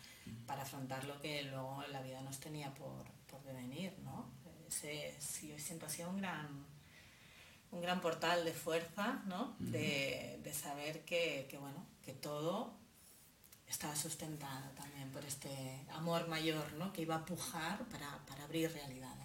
para 0.45 0.63
afrontar 0.63 1.03
lo 1.05 1.19
que 1.21 1.43
luego 1.43 1.83
la 1.91 2.01
vida 2.01 2.21
nos 2.21 2.39
tenía 2.39 2.73
por, 2.73 3.05
por 3.29 3.43
devenir, 3.43 3.93
¿no? 4.03 4.25
Ese, 4.67 5.15
sí, 5.19 5.49
yo 5.49 5.59
siento 5.59 5.85
así 5.85 6.03
un 6.03 6.17
gran, 6.17 6.65
un 7.71 7.81
gran 7.81 8.01
portal 8.01 8.43
de 8.45 8.53
fuerza, 8.53 9.21
¿no? 9.25 9.55
De, 9.59 10.39
de 10.43 10.53
saber 10.53 11.05
que, 11.05 11.47
que, 11.49 11.57
bueno, 11.57 11.85
que 12.03 12.13
todo 12.13 12.73
estaba 13.67 13.95
sustentado 13.95 14.69
también 14.71 15.11
por 15.11 15.23
este 15.25 15.85
amor 15.91 16.27
mayor, 16.27 16.73
¿no? 16.73 16.93
Que 16.93 17.01
iba 17.01 17.15
a 17.15 17.25
pujar 17.25 17.85
para, 17.89 18.25
para 18.25 18.43
abrir 18.43 18.71
realidades. 18.71 19.16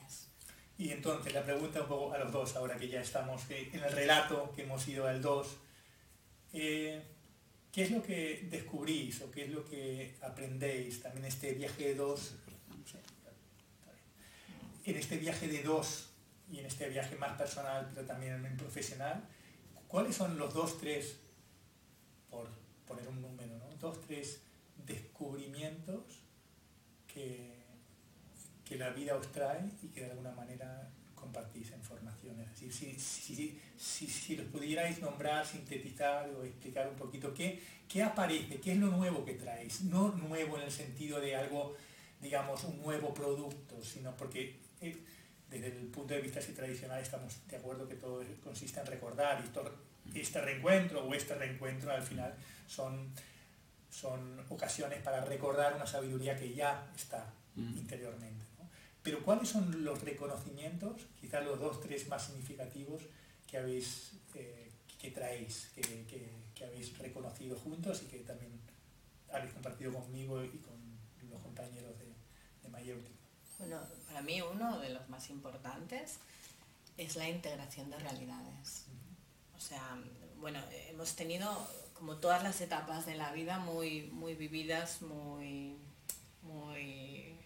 Y 0.82 0.90
entonces 0.90 1.32
la 1.32 1.44
pregunta 1.44 1.80
un 1.80 1.86
poco 1.86 2.12
a 2.12 2.18
los 2.18 2.32
dos, 2.32 2.56
ahora 2.56 2.76
que 2.76 2.88
ya 2.88 3.00
estamos 3.00 3.42
en 3.48 3.84
el 3.84 3.92
relato, 3.92 4.52
que 4.52 4.64
hemos 4.64 4.88
ido 4.88 5.06
al 5.06 5.22
2, 5.22 5.56
eh, 6.54 7.00
¿qué 7.70 7.82
es 7.84 7.92
lo 7.92 8.02
que 8.02 8.48
descubrís 8.50 9.22
o 9.22 9.30
qué 9.30 9.44
es 9.44 9.50
lo 9.50 9.64
que 9.64 10.16
aprendéis 10.22 11.00
también 11.00 11.26
este 11.26 11.54
viaje 11.54 11.84
de 11.84 11.94
dos? 11.94 12.34
En 14.84 14.96
este 14.96 15.18
viaje 15.18 15.46
de 15.46 15.62
dos 15.62 16.10
y 16.50 16.58
en 16.58 16.66
este 16.66 16.88
viaje 16.88 17.14
más 17.14 17.38
personal, 17.38 17.88
pero 17.94 18.04
también 18.04 18.44
en 18.44 18.56
profesional, 18.56 19.22
¿cuáles 19.86 20.16
son 20.16 20.36
los 20.36 20.52
dos, 20.52 20.78
tres, 20.78 21.16
por 22.28 22.48
poner 22.88 23.06
un 23.06 23.22
número, 23.22 23.56
¿no? 23.56 23.66
dos, 23.76 24.00
tres 24.00 24.40
descubrimientos 24.84 26.02
que 27.06 27.61
que 28.72 28.78
la 28.78 28.90
vida 28.90 29.14
os 29.14 29.30
trae 29.30 29.60
y 29.82 29.88
que 29.88 30.00
de 30.00 30.10
alguna 30.12 30.32
manera 30.32 30.88
compartís 31.14 31.70
información. 31.72 32.40
Es 32.40 32.50
decir, 32.50 32.72
si, 32.72 32.98
si, 32.98 33.60
si, 33.76 34.06
si 34.06 34.36
los 34.36 34.46
pudierais 34.46 34.98
nombrar, 35.00 35.46
sintetizar 35.46 36.30
o 36.30 36.42
explicar 36.42 36.88
un 36.88 36.96
poquito 36.96 37.34
qué, 37.34 37.60
qué 37.86 38.02
aparece, 38.02 38.60
qué 38.60 38.72
es 38.72 38.78
lo 38.78 38.88
nuevo 38.88 39.24
que 39.24 39.34
traéis. 39.34 39.82
No 39.82 40.12
nuevo 40.12 40.56
en 40.56 40.62
el 40.64 40.70
sentido 40.70 41.20
de 41.20 41.36
algo, 41.36 41.76
digamos, 42.20 42.64
un 42.64 42.80
nuevo 42.80 43.12
producto, 43.12 43.84
sino 43.84 44.16
porque 44.16 44.58
eh, 44.80 44.96
desde 45.50 45.66
el 45.66 45.86
punto 45.88 46.14
de 46.14 46.22
vista 46.22 46.40
así 46.40 46.52
tradicional 46.52 47.00
estamos 47.02 47.46
de 47.46 47.56
acuerdo 47.56 47.86
que 47.86 47.96
todo 47.96 48.24
consiste 48.42 48.80
en 48.80 48.86
recordar 48.86 49.44
y 50.14 50.18
este 50.18 50.40
reencuentro 50.40 51.04
o 51.04 51.14
este 51.14 51.34
reencuentro 51.34 51.92
al 51.92 52.02
final 52.02 52.34
son, 52.66 53.12
son 53.90 54.44
ocasiones 54.48 55.02
para 55.02 55.22
recordar 55.24 55.74
una 55.74 55.86
sabiduría 55.86 56.34
que 56.36 56.54
ya 56.54 56.90
está 56.96 57.32
mm. 57.54 57.76
interiormente. 57.76 58.51
Pero 59.02 59.22
¿cuáles 59.24 59.48
son 59.48 59.84
los 59.84 60.00
reconocimientos, 60.02 61.02
quizás 61.20 61.44
los 61.44 61.58
dos, 61.58 61.80
tres 61.80 62.08
más 62.08 62.26
significativos 62.26 63.02
que 63.46 63.58
habéis, 63.58 64.12
eh, 64.34 64.70
que 65.00 65.10
traéis, 65.10 65.70
que, 65.74 66.42
habéis 66.64 66.96
reconocido 66.98 67.56
juntos 67.58 68.02
y 68.04 68.06
que 68.06 68.18
también 68.18 68.52
habéis 69.32 69.52
compartido 69.52 69.92
conmigo 69.92 70.44
y 70.44 70.58
con 70.58 70.80
los 71.28 71.42
compañeros 71.42 71.92
de, 71.98 72.06
de 72.70 72.96
Bueno, 73.58 73.80
para 74.06 74.22
mí 74.22 74.40
uno 74.40 74.78
de 74.78 74.90
los 74.90 75.08
más 75.08 75.28
importantes 75.30 76.18
es 76.96 77.16
la 77.16 77.28
integración 77.28 77.90
de 77.90 77.98
realidades. 77.98 78.86
O 79.56 79.60
sea, 79.60 79.98
bueno, 80.38 80.60
hemos 80.88 81.16
tenido 81.16 81.50
como 81.94 82.16
todas 82.16 82.42
las 82.42 82.60
etapas 82.60 83.06
de 83.06 83.14
la 83.14 83.32
vida 83.32 83.58
muy, 83.58 84.02
muy 84.12 84.34
vividas, 84.34 85.02
muy, 85.02 85.76
muy, 86.42 87.36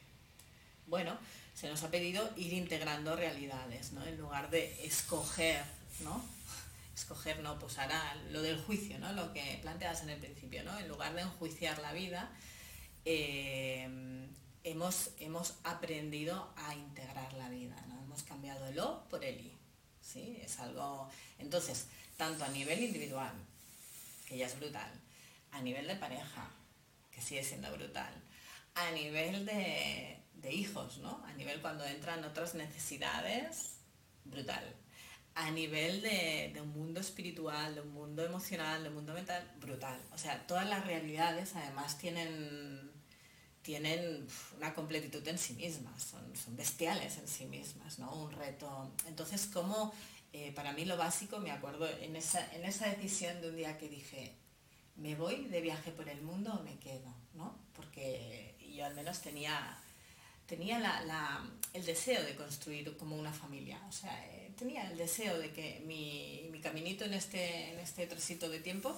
bueno, 0.86 1.18
se 1.56 1.68
nos 1.70 1.82
ha 1.82 1.90
pedido 1.90 2.30
ir 2.36 2.52
integrando 2.52 3.16
realidades, 3.16 3.92
¿no? 3.92 4.04
En 4.04 4.18
lugar 4.18 4.50
de 4.50 4.84
escoger, 4.84 5.64
¿no? 6.00 6.22
Escoger, 6.94 7.40
no, 7.40 7.58
pues 7.58 7.78
ahora 7.78 8.14
lo 8.30 8.42
del 8.42 8.60
juicio, 8.60 8.98
¿no? 8.98 9.10
Lo 9.14 9.32
que 9.32 9.58
planteas 9.62 10.02
en 10.02 10.10
el 10.10 10.18
principio, 10.18 10.62
¿no? 10.64 10.78
En 10.78 10.86
lugar 10.86 11.14
de 11.14 11.22
enjuiciar 11.22 11.78
la 11.78 11.94
vida, 11.94 12.30
eh, 13.06 13.88
hemos, 14.64 15.12
hemos 15.18 15.54
aprendido 15.64 16.52
a 16.56 16.74
integrar 16.74 17.32
la 17.32 17.48
vida, 17.48 17.82
¿no? 17.88 18.02
Hemos 18.02 18.22
cambiado 18.22 18.66
el 18.66 18.78
O 18.78 19.08
por 19.08 19.24
el 19.24 19.40
I, 19.40 19.52
¿sí? 20.02 20.38
Es 20.42 20.58
algo... 20.58 21.10
Entonces, 21.38 21.86
tanto 22.18 22.44
a 22.44 22.48
nivel 22.48 22.82
individual, 22.82 23.32
que 24.28 24.36
ya 24.36 24.46
es 24.46 24.58
brutal, 24.58 24.90
a 25.52 25.62
nivel 25.62 25.86
de 25.86 25.96
pareja, 25.96 26.50
que 27.10 27.22
sigue 27.22 27.42
siendo 27.42 27.72
brutal, 27.72 28.12
a 28.74 28.90
nivel 28.90 29.46
de, 29.46 30.15
de 30.36 30.52
hijos, 30.52 30.98
¿no? 30.98 31.22
A 31.26 31.32
nivel 31.34 31.60
cuando 31.60 31.84
entran 31.84 32.24
otras 32.24 32.54
necesidades, 32.54 33.78
brutal. 34.24 34.64
A 35.34 35.50
nivel 35.50 36.00
de, 36.02 36.58
un 36.60 36.70
mundo 36.70 37.00
espiritual, 37.00 37.74
de 37.74 37.80
un 37.82 37.92
mundo 37.92 38.24
emocional, 38.24 38.82
de 38.82 38.88
un 38.88 38.96
mundo 38.96 39.12
mental, 39.12 39.50
brutal. 39.60 40.00
O 40.12 40.18
sea, 40.18 40.46
todas 40.46 40.66
las 40.68 40.86
realidades 40.86 41.54
además 41.56 41.98
tienen, 41.98 42.90
tienen 43.62 44.26
una 44.56 44.72
completitud 44.72 45.26
en 45.28 45.38
sí 45.38 45.54
mismas, 45.54 46.02
son, 46.02 46.56
bestiales 46.56 47.18
en 47.18 47.28
sí 47.28 47.44
mismas, 47.44 47.98
¿no? 47.98 48.14
Un 48.14 48.32
reto. 48.32 48.92
Entonces, 49.06 49.46
como 49.46 49.92
eh, 50.32 50.52
para 50.52 50.72
mí 50.72 50.84
lo 50.84 50.96
básico, 50.96 51.38
me 51.38 51.50
acuerdo 51.50 51.86
en 52.00 52.16
esa, 52.16 52.50
en 52.54 52.64
esa 52.64 52.88
decisión 52.88 53.40
de 53.42 53.50
un 53.50 53.56
día 53.56 53.76
que 53.76 53.88
dije, 53.88 54.34
¿me 54.96 55.14
voy 55.14 55.44
de 55.48 55.60
viaje 55.60 55.90
por 55.90 56.08
el 56.08 56.22
mundo 56.22 56.54
o 56.54 56.62
me 56.62 56.78
quedo? 56.78 57.14
¿no? 57.36 57.54
Porque 57.74 58.56
yo 58.74 58.84
al 58.84 58.94
menos 58.94 59.20
tenía 59.20 59.78
tenía 60.46 61.02
el 61.72 61.84
deseo 61.84 62.22
de 62.24 62.34
construir 62.34 62.96
como 62.96 63.16
una 63.16 63.32
familia. 63.32 63.80
O 63.88 63.92
sea, 63.92 64.12
eh, 64.26 64.52
tenía 64.56 64.90
el 64.90 64.96
deseo 64.96 65.38
de 65.38 65.52
que 65.52 65.82
mi, 65.86 66.50
caminito 66.62 67.04
en 67.04 67.14
este, 67.14 67.72
en 67.72 67.78
este 67.78 68.06
trocito 68.06 68.48
de 68.48 68.58
tiempo 68.58 68.96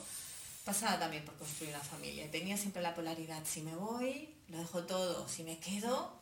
pasaba 0.65 0.99
también 0.99 1.25
por 1.25 1.37
construir 1.37 1.75
una 1.75 1.83
familia. 1.83 2.31
Tenía 2.31 2.57
siempre 2.57 2.83
la 2.83 2.95
polaridad, 2.95 3.43
si 3.45 3.63
me 3.63 3.75
voy, 3.75 4.35
lo 4.49 4.59
dejo 4.59 4.85
todo, 4.85 5.29
si 5.29 5.43
me 5.43 5.59
quedo, 5.59 6.19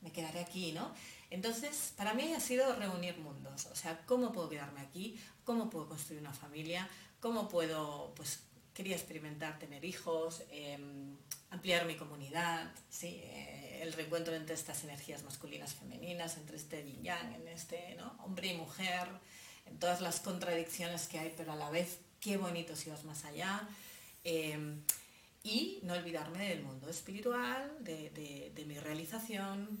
me 0.00 0.12
quedaré 0.12 0.40
aquí, 0.40 0.72
¿no? 0.72 0.94
Entonces, 1.30 1.92
para 1.96 2.14
mí 2.14 2.32
ha 2.32 2.40
sido 2.40 2.74
reunir 2.76 3.18
mundos, 3.18 3.66
o 3.66 3.76
sea, 3.76 4.00
cómo 4.06 4.32
puedo 4.32 4.48
quedarme 4.48 4.80
aquí, 4.80 5.20
cómo 5.44 5.68
puedo 5.68 5.88
construir 5.88 6.20
una 6.20 6.32
familia, 6.32 6.88
cómo 7.20 7.48
puedo, 7.48 8.12
pues, 8.14 8.40
quería 8.72 8.96
experimentar 8.96 9.58
tener 9.58 9.84
hijos, 9.84 10.42
em, 10.50 11.16
ampliar 11.50 11.84
mi 11.84 11.96
comunidad, 11.96 12.72
¿sí? 12.88 13.20
Eh, 13.24 13.57
el 13.82 13.92
reencuentro 13.92 14.34
entre 14.34 14.54
estas 14.54 14.84
energías 14.84 15.22
masculinas 15.22 15.74
femeninas, 15.74 16.36
entre 16.36 16.56
este 16.56 16.84
yin 16.84 17.02
yang, 17.02 17.34
en 17.34 17.48
este 17.48 17.94
¿no? 17.96 18.16
hombre 18.24 18.48
y 18.48 18.56
mujer, 18.56 19.08
en 19.66 19.78
todas 19.78 20.00
las 20.00 20.20
contradicciones 20.20 21.06
que 21.06 21.18
hay, 21.18 21.34
pero 21.36 21.52
a 21.52 21.56
la 21.56 21.70
vez 21.70 21.98
qué 22.20 22.36
bonito 22.36 22.76
si 22.76 22.90
vas 22.90 23.04
más 23.04 23.24
allá. 23.24 23.68
Em, 24.24 24.82
y 25.42 25.80
no 25.82 25.94
olvidarme 25.94 26.48
del 26.48 26.62
mundo 26.62 26.90
espiritual, 26.90 27.76
de, 27.80 28.64
mi 28.66 28.78
realización 28.78 29.80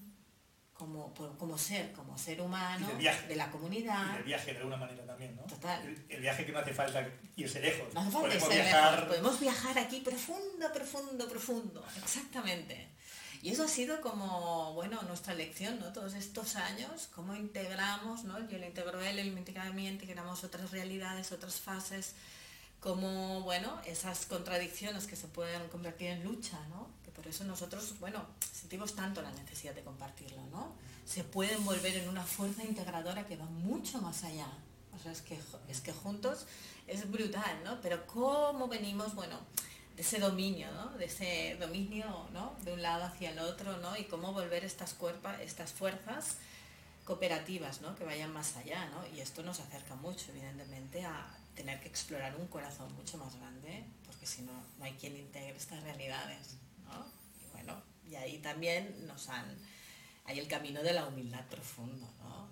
como, 0.72 1.12
como, 1.12 1.58
ser, 1.58 1.92
como 1.92 2.16
ser 2.16 2.40
humano, 2.40 2.88
de 3.28 3.36
la 3.36 3.50
comunidad. 3.50 4.14
Y 4.14 4.18
el 4.18 4.22
viaje 4.22 4.52
de 4.52 4.58
alguna 4.58 4.76
manera 4.76 5.04
también, 5.04 5.34
¿no? 5.34 5.42
Total. 5.42 5.82
El, 6.08 6.20
viaje 6.20 6.46
que 6.46 6.52
no 6.52 6.60
hace 6.60 6.72
falta 6.72 7.06
irse 7.36 7.60
lejos. 7.60 7.92
No 7.92 8.00
hace 8.00 8.10
falta 8.12 8.28
Podemos 8.28 8.48
viajar... 8.48 9.08
Podemos 9.08 9.40
viajar 9.40 9.78
aquí 9.78 10.00
profundo, 10.00 10.72
profundo, 10.72 11.28
profundo. 11.28 11.84
Exactamente. 11.96 12.88
Y 13.42 13.50
eso 13.50 13.64
ha 13.64 13.68
sido 13.68 14.00
como, 14.00 14.74
bueno, 14.74 15.00
nuestra 15.02 15.34
lección, 15.34 15.78
¿no? 15.78 15.92
Todos 15.92 16.14
estos 16.14 16.56
años, 16.56 17.08
cómo 17.14 17.34
integramos, 17.36 18.24
¿no? 18.24 18.38
Yo 18.48 18.58
lo 18.58 18.66
integro 18.66 19.00
él, 19.00 19.18
él 19.18 19.32
me 19.32 19.40
integra 19.40 19.68
a 20.22 20.32
otras 20.32 20.70
realidades, 20.72 21.30
otras 21.30 21.60
fases, 21.60 22.14
como, 22.80 23.42
bueno, 23.42 23.80
esas 23.86 24.26
contradicciones 24.26 25.06
que 25.06 25.16
se 25.16 25.28
pueden 25.28 25.68
convertir 25.68 26.08
en 26.08 26.24
lucha, 26.24 26.58
¿no? 26.70 26.88
Que 27.04 27.10
Por 27.10 27.26
eso 27.26 27.44
nosotros, 27.44 27.98
bueno, 28.00 28.24
sentimos 28.52 28.94
tanto 28.94 29.22
la 29.22 29.30
necesidad 29.30 29.74
de 29.74 29.82
compartirlo, 29.82 30.44
¿no? 30.50 30.74
Se 31.04 31.24
puede 31.24 31.54
envolver 31.54 31.96
en 31.96 32.08
una 32.08 32.24
fuerza 32.24 32.64
integradora 32.64 33.26
que 33.26 33.36
va 33.36 33.46
mucho 33.46 34.00
más 34.00 34.24
allá. 34.24 34.48
O 34.96 34.98
sea, 35.00 35.12
es 35.12 35.22
que, 35.22 35.38
es 35.68 35.80
que 35.80 35.92
juntos 35.92 36.46
es 36.86 37.10
brutal, 37.10 37.62
¿no? 37.64 37.80
Pero 37.80 38.06
cómo 38.06 38.68
venimos, 38.68 39.14
bueno, 39.14 39.38
de 39.98 40.02
ese 40.02 40.20
dominio, 40.20 40.70
¿no? 40.74 40.90
De 40.90 41.06
ese 41.06 41.56
dominio, 41.58 42.28
¿no? 42.32 42.54
De 42.62 42.72
un 42.72 42.80
lado 42.80 43.02
hacia 43.04 43.32
el 43.32 43.40
otro, 43.40 43.78
¿no? 43.78 43.96
Y 43.96 44.04
cómo 44.04 44.32
volver 44.32 44.64
estas, 44.64 44.94
estas 45.40 45.72
fuerzas 45.72 46.36
cooperativas, 47.04 47.80
¿no? 47.80 47.96
Que 47.96 48.04
vayan 48.04 48.32
más 48.32 48.56
allá, 48.56 48.88
¿no? 48.90 49.04
Y 49.08 49.20
esto 49.20 49.42
nos 49.42 49.58
acerca 49.58 49.96
mucho, 49.96 50.30
evidentemente, 50.30 51.04
a 51.04 51.36
tener 51.56 51.80
que 51.80 51.88
explorar 51.88 52.36
un 52.36 52.46
corazón 52.46 52.94
mucho 52.94 53.18
más 53.18 53.34
grande, 53.34 53.86
porque 54.06 54.24
si 54.24 54.42
no, 54.42 54.52
no 54.78 54.84
hay 54.84 54.92
quien 54.92 55.16
integre 55.16 55.56
estas 55.56 55.82
realidades, 55.82 56.58
¿no? 56.84 57.04
Y 57.42 57.50
bueno, 57.50 57.82
y 58.08 58.14
ahí 58.14 58.38
también 58.38 59.04
nos 59.04 59.28
han... 59.28 59.46
Hay 60.26 60.38
el 60.38 60.46
camino 60.46 60.80
de 60.80 60.92
la 60.92 61.08
humildad 61.08 61.44
profundo, 61.46 62.08
¿no? 62.20 62.48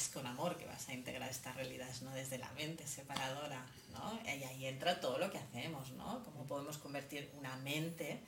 Es 0.00 0.08
con 0.08 0.26
amor 0.26 0.56
que 0.56 0.64
vas 0.64 0.88
a 0.88 0.94
integrar 0.94 1.28
estas 1.28 1.54
realidades, 1.56 2.00
no 2.02 2.10
desde 2.12 2.38
la 2.38 2.50
mente 2.52 2.86
separadora, 2.86 3.66
¿no? 3.92 4.18
Y 4.24 4.44
ahí 4.44 4.66
entra 4.66 4.98
todo 4.98 5.18
lo 5.18 5.30
que 5.30 5.38
hacemos, 5.38 5.90
¿no? 5.92 6.24
Cómo 6.24 6.46
podemos 6.46 6.78
convertir 6.78 7.30
una 7.38 7.54
mente, 7.56 8.20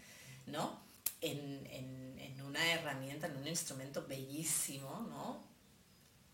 ¿no? 0.46 0.78
En, 1.20 1.66
en, 1.70 2.40
una 2.42 2.72
herramienta, 2.72 3.28
en 3.28 3.36
un 3.38 3.48
instrumento 3.48 4.06
bellísimo, 4.06 5.06
¿no? 5.08 5.42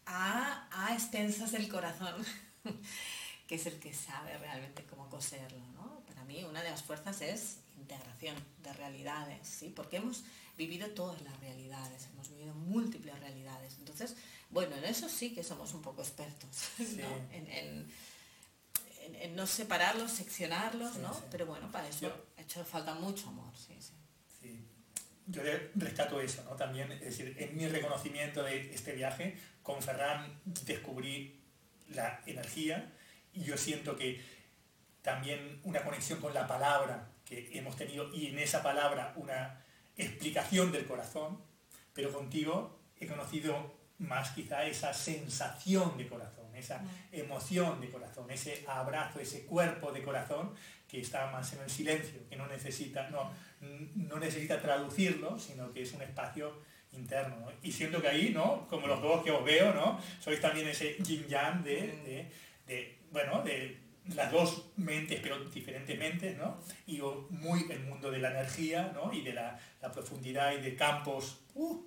A, 0.06 0.66
a 0.72 0.94
expensas 0.94 1.52
del 1.52 1.68
corazón, 1.68 2.24
que 3.46 3.54
es 3.54 3.66
el 3.66 3.78
que 3.78 3.94
sabe 3.94 4.36
realmente 4.38 4.84
cómo 4.84 5.08
coserlo, 5.08 5.64
¿no? 5.74 6.00
Para 6.08 6.24
mí 6.24 6.42
una 6.42 6.62
de 6.62 6.70
las 6.70 6.82
fuerzas 6.82 7.20
es 7.20 7.58
integración 7.78 8.34
de 8.64 8.72
realidades, 8.72 9.46
¿sí? 9.46 9.72
Porque 9.74 9.98
hemos 9.98 10.24
vivido 10.56 10.90
todas 10.90 11.22
las 11.22 11.38
realidades, 11.38 12.08
hemos 12.12 12.28
vivido 12.30 12.52
múltiples 12.54 13.16
realidades. 13.20 13.47
En 14.88 14.94
eso 14.94 15.06
sí 15.06 15.34
que 15.34 15.44
somos 15.44 15.74
un 15.74 15.82
poco 15.82 16.00
expertos, 16.00 16.48
En, 19.20 19.36
no 19.36 19.46
separarlos, 19.46 20.12
seccionarlos, 20.12 20.96
¿no? 20.96 21.12
Pero 21.30 21.46
bueno, 21.46 21.70
para 21.72 21.88
eso 21.88 22.12
ha 22.36 22.42
hecho 22.42 22.62
falta 22.64 22.94
mucho 22.94 23.28
amor, 23.28 23.50
sí, 23.56 23.74
sí. 23.80 24.66
Yo 25.26 25.42
rescato 25.74 26.20
eso, 26.20 26.44
¿no? 26.44 26.56
También, 26.56 26.92
es 26.92 27.00
decir, 27.00 27.34
en 27.38 27.56
mi 27.56 27.66
reconocimiento 27.68 28.42
de 28.42 28.72
este 28.74 28.92
viaje, 28.92 29.38
con 29.62 29.82
Ferran 29.82 30.40
descubrí 30.44 31.40
la 31.88 32.22
energía 32.26 32.92
y 33.32 33.44
yo 33.44 33.56
siento 33.56 33.96
que 33.96 34.22
también 35.00 35.60
una 35.64 35.82
conexión 35.84 36.20
con 36.20 36.34
la 36.34 36.46
palabra 36.46 37.10
que 37.24 37.50
hemos 37.58 37.76
tenido 37.76 38.12
y 38.14 38.26
en 38.26 38.38
esa 38.38 38.62
palabra 38.62 39.14
una 39.16 39.64
explicación 39.96 40.70
del 40.70 40.86
corazón, 40.86 41.42
pero 41.94 42.12
contigo 42.12 42.78
he 43.00 43.06
conocido 43.06 43.77
más 43.98 44.30
quizá 44.30 44.64
esa 44.64 44.92
sensación 44.94 45.96
de 45.96 46.06
corazón, 46.06 46.54
esa 46.54 46.82
emoción 47.12 47.80
de 47.80 47.90
corazón, 47.90 48.30
ese 48.30 48.64
abrazo, 48.68 49.20
ese 49.20 49.44
cuerpo 49.44 49.92
de 49.92 50.02
corazón 50.02 50.52
que 50.88 51.00
está 51.00 51.30
más 51.30 51.52
en 51.52 51.60
el 51.60 51.70
silencio, 51.70 52.20
que 52.28 52.36
no 52.36 52.46
necesita, 52.46 53.10
no, 53.10 53.30
no 53.94 54.18
necesita 54.18 54.60
traducirlo, 54.60 55.38
sino 55.38 55.72
que 55.72 55.82
es 55.82 55.92
un 55.92 56.02
espacio 56.02 56.62
interno. 56.92 57.52
Y 57.62 57.72
siento 57.72 58.00
que 58.00 58.08
ahí, 58.08 58.30
¿no? 58.30 58.66
como 58.68 58.86
los 58.86 59.02
dos 59.02 59.22
que 59.22 59.30
os 59.30 59.44
veo, 59.44 59.74
¿no? 59.74 60.00
sois 60.20 60.40
también 60.40 60.68
ese 60.68 60.96
yin 61.02 61.26
yang 61.28 61.62
de, 61.62 62.30
de, 62.66 62.98
bueno, 63.12 63.42
de 63.42 63.78
las 64.14 64.32
dos 64.32 64.70
mentes, 64.76 65.20
pero 65.20 65.44
diferentemente, 65.44 66.34
¿no? 66.34 66.58
y 66.86 67.00
muy 67.30 67.66
el 67.70 67.80
mundo 67.80 68.10
de 68.10 68.18
la 68.18 68.30
energía 68.30 68.92
¿no? 68.94 69.12
y 69.12 69.22
de 69.22 69.34
la, 69.34 69.58
profundidad 69.92 70.52
y 70.52 70.62
de 70.62 70.74
campos. 70.74 71.40
Uh, 71.54 71.82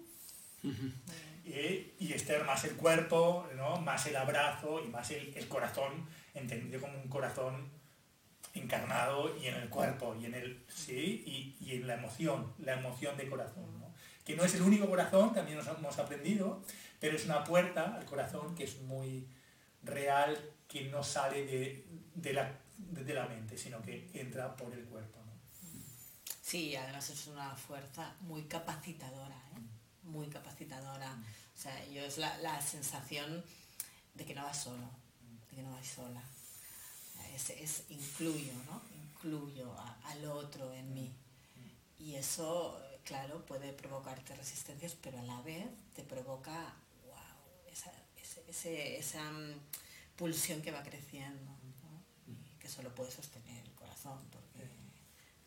y 1.43 2.13
Esther 2.13 2.43
más 2.43 2.63
el 2.65 2.75
cuerpo, 2.75 3.47
¿no? 3.55 3.77
más 3.77 4.05
el 4.05 4.15
abrazo 4.15 4.83
y 4.83 4.87
más 4.89 5.09
el, 5.11 5.47
corazón, 5.47 6.07
entendido 6.33 6.79
como 6.81 6.99
un 7.01 7.09
corazón 7.09 7.69
encarnado 8.53 9.37
y 9.37 9.47
en 9.47 9.55
el 9.55 9.69
cuerpo 9.69 10.15
y 10.19 10.25
en 10.25 10.35
el 10.35 10.63
sí 10.67 11.55
y, 11.59 11.75
en 11.75 11.87
la 11.87 11.95
emoción, 11.95 12.53
la 12.59 12.73
emoción 12.73 13.17
de 13.17 13.29
corazón, 13.29 13.65
que 14.25 14.35
no 14.35 14.43
es 14.43 14.53
el 14.55 14.61
único 14.61 14.87
corazón, 14.87 15.33
también 15.33 15.59
hemos 15.59 15.99
aprendido, 15.99 16.61
pero 16.99 17.15
es 17.15 17.25
una 17.25 17.43
puerta 17.43 17.95
al 17.95 18.05
corazón 18.05 18.53
que 18.55 18.65
es 18.65 18.79
muy 18.81 19.27
real, 19.83 20.37
que 20.67 20.89
no 20.89 21.03
sale 21.03 21.45
de, 21.45 22.33
la, 22.33 22.51
de, 22.77 23.13
la, 23.13 23.25
mente, 23.25 23.57
sino 23.57 23.81
que 23.81 24.09
entra 24.13 24.55
por 24.55 24.73
el 24.73 24.85
cuerpo. 24.85 25.19
Sí, 26.41 26.75
además 26.75 27.09
es 27.09 27.27
una 27.27 27.55
fuerza 27.55 28.15
muy 28.21 28.43
capacitadora. 28.43 29.35
¿eh? 29.55 29.80
Muy 30.03 30.27
capacitadora. 30.27 31.11
O 31.55 31.61
sea, 31.61 31.85
yo 31.87 32.01
es 32.01 32.17
la, 32.17 32.61
sensación 32.61 33.43
de 34.15 34.25
que 34.25 34.33
no 34.33 34.43
vas 34.43 34.63
solo, 34.63 34.89
de 35.49 35.55
que 35.55 35.63
no 35.63 35.71
vas 35.71 35.87
sola. 35.87 36.21
Es, 37.35 37.83
incluyo, 37.89 38.53
¿no? 38.65 38.81
Incluyo 39.03 39.73
al 40.05 40.25
otro 40.25 40.73
en 40.73 40.93
mí. 40.93 41.11
Y 41.99 42.15
eso, 42.15 42.81
claro, 43.03 43.45
puede 43.45 43.73
provocarte 43.73 44.35
resistencias, 44.35 44.95
pero 45.01 45.19
a 45.19 45.23
la 45.23 45.41
vez 45.41 45.65
te 45.95 46.03
provoca, 46.03 46.73
wow, 47.05 47.71
esa, 47.71 47.91
esa 48.47 49.31
mm, 49.31 49.53
pulsión 50.17 50.61
que 50.61 50.71
va 50.71 50.83
creciendo, 50.83 51.51
que 52.59 52.67
solo 52.67 52.93
puede 52.93 53.11
sostener 53.11 53.63
el 53.63 53.71
corazón, 53.73 54.19
porque 54.31 54.67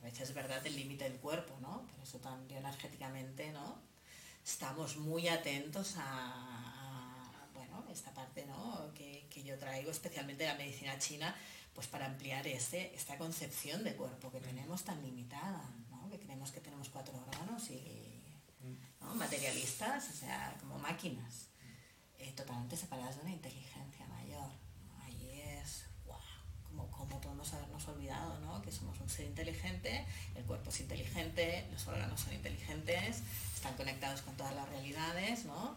a 0.01 0.05
veces 0.05 0.29
es 0.31 0.35
verdad 0.35 0.65
el 0.67 0.77
límite 0.77 1.05
del 1.05 1.19
cuerpo, 1.19 1.57
¿no? 1.61 1.87
Pero 1.91 2.03
eso 2.03 2.19
también 2.19 2.61
energéticamente, 2.61 3.53
¿no? 3.53 3.94
Estamos 4.45 4.97
muy 4.97 5.29
atentos 5.29 5.95
a, 5.97 7.49
bueno, 7.55 7.85
esta 7.91 8.13
parte 8.13 8.45
¿no? 8.47 8.93
que, 8.95 9.25
yo 9.45 9.59
traigo, 9.59 9.91
especialmente 9.91 10.47
la 10.47 10.55
medicina 10.55 10.99
china, 10.99 11.35
pues 11.75 11.87
para 11.87 12.07
ampliar 12.07 12.47
este, 12.47 12.95
esta 12.95 13.19
concepción 13.19 13.83
de 13.85 13.95
cuerpo 13.95 14.31
que 14.31 14.41
tenemos 14.41 14.85
tan 14.85 15.03
limitada, 15.03 15.69
¿no? 15.91 16.09
que 16.09 16.19
creemos 16.19 16.51
que 16.51 16.61
tenemos 16.61 16.89
cuatro 16.89 17.15
órganos 17.29 17.71
y 17.71 18.05
materialistas, 19.15 20.09
o 20.09 20.13
sea, 20.13 20.57
como 20.61 20.79
máquinas, 20.79 21.49
eh, 22.19 22.33
totalmente 22.33 22.77
separadas 22.77 23.17
de 23.17 23.23
una 23.23 23.33
inteligencia 23.33 24.07
mayor. 24.07 24.24
Como, 27.15 27.21
podemos 27.21 27.53
habernos 27.55 27.89
olvidado 27.89 28.39
¿no? 28.41 28.61
que 28.63 28.73
somos 28.73 28.99
un 29.01 29.09
ser 29.09 29.27
inteligente, 29.27 30.05
el 30.35 30.45
cuerpo 30.45 30.71
es 30.71 30.81
inteligente, 30.81 31.67
los 31.73 31.87
órganos 31.87 32.21
son 32.21 32.35
inteligentes, 32.35 33.23
están 33.55 33.75
conectados 33.77 34.23
con 34.23 34.37
todas 34.37 34.55
las 34.55 34.69
realidades, 34.69 35.45
¿no? 35.45 35.77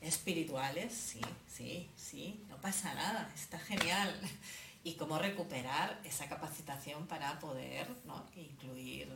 Espirituales, 0.00 0.92
sí, 0.92 1.20
sí, 1.48 1.88
sí, 1.96 2.44
no 2.48 2.56
pasa 2.60 2.92
nada, 2.94 3.30
está 3.34 3.58
genial. 3.58 4.14
Y 4.86 4.96
cómo 4.96 5.18
recuperar 5.18 5.98
esa 6.04 6.28
capacitación 6.28 7.06
para 7.06 7.40
poder 7.40 7.88
¿no? 8.04 8.26
incluir 8.36 9.08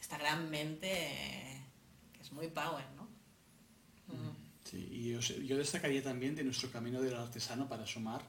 esta 0.00 0.16
gran 0.16 0.48
mente 0.48 0.88
que 2.14 2.22
es 2.22 2.32
muy 2.32 2.48
power, 2.48 2.86
¿no? 2.96 3.06
Sí, 4.64 4.88
y 4.90 5.46
yo, 5.46 5.58
destacaría 5.58 6.02
también 6.02 6.34
de 6.34 6.44
nuestro 6.44 6.70
camino 6.70 7.02
del 7.02 7.14
artesano 7.14 7.68
para 7.68 7.86
sumar 7.86 8.22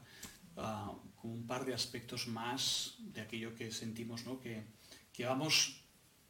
uh, 0.56 0.94
un 1.24 1.46
par 1.46 1.64
de 1.64 1.74
aspectos 1.74 2.28
más 2.28 2.96
de 2.98 3.20
aquello 3.20 3.54
que 3.54 3.70
sentimos, 3.72 4.24
¿no? 4.24 4.38
que, 4.40 4.64
que 5.12 5.24
vamos 5.24 5.80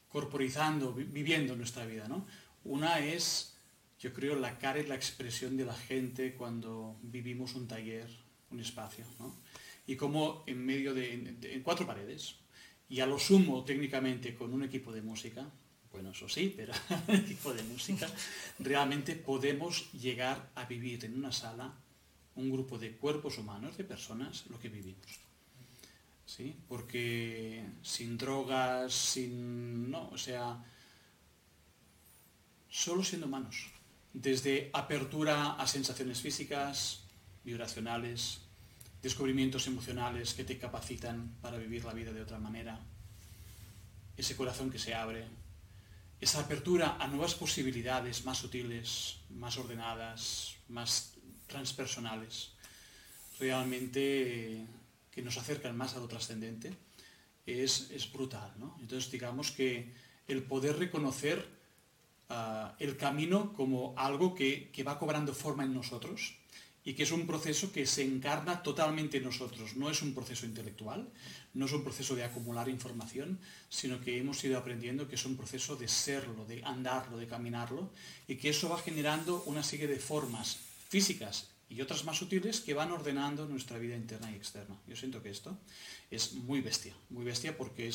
corporizando, 0.09 0.93
viviendo 0.93 1.57
nuestra 1.57 1.85
vida. 1.85 2.07
¿no? 2.09 2.27
Una 2.65 3.01
es, 3.01 3.57
yo 3.99 4.13
creo, 4.13 4.37
la 4.37 4.59
cara 4.59 4.81
y 4.81 4.87
la 4.87 4.95
expresión 4.95 5.57
de 5.57 5.65
la 5.65 5.75
gente 5.75 6.35
cuando 6.35 6.97
vivimos 7.03 7.55
un 7.55 7.67
taller, 7.67 8.09
un 8.51 8.61
espacio, 8.61 9.05
¿no? 9.19 9.35
Y 9.87 9.97
como 9.97 10.45
en 10.47 10.65
medio 10.65 10.95
de, 10.95 11.13
en 11.13 11.63
cuatro 11.63 11.87
paredes, 11.87 12.37
y 12.89 13.01
a 13.01 13.07
lo 13.07 13.19
sumo 13.19 13.65
técnicamente 13.65 14.35
con 14.35 14.55
un 14.55 14.63
equipo 14.63 14.93
de 14.93 15.03
música, 15.03 15.51
bueno, 15.93 16.11
eso 16.11 16.29
sí, 16.29 16.53
pero 16.57 16.73
equipo 17.09 17.53
de 17.53 17.63
música, 17.65 18.09
realmente 18.59 19.15
podemos 19.15 19.93
llegar 19.93 20.51
a 20.55 20.65
vivir 20.65 21.05
en 21.05 21.17
una 21.17 21.33
sala 21.33 21.75
un 22.37 22.51
grupo 22.51 22.79
de 22.79 22.97
cuerpos 22.97 23.39
humanos, 23.39 23.77
de 23.77 23.85
personas, 23.85 24.45
lo 24.49 24.59
que 24.59 24.69
vivimos. 24.69 25.21
¿Sí? 26.27 26.57
Porque 26.69 27.65
sin 27.83 28.17
drogas, 28.17 28.93
sin... 28.93 29.91
no, 29.91 30.09
o 30.09 30.19
sea, 30.19 30.65
solo 32.69 33.05
siendo 33.05 33.27
humanos. 33.27 33.71
Desde 34.13 34.71
apertura 34.73 35.53
a 35.53 35.67
sensaciones 35.67 36.21
físicas, 36.21 37.05
vibracionales, 37.45 38.41
descubrimientos 39.03 39.67
emocionales 39.67 40.35
que 40.35 40.45
te 40.45 40.59
capacitan 40.59 41.37
para 41.43 41.59
vivir 41.59 41.85
la 41.85 41.93
vida 41.93 42.13
de 42.13 42.23
otra 42.23 42.39
manera, 42.39 42.81
ese 44.17 44.37
corazón 44.37 44.71
que 44.71 44.79
se 44.79 44.95
abre, 44.95 45.27
esa 46.21 46.41
apertura 46.41 46.97
a 46.99 47.07
nuevas 47.09 47.35
posibilidades 47.35 48.25
más 48.25 48.39
sutiles, 48.39 49.19
más 49.31 49.59
ordenadas, 49.59 50.57
más 50.69 51.14
transpersonales, 51.55 52.51
realmente 53.39 54.67
que 55.13 55.23
nos 55.23 55.39
acercan 55.39 55.77
más 55.77 55.95
a 55.95 56.01
lo 56.01 56.09
trascendente, 56.09 56.75
es, 57.47 57.91
es 57.95 58.11
brutal. 58.13 58.51
¿no? 58.59 58.77
Entonces 58.81 59.11
digamos 59.13 59.53
que 59.53 59.93
el 60.27 60.43
poder 60.43 60.77
reconocer 60.79 61.47
ah, 62.29 62.75
el 62.81 62.97
camino 62.97 63.53
como 63.53 63.95
algo 63.97 64.35
que, 64.35 64.71
que 64.73 64.83
va 64.83 64.99
cobrando 64.99 65.33
forma 65.33 65.63
en 65.63 65.75
nosotros 65.75 66.35
y 66.85 66.93
que 66.95 67.05
es 67.05 67.13
un 67.13 67.27
proceso 67.27 67.71
que 67.71 67.87
se 67.87 68.03
encarna 68.03 68.63
totalmente 68.63 69.19
en 69.19 69.25
nosotros. 69.25 69.77
No 69.77 69.89
es 69.89 70.03
un 70.03 70.13
proceso 70.13 70.45
intelectual, 70.45 71.09
no 71.55 71.67
es 71.67 71.73
un 71.73 71.85
proceso 71.85 72.15
de 72.15 72.25
acumular 72.25 72.69
información, 72.69 73.39
sino 73.71 74.01
que 74.01 74.19
hemos 74.19 74.43
ido 74.45 74.59
aprendiendo 74.59 75.09
que 75.09 75.15
es 75.15 75.25
un 75.25 75.37
proceso 75.37 75.77
de 75.77 75.89
serlo, 75.89 76.45
de 76.45 76.63
andarlo, 76.65 77.17
de 77.17 77.27
caminarlo, 77.27 77.91
y 78.27 78.37
que 78.37 78.51
eso 78.51 78.69
va 78.69 78.79
generando 78.79 79.45
una 79.47 79.63
serie 79.63 79.87
de 79.87 79.99
formas 79.99 80.74
físicas 80.95 81.51
y 81.69 81.81
otras 81.81 82.05
más 82.05 82.19
sutiles 82.19 82.61
que 82.61 82.73
van 82.73 82.93
ordenando 82.93 83.47
nuestra 83.47 83.79
vida 83.79 83.97
interna 83.97 84.31
y 84.31 84.37
externa. 84.37 84.77
Yo 84.87 84.95
siento 84.95 85.21
que 85.25 85.31
esto 85.31 85.59
es 86.09 86.35
muy 86.35 86.61
bestia, 86.61 86.95
muy 87.11 87.25
bestia 87.25 87.57
porque 87.57 87.91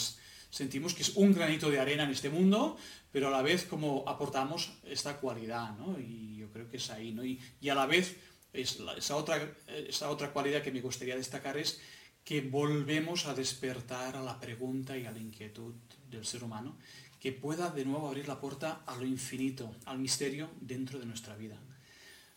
sentimos 0.50 0.94
que 0.94 1.04
es 1.04 1.16
un 1.16 1.34
granito 1.34 1.70
de 1.70 1.80
arena 1.80 2.04
en 2.04 2.10
este 2.10 2.30
mundo, 2.30 2.76
pero 3.14 3.30
a 3.30 3.32
la 3.32 3.42
vez 3.42 3.64
como 3.64 4.04
aportamos 4.06 4.74
esta 4.84 5.16
cualidad, 5.22 5.78
¿no? 5.78 5.98
Y 5.98 6.36
yo 6.36 6.52
creo 6.52 6.70
que 6.70 6.76
es 6.76 6.90
ahí, 6.90 7.14
¿no? 7.14 7.24
Y, 7.24 7.40
y 7.62 7.70
a 7.70 7.76
la 7.76 7.86
vez 7.86 8.18
esa, 8.52 9.16
otra, 9.16 9.50
esa 9.88 10.10
otra 10.10 10.34
cualidad 10.34 10.62
que 10.62 10.74
me 10.74 10.82
gustaría 10.82 11.16
destacar 11.16 11.56
es 11.56 11.80
que 12.26 12.42
volvemos 12.42 13.28
a 13.28 13.34
despertar 13.34 14.18
a 14.18 14.24
la 14.24 14.42
pregunta 14.42 14.98
y 14.98 15.06
a 15.06 15.12
la 15.12 15.20
inquietud 15.20 15.74
del 16.10 16.26
ser 16.26 16.44
humano, 16.44 16.78
que 17.22 17.32
pueda 17.32 17.70
de 17.70 17.86
nuevo 17.86 18.10
abrir 18.10 18.28
la 18.28 18.42
puerta 18.42 18.84
a 18.86 18.98
lo 18.98 19.06
infinito, 19.06 19.74
al 19.86 20.00
misterio 20.00 20.50
dentro 20.60 21.00
de 21.00 21.06
nuestra 21.06 21.38
vida. 21.38 21.58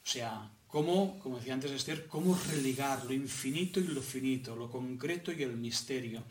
O 0.04 0.08
sea, 0.08 0.50
cómo, 0.66 1.18
como 1.20 1.36
decía 1.36 1.54
antes 1.54 1.70
Esther, 1.70 2.06
cómo 2.06 2.36
religar 2.50 3.04
lo 3.04 3.12
infinito 3.12 3.78
y 3.78 3.88
lo 3.88 4.02
finito, 4.02 4.56
lo 4.56 4.70
concreto 4.70 5.30
y 5.32 5.42
el 5.42 5.56
misterio, 5.56 6.24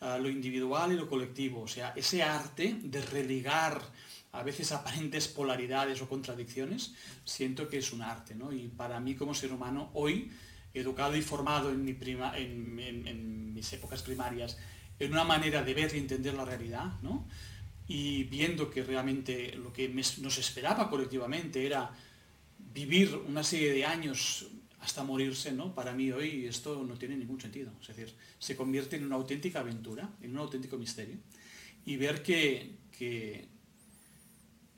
ah, 0.00 0.18
lo 0.18 0.28
individual 0.28 0.92
y 0.92 0.96
lo 0.96 1.08
colectivo. 1.08 1.62
O 1.62 1.68
sea, 1.68 1.92
ese 1.94 2.22
arte 2.22 2.78
de 2.82 3.02
religar 3.02 3.80
a 4.32 4.42
veces 4.42 4.72
aparentes 4.72 5.28
polaridades 5.28 6.00
o 6.00 6.08
contradicciones, 6.08 6.94
siento 7.24 7.68
que 7.68 7.78
es 7.78 7.92
un 7.92 8.00
arte, 8.00 8.34
¿no? 8.34 8.50
Y 8.52 8.68
para 8.68 8.98
mí 8.98 9.14
como 9.14 9.34
ser 9.34 9.52
humano, 9.52 9.90
hoy, 9.92 10.30
educado 10.72 11.14
y 11.14 11.22
formado 11.22 11.70
en, 11.70 11.84
mis 13.54 13.72
épocas 13.74 14.02
primarias, 14.02 14.56
en 14.98 15.12
una 15.12 15.24
manera 15.24 15.62
de 15.62 15.74
ver 15.74 15.94
y 15.94 15.98
entender 15.98 16.32
la 16.32 16.46
realidad, 16.46 16.94
¿no? 17.02 17.28
Y 17.86 18.24
viendo 18.24 18.70
que 18.70 18.82
realmente 18.82 19.54
lo 19.56 19.70
que 19.70 19.88
nos 19.88 20.38
esperaba 20.38 20.88
colectivamente 20.88 21.66
era 21.66 21.90
vivir 22.72 23.14
una 23.26 23.42
serie 23.42 23.72
de 23.72 23.84
años 23.84 24.46
hasta 24.80 25.04
morirse, 25.04 25.52
¿no? 25.52 25.74
Para 25.74 25.92
mí 25.92 26.10
hoy 26.10 26.46
esto 26.46 26.82
no 26.84 26.96
tiene 26.96 27.16
ningún 27.16 27.40
sentido. 27.40 27.72
Es 27.80 27.88
decir, 27.88 28.14
se 28.38 28.56
convierte 28.56 28.96
en 28.96 29.04
una 29.04 29.16
auténtica 29.16 29.60
aventura, 29.60 30.10
en 30.20 30.32
un 30.32 30.38
auténtico 30.38 30.76
misterio. 30.76 31.18
Y 31.84 31.96
ver 31.96 32.22
que, 32.22 32.76
que 32.90 33.48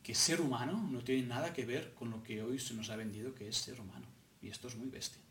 que 0.04 0.14
ser 0.14 0.42
humano 0.42 0.86
no 0.92 1.02
tiene 1.02 1.26
nada 1.26 1.54
que 1.54 1.64
ver 1.64 1.94
con 1.94 2.10
lo 2.10 2.22
que 2.22 2.42
hoy 2.42 2.60
se 2.60 2.74
nos 2.74 2.90
ha 2.90 2.96
vendido 2.96 3.34
que 3.34 3.48
es 3.48 3.56
ser 3.56 3.80
humano. 3.80 4.06
Y 4.42 4.48
esto 4.48 4.68
es 4.68 4.76
muy 4.76 4.90
bestia. 4.90 5.22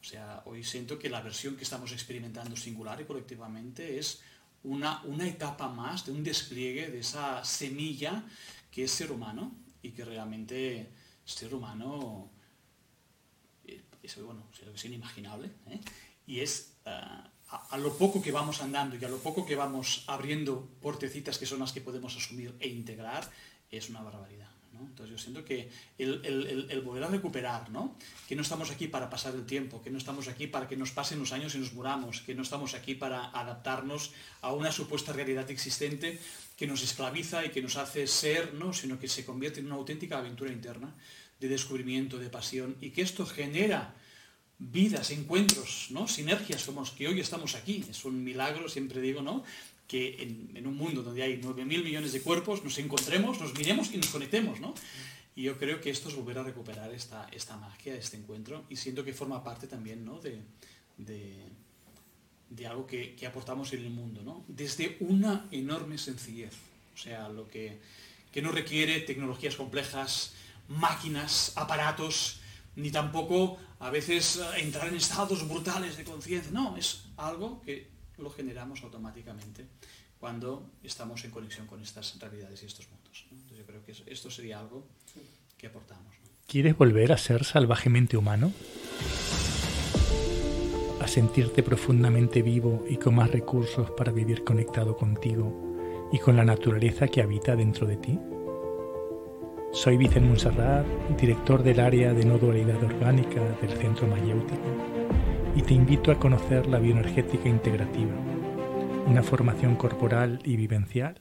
O 0.00 0.04
sea, 0.04 0.42
hoy 0.46 0.62
siento 0.62 1.00
que 1.00 1.10
la 1.10 1.20
versión 1.20 1.56
que 1.56 1.64
estamos 1.64 1.90
experimentando 1.90 2.56
singular 2.56 3.00
y 3.00 3.04
colectivamente 3.04 3.98
es 3.98 4.22
una, 4.62 5.02
una 5.02 5.26
etapa 5.26 5.68
más 5.68 6.06
de 6.06 6.12
un 6.12 6.22
despliegue 6.22 6.88
de 6.92 7.00
esa 7.00 7.44
semilla 7.44 8.24
que 8.70 8.84
es 8.84 8.92
ser 8.92 9.10
humano 9.10 9.52
y 9.82 9.90
que 9.90 10.04
realmente 10.04 10.88
ser 11.28 11.54
humano 11.54 12.30
eh, 13.66 13.80
es, 14.02 14.22
bueno, 14.22 14.44
es 14.74 14.84
inimaginable. 14.84 15.50
¿eh? 15.68 15.80
Y 16.26 16.40
es 16.40 16.72
eh, 16.84 16.90
a, 16.90 17.76
lo 17.78 17.96
poco 17.96 18.20
que 18.22 18.32
vamos 18.32 18.62
andando 18.62 18.96
y 18.96 19.04
a 19.04 19.08
lo 19.08 19.18
poco 19.18 19.46
que 19.46 19.56
vamos 19.56 20.04
abriendo 20.06 20.68
portecitas 20.80 21.38
que 21.38 21.46
son 21.46 21.60
las 21.60 21.72
que 21.72 21.80
podemos 21.80 22.16
asumir 22.16 22.54
e 22.60 22.68
integrar, 22.68 23.30
es 23.70 23.88
una 23.88 24.02
barbaridad. 24.02 24.48
¿no? 24.72 24.80
Entonces 24.80 25.10
yo 25.10 25.18
siento 25.18 25.44
que 25.44 25.70
el, 25.98 26.82
volver 26.84 27.04
a 27.04 27.08
recuperar, 27.08 27.70
¿no? 27.70 27.96
que 28.28 28.36
no 28.36 28.42
estamos 28.42 28.70
aquí 28.70 28.86
para 28.88 29.10
pasar 29.10 29.34
el 29.34 29.46
tiempo, 29.46 29.82
que 29.82 29.90
no 29.90 29.98
estamos 29.98 30.28
aquí 30.28 30.46
para 30.46 30.68
que 30.68 30.76
nos 30.76 30.92
pasen 30.92 31.18
los 31.18 31.32
años 31.32 31.54
y 31.54 31.58
nos 31.58 31.72
muramos, 31.72 32.20
que 32.20 32.34
no 32.34 32.42
estamos 32.42 32.74
aquí 32.74 32.94
para 32.94 33.30
adaptarnos 33.30 34.12
a 34.42 34.52
una 34.52 34.72
supuesta 34.72 35.12
realidad 35.12 35.50
existente 35.50 36.20
que 36.58 36.66
nos 36.66 36.82
esclaviza 36.82 37.46
y 37.46 37.50
que 37.50 37.62
nos 37.62 37.76
hace 37.76 38.08
ser, 38.08 38.52
¿no? 38.54 38.72
sino 38.72 38.98
que 38.98 39.06
se 39.06 39.24
convierte 39.24 39.60
en 39.60 39.66
una 39.66 39.76
auténtica 39.76 40.18
aventura 40.18 40.52
interna 40.52 40.92
de 41.38 41.48
descubrimiento, 41.48 42.18
de 42.18 42.30
pasión, 42.30 42.76
y 42.80 42.90
que 42.90 43.02
esto 43.02 43.24
genera 43.24 43.94
vidas, 44.58 45.12
encuentros, 45.12 45.86
¿no? 45.90 46.08
sinergias 46.08 46.64
como 46.64 46.80
los 46.80 46.90
que 46.90 47.06
hoy 47.06 47.20
estamos 47.20 47.54
aquí. 47.54 47.84
Es 47.88 48.04
un 48.04 48.24
milagro, 48.24 48.68
siempre 48.68 49.00
digo, 49.00 49.22
¿no? 49.22 49.44
que 49.86 50.20
en, 50.54 50.66
un 50.66 50.76
mundo 50.76 51.02
donde 51.04 51.22
hay 51.22 51.40
9.000 51.40 51.64
millones 51.64 52.12
de 52.12 52.20
cuerpos 52.20 52.64
nos 52.64 52.76
encontremos, 52.78 53.40
nos 53.40 53.56
miremos 53.56 53.94
y 53.94 53.96
nos 53.96 54.08
conectemos, 54.08 54.60
¿no? 54.60 54.74
Y 55.34 55.44
yo 55.44 55.56
creo 55.56 55.80
que 55.80 55.90
esto 55.90 56.08
es 56.08 56.16
volver 56.16 56.38
a 56.38 56.42
recuperar 56.42 56.92
esta, 56.92 57.28
esta 57.32 57.56
magia, 57.56 57.94
este 57.94 58.16
encuentro, 58.16 58.64
y 58.68 58.74
siento 58.74 59.04
que 59.04 59.14
forma 59.14 59.44
parte 59.44 59.68
también 59.68 60.04
¿no? 60.04 60.18
de, 60.18 60.40
de, 60.98 61.44
algo 62.66 62.86
que, 62.86 63.16
aportamos 63.26 63.72
en 63.72 63.80
el 63.84 63.90
mundo, 63.90 64.22
¿no? 64.22 64.44
Desde 64.48 64.96
una 65.00 65.46
enorme 65.50 65.98
sencillez, 65.98 66.54
o 66.94 66.98
sea, 66.98 67.28
lo 67.28 67.48
que, 67.48 67.78
que 68.32 68.42
no 68.42 68.50
requiere 68.52 69.00
tecnologías 69.00 69.56
complejas, 69.56 70.34
máquinas, 70.68 71.52
aparatos, 71.56 72.40
ni 72.76 72.90
tampoco 72.90 73.58
a 73.80 73.90
veces 73.90 74.40
entrar 74.56 74.88
en 74.88 74.96
estados 74.96 75.48
brutales 75.48 75.96
de 75.96 76.04
conciencia, 76.04 76.50
no, 76.52 76.76
es 76.76 77.04
algo 77.16 77.60
que 77.62 77.88
lo 78.18 78.30
generamos 78.30 78.82
automáticamente 78.82 79.66
cuando 80.18 80.70
estamos 80.82 81.24
en 81.24 81.30
conexión 81.30 81.66
con 81.66 81.80
estas 81.82 82.18
realidades 82.18 82.62
y 82.62 82.66
estos 82.66 82.88
mundos. 82.90 83.26
Entonces 83.30 83.58
yo 83.58 83.66
creo 83.66 83.84
que 83.84 83.92
esto 84.12 84.30
sería 84.30 84.58
algo 84.58 84.86
que 85.56 85.68
aportamos. 85.68 86.14
¿Quieres 86.46 86.76
volver 86.76 87.12
a 87.12 87.18
ser 87.18 87.44
salvajemente 87.44 88.16
humano? 88.16 88.52
¿A 91.00 91.06
sentirte 91.06 91.62
profundamente 91.62 92.42
vivo 92.42 92.84
y 92.88 92.96
con 92.96 93.14
más 93.14 93.30
recursos 93.30 93.90
para 93.92 94.10
vivir 94.10 94.42
conectado 94.42 94.96
contigo 94.96 96.08
y 96.10 96.18
con 96.18 96.36
la 96.36 96.44
naturaleza 96.44 97.06
que 97.06 97.22
habita 97.22 97.54
dentro 97.54 97.86
de 97.86 97.96
ti? 97.96 98.18
Soy 99.72 99.96
Vicente 99.96 100.28
Monserrat, 100.28 100.84
director 101.16 101.62
del 101.62 101.78
área 101.78 102.12
de 102.12 102.24
no 102.24 102.36
dualidad 102.38 102.82
orgánica 102.82 103.40
del 103.60 103.70
Centro 103.78 104.08
Mayéutico 104.08 104.56
y 105.54 105.62
te 105.62 105.74
invito 105.74 106.10
a 106.10 106.18
conocer 106.18 106.66
la 106.66 106.80
bioenergética 106.80 107.48
integrativa, 107.48 108.14
una 109.06 109.22
formación 109.22 109.76
corporal 109.76 110.40
y 110.44 110.56
vivencial 110.56 111.20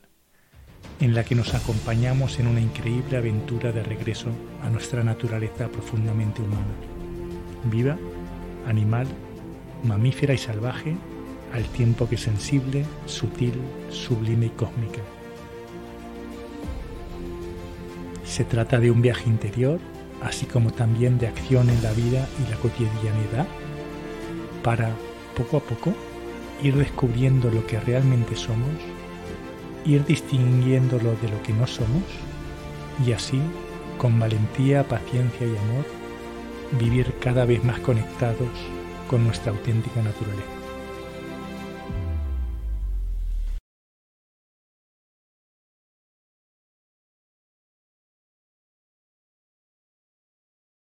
en 0.99 1.13
la 1.13 1.23
que 1.23 1.35
nos 1.35 1.53
acompañamos 1.53 2.39
en 2.39 2.47
una 2.47 2.61
increíble 2.61 3.17
aventura 3.17 3.71
de 3.71 3.83
regreso 3.83 4.29
a 4.63 4.69
nuestra 4.71 5.03
naturaleza 5.03 5.67
profundamente 5.67 6.41
humana, 6.41 6.73
viva, 7.65 7.97
animal, 8.65 9.07
mamífera 9.83 10.33
y 10.33 10.37
salvaje, 10.37 10.95
al 11.53 11.63
tiempo 11.65 12.07
que 12.07 12.17
sensible, 12.17 12.85
sutil, 13.05 13.53
sublime 13.89 14.47
y 14.47 14.49
cósmica. 14.49 15.01
Se 18.25 18.43
trata 18.43 18.79
de 18.79 18.91
un 18.91 19.01
viaje 19.01 19.29
interior, 19.29 19.79
así 20.21 20.45
como 20.45 20.71
también 20.71 21.17
de 21.17 21.27
acción 21.27 21.69
en 21.69 21.81
la 21.81 21.91
vida 21.93 22.27
y 22.45 22.49
la 22.49 22.57
cotidianidad 22.57 23.47
para, 24.63 24.91
poco 25.35 25.57
a 25.57 25.59
poco, 25.61 25.93
ir 26.61 26.75
descubriendo 26.75 27.49
lo 27.49 27.65
que 27.65 27.79
realmente 27.79 28.35
somos, 28.35 28.69
ir 29.85 30.03
distinguiéndolo 30.05 31.15
de 31.21 31.29
lo 31.29 31.41
que 31.43 31.53
no 31.53 31.65
somos 31.65 32.03
y 33.05 33.11
así, 33.13 33.39
con 33.97 34.19
valentía, 34.19 34.87
paciencia 34.87 35.47
y 35.47 35.55
amor, 35.57 35.85
vivir 36.79 37.13
cada 37.21 37.45
vez 37.45 37.63
más 37.63 37.79
conectados 37.79 38.49
con 39.07 39.23
nuestra 39.23 39.51
auténtica 39.51 40.01
naturaleza. 40.01 40.56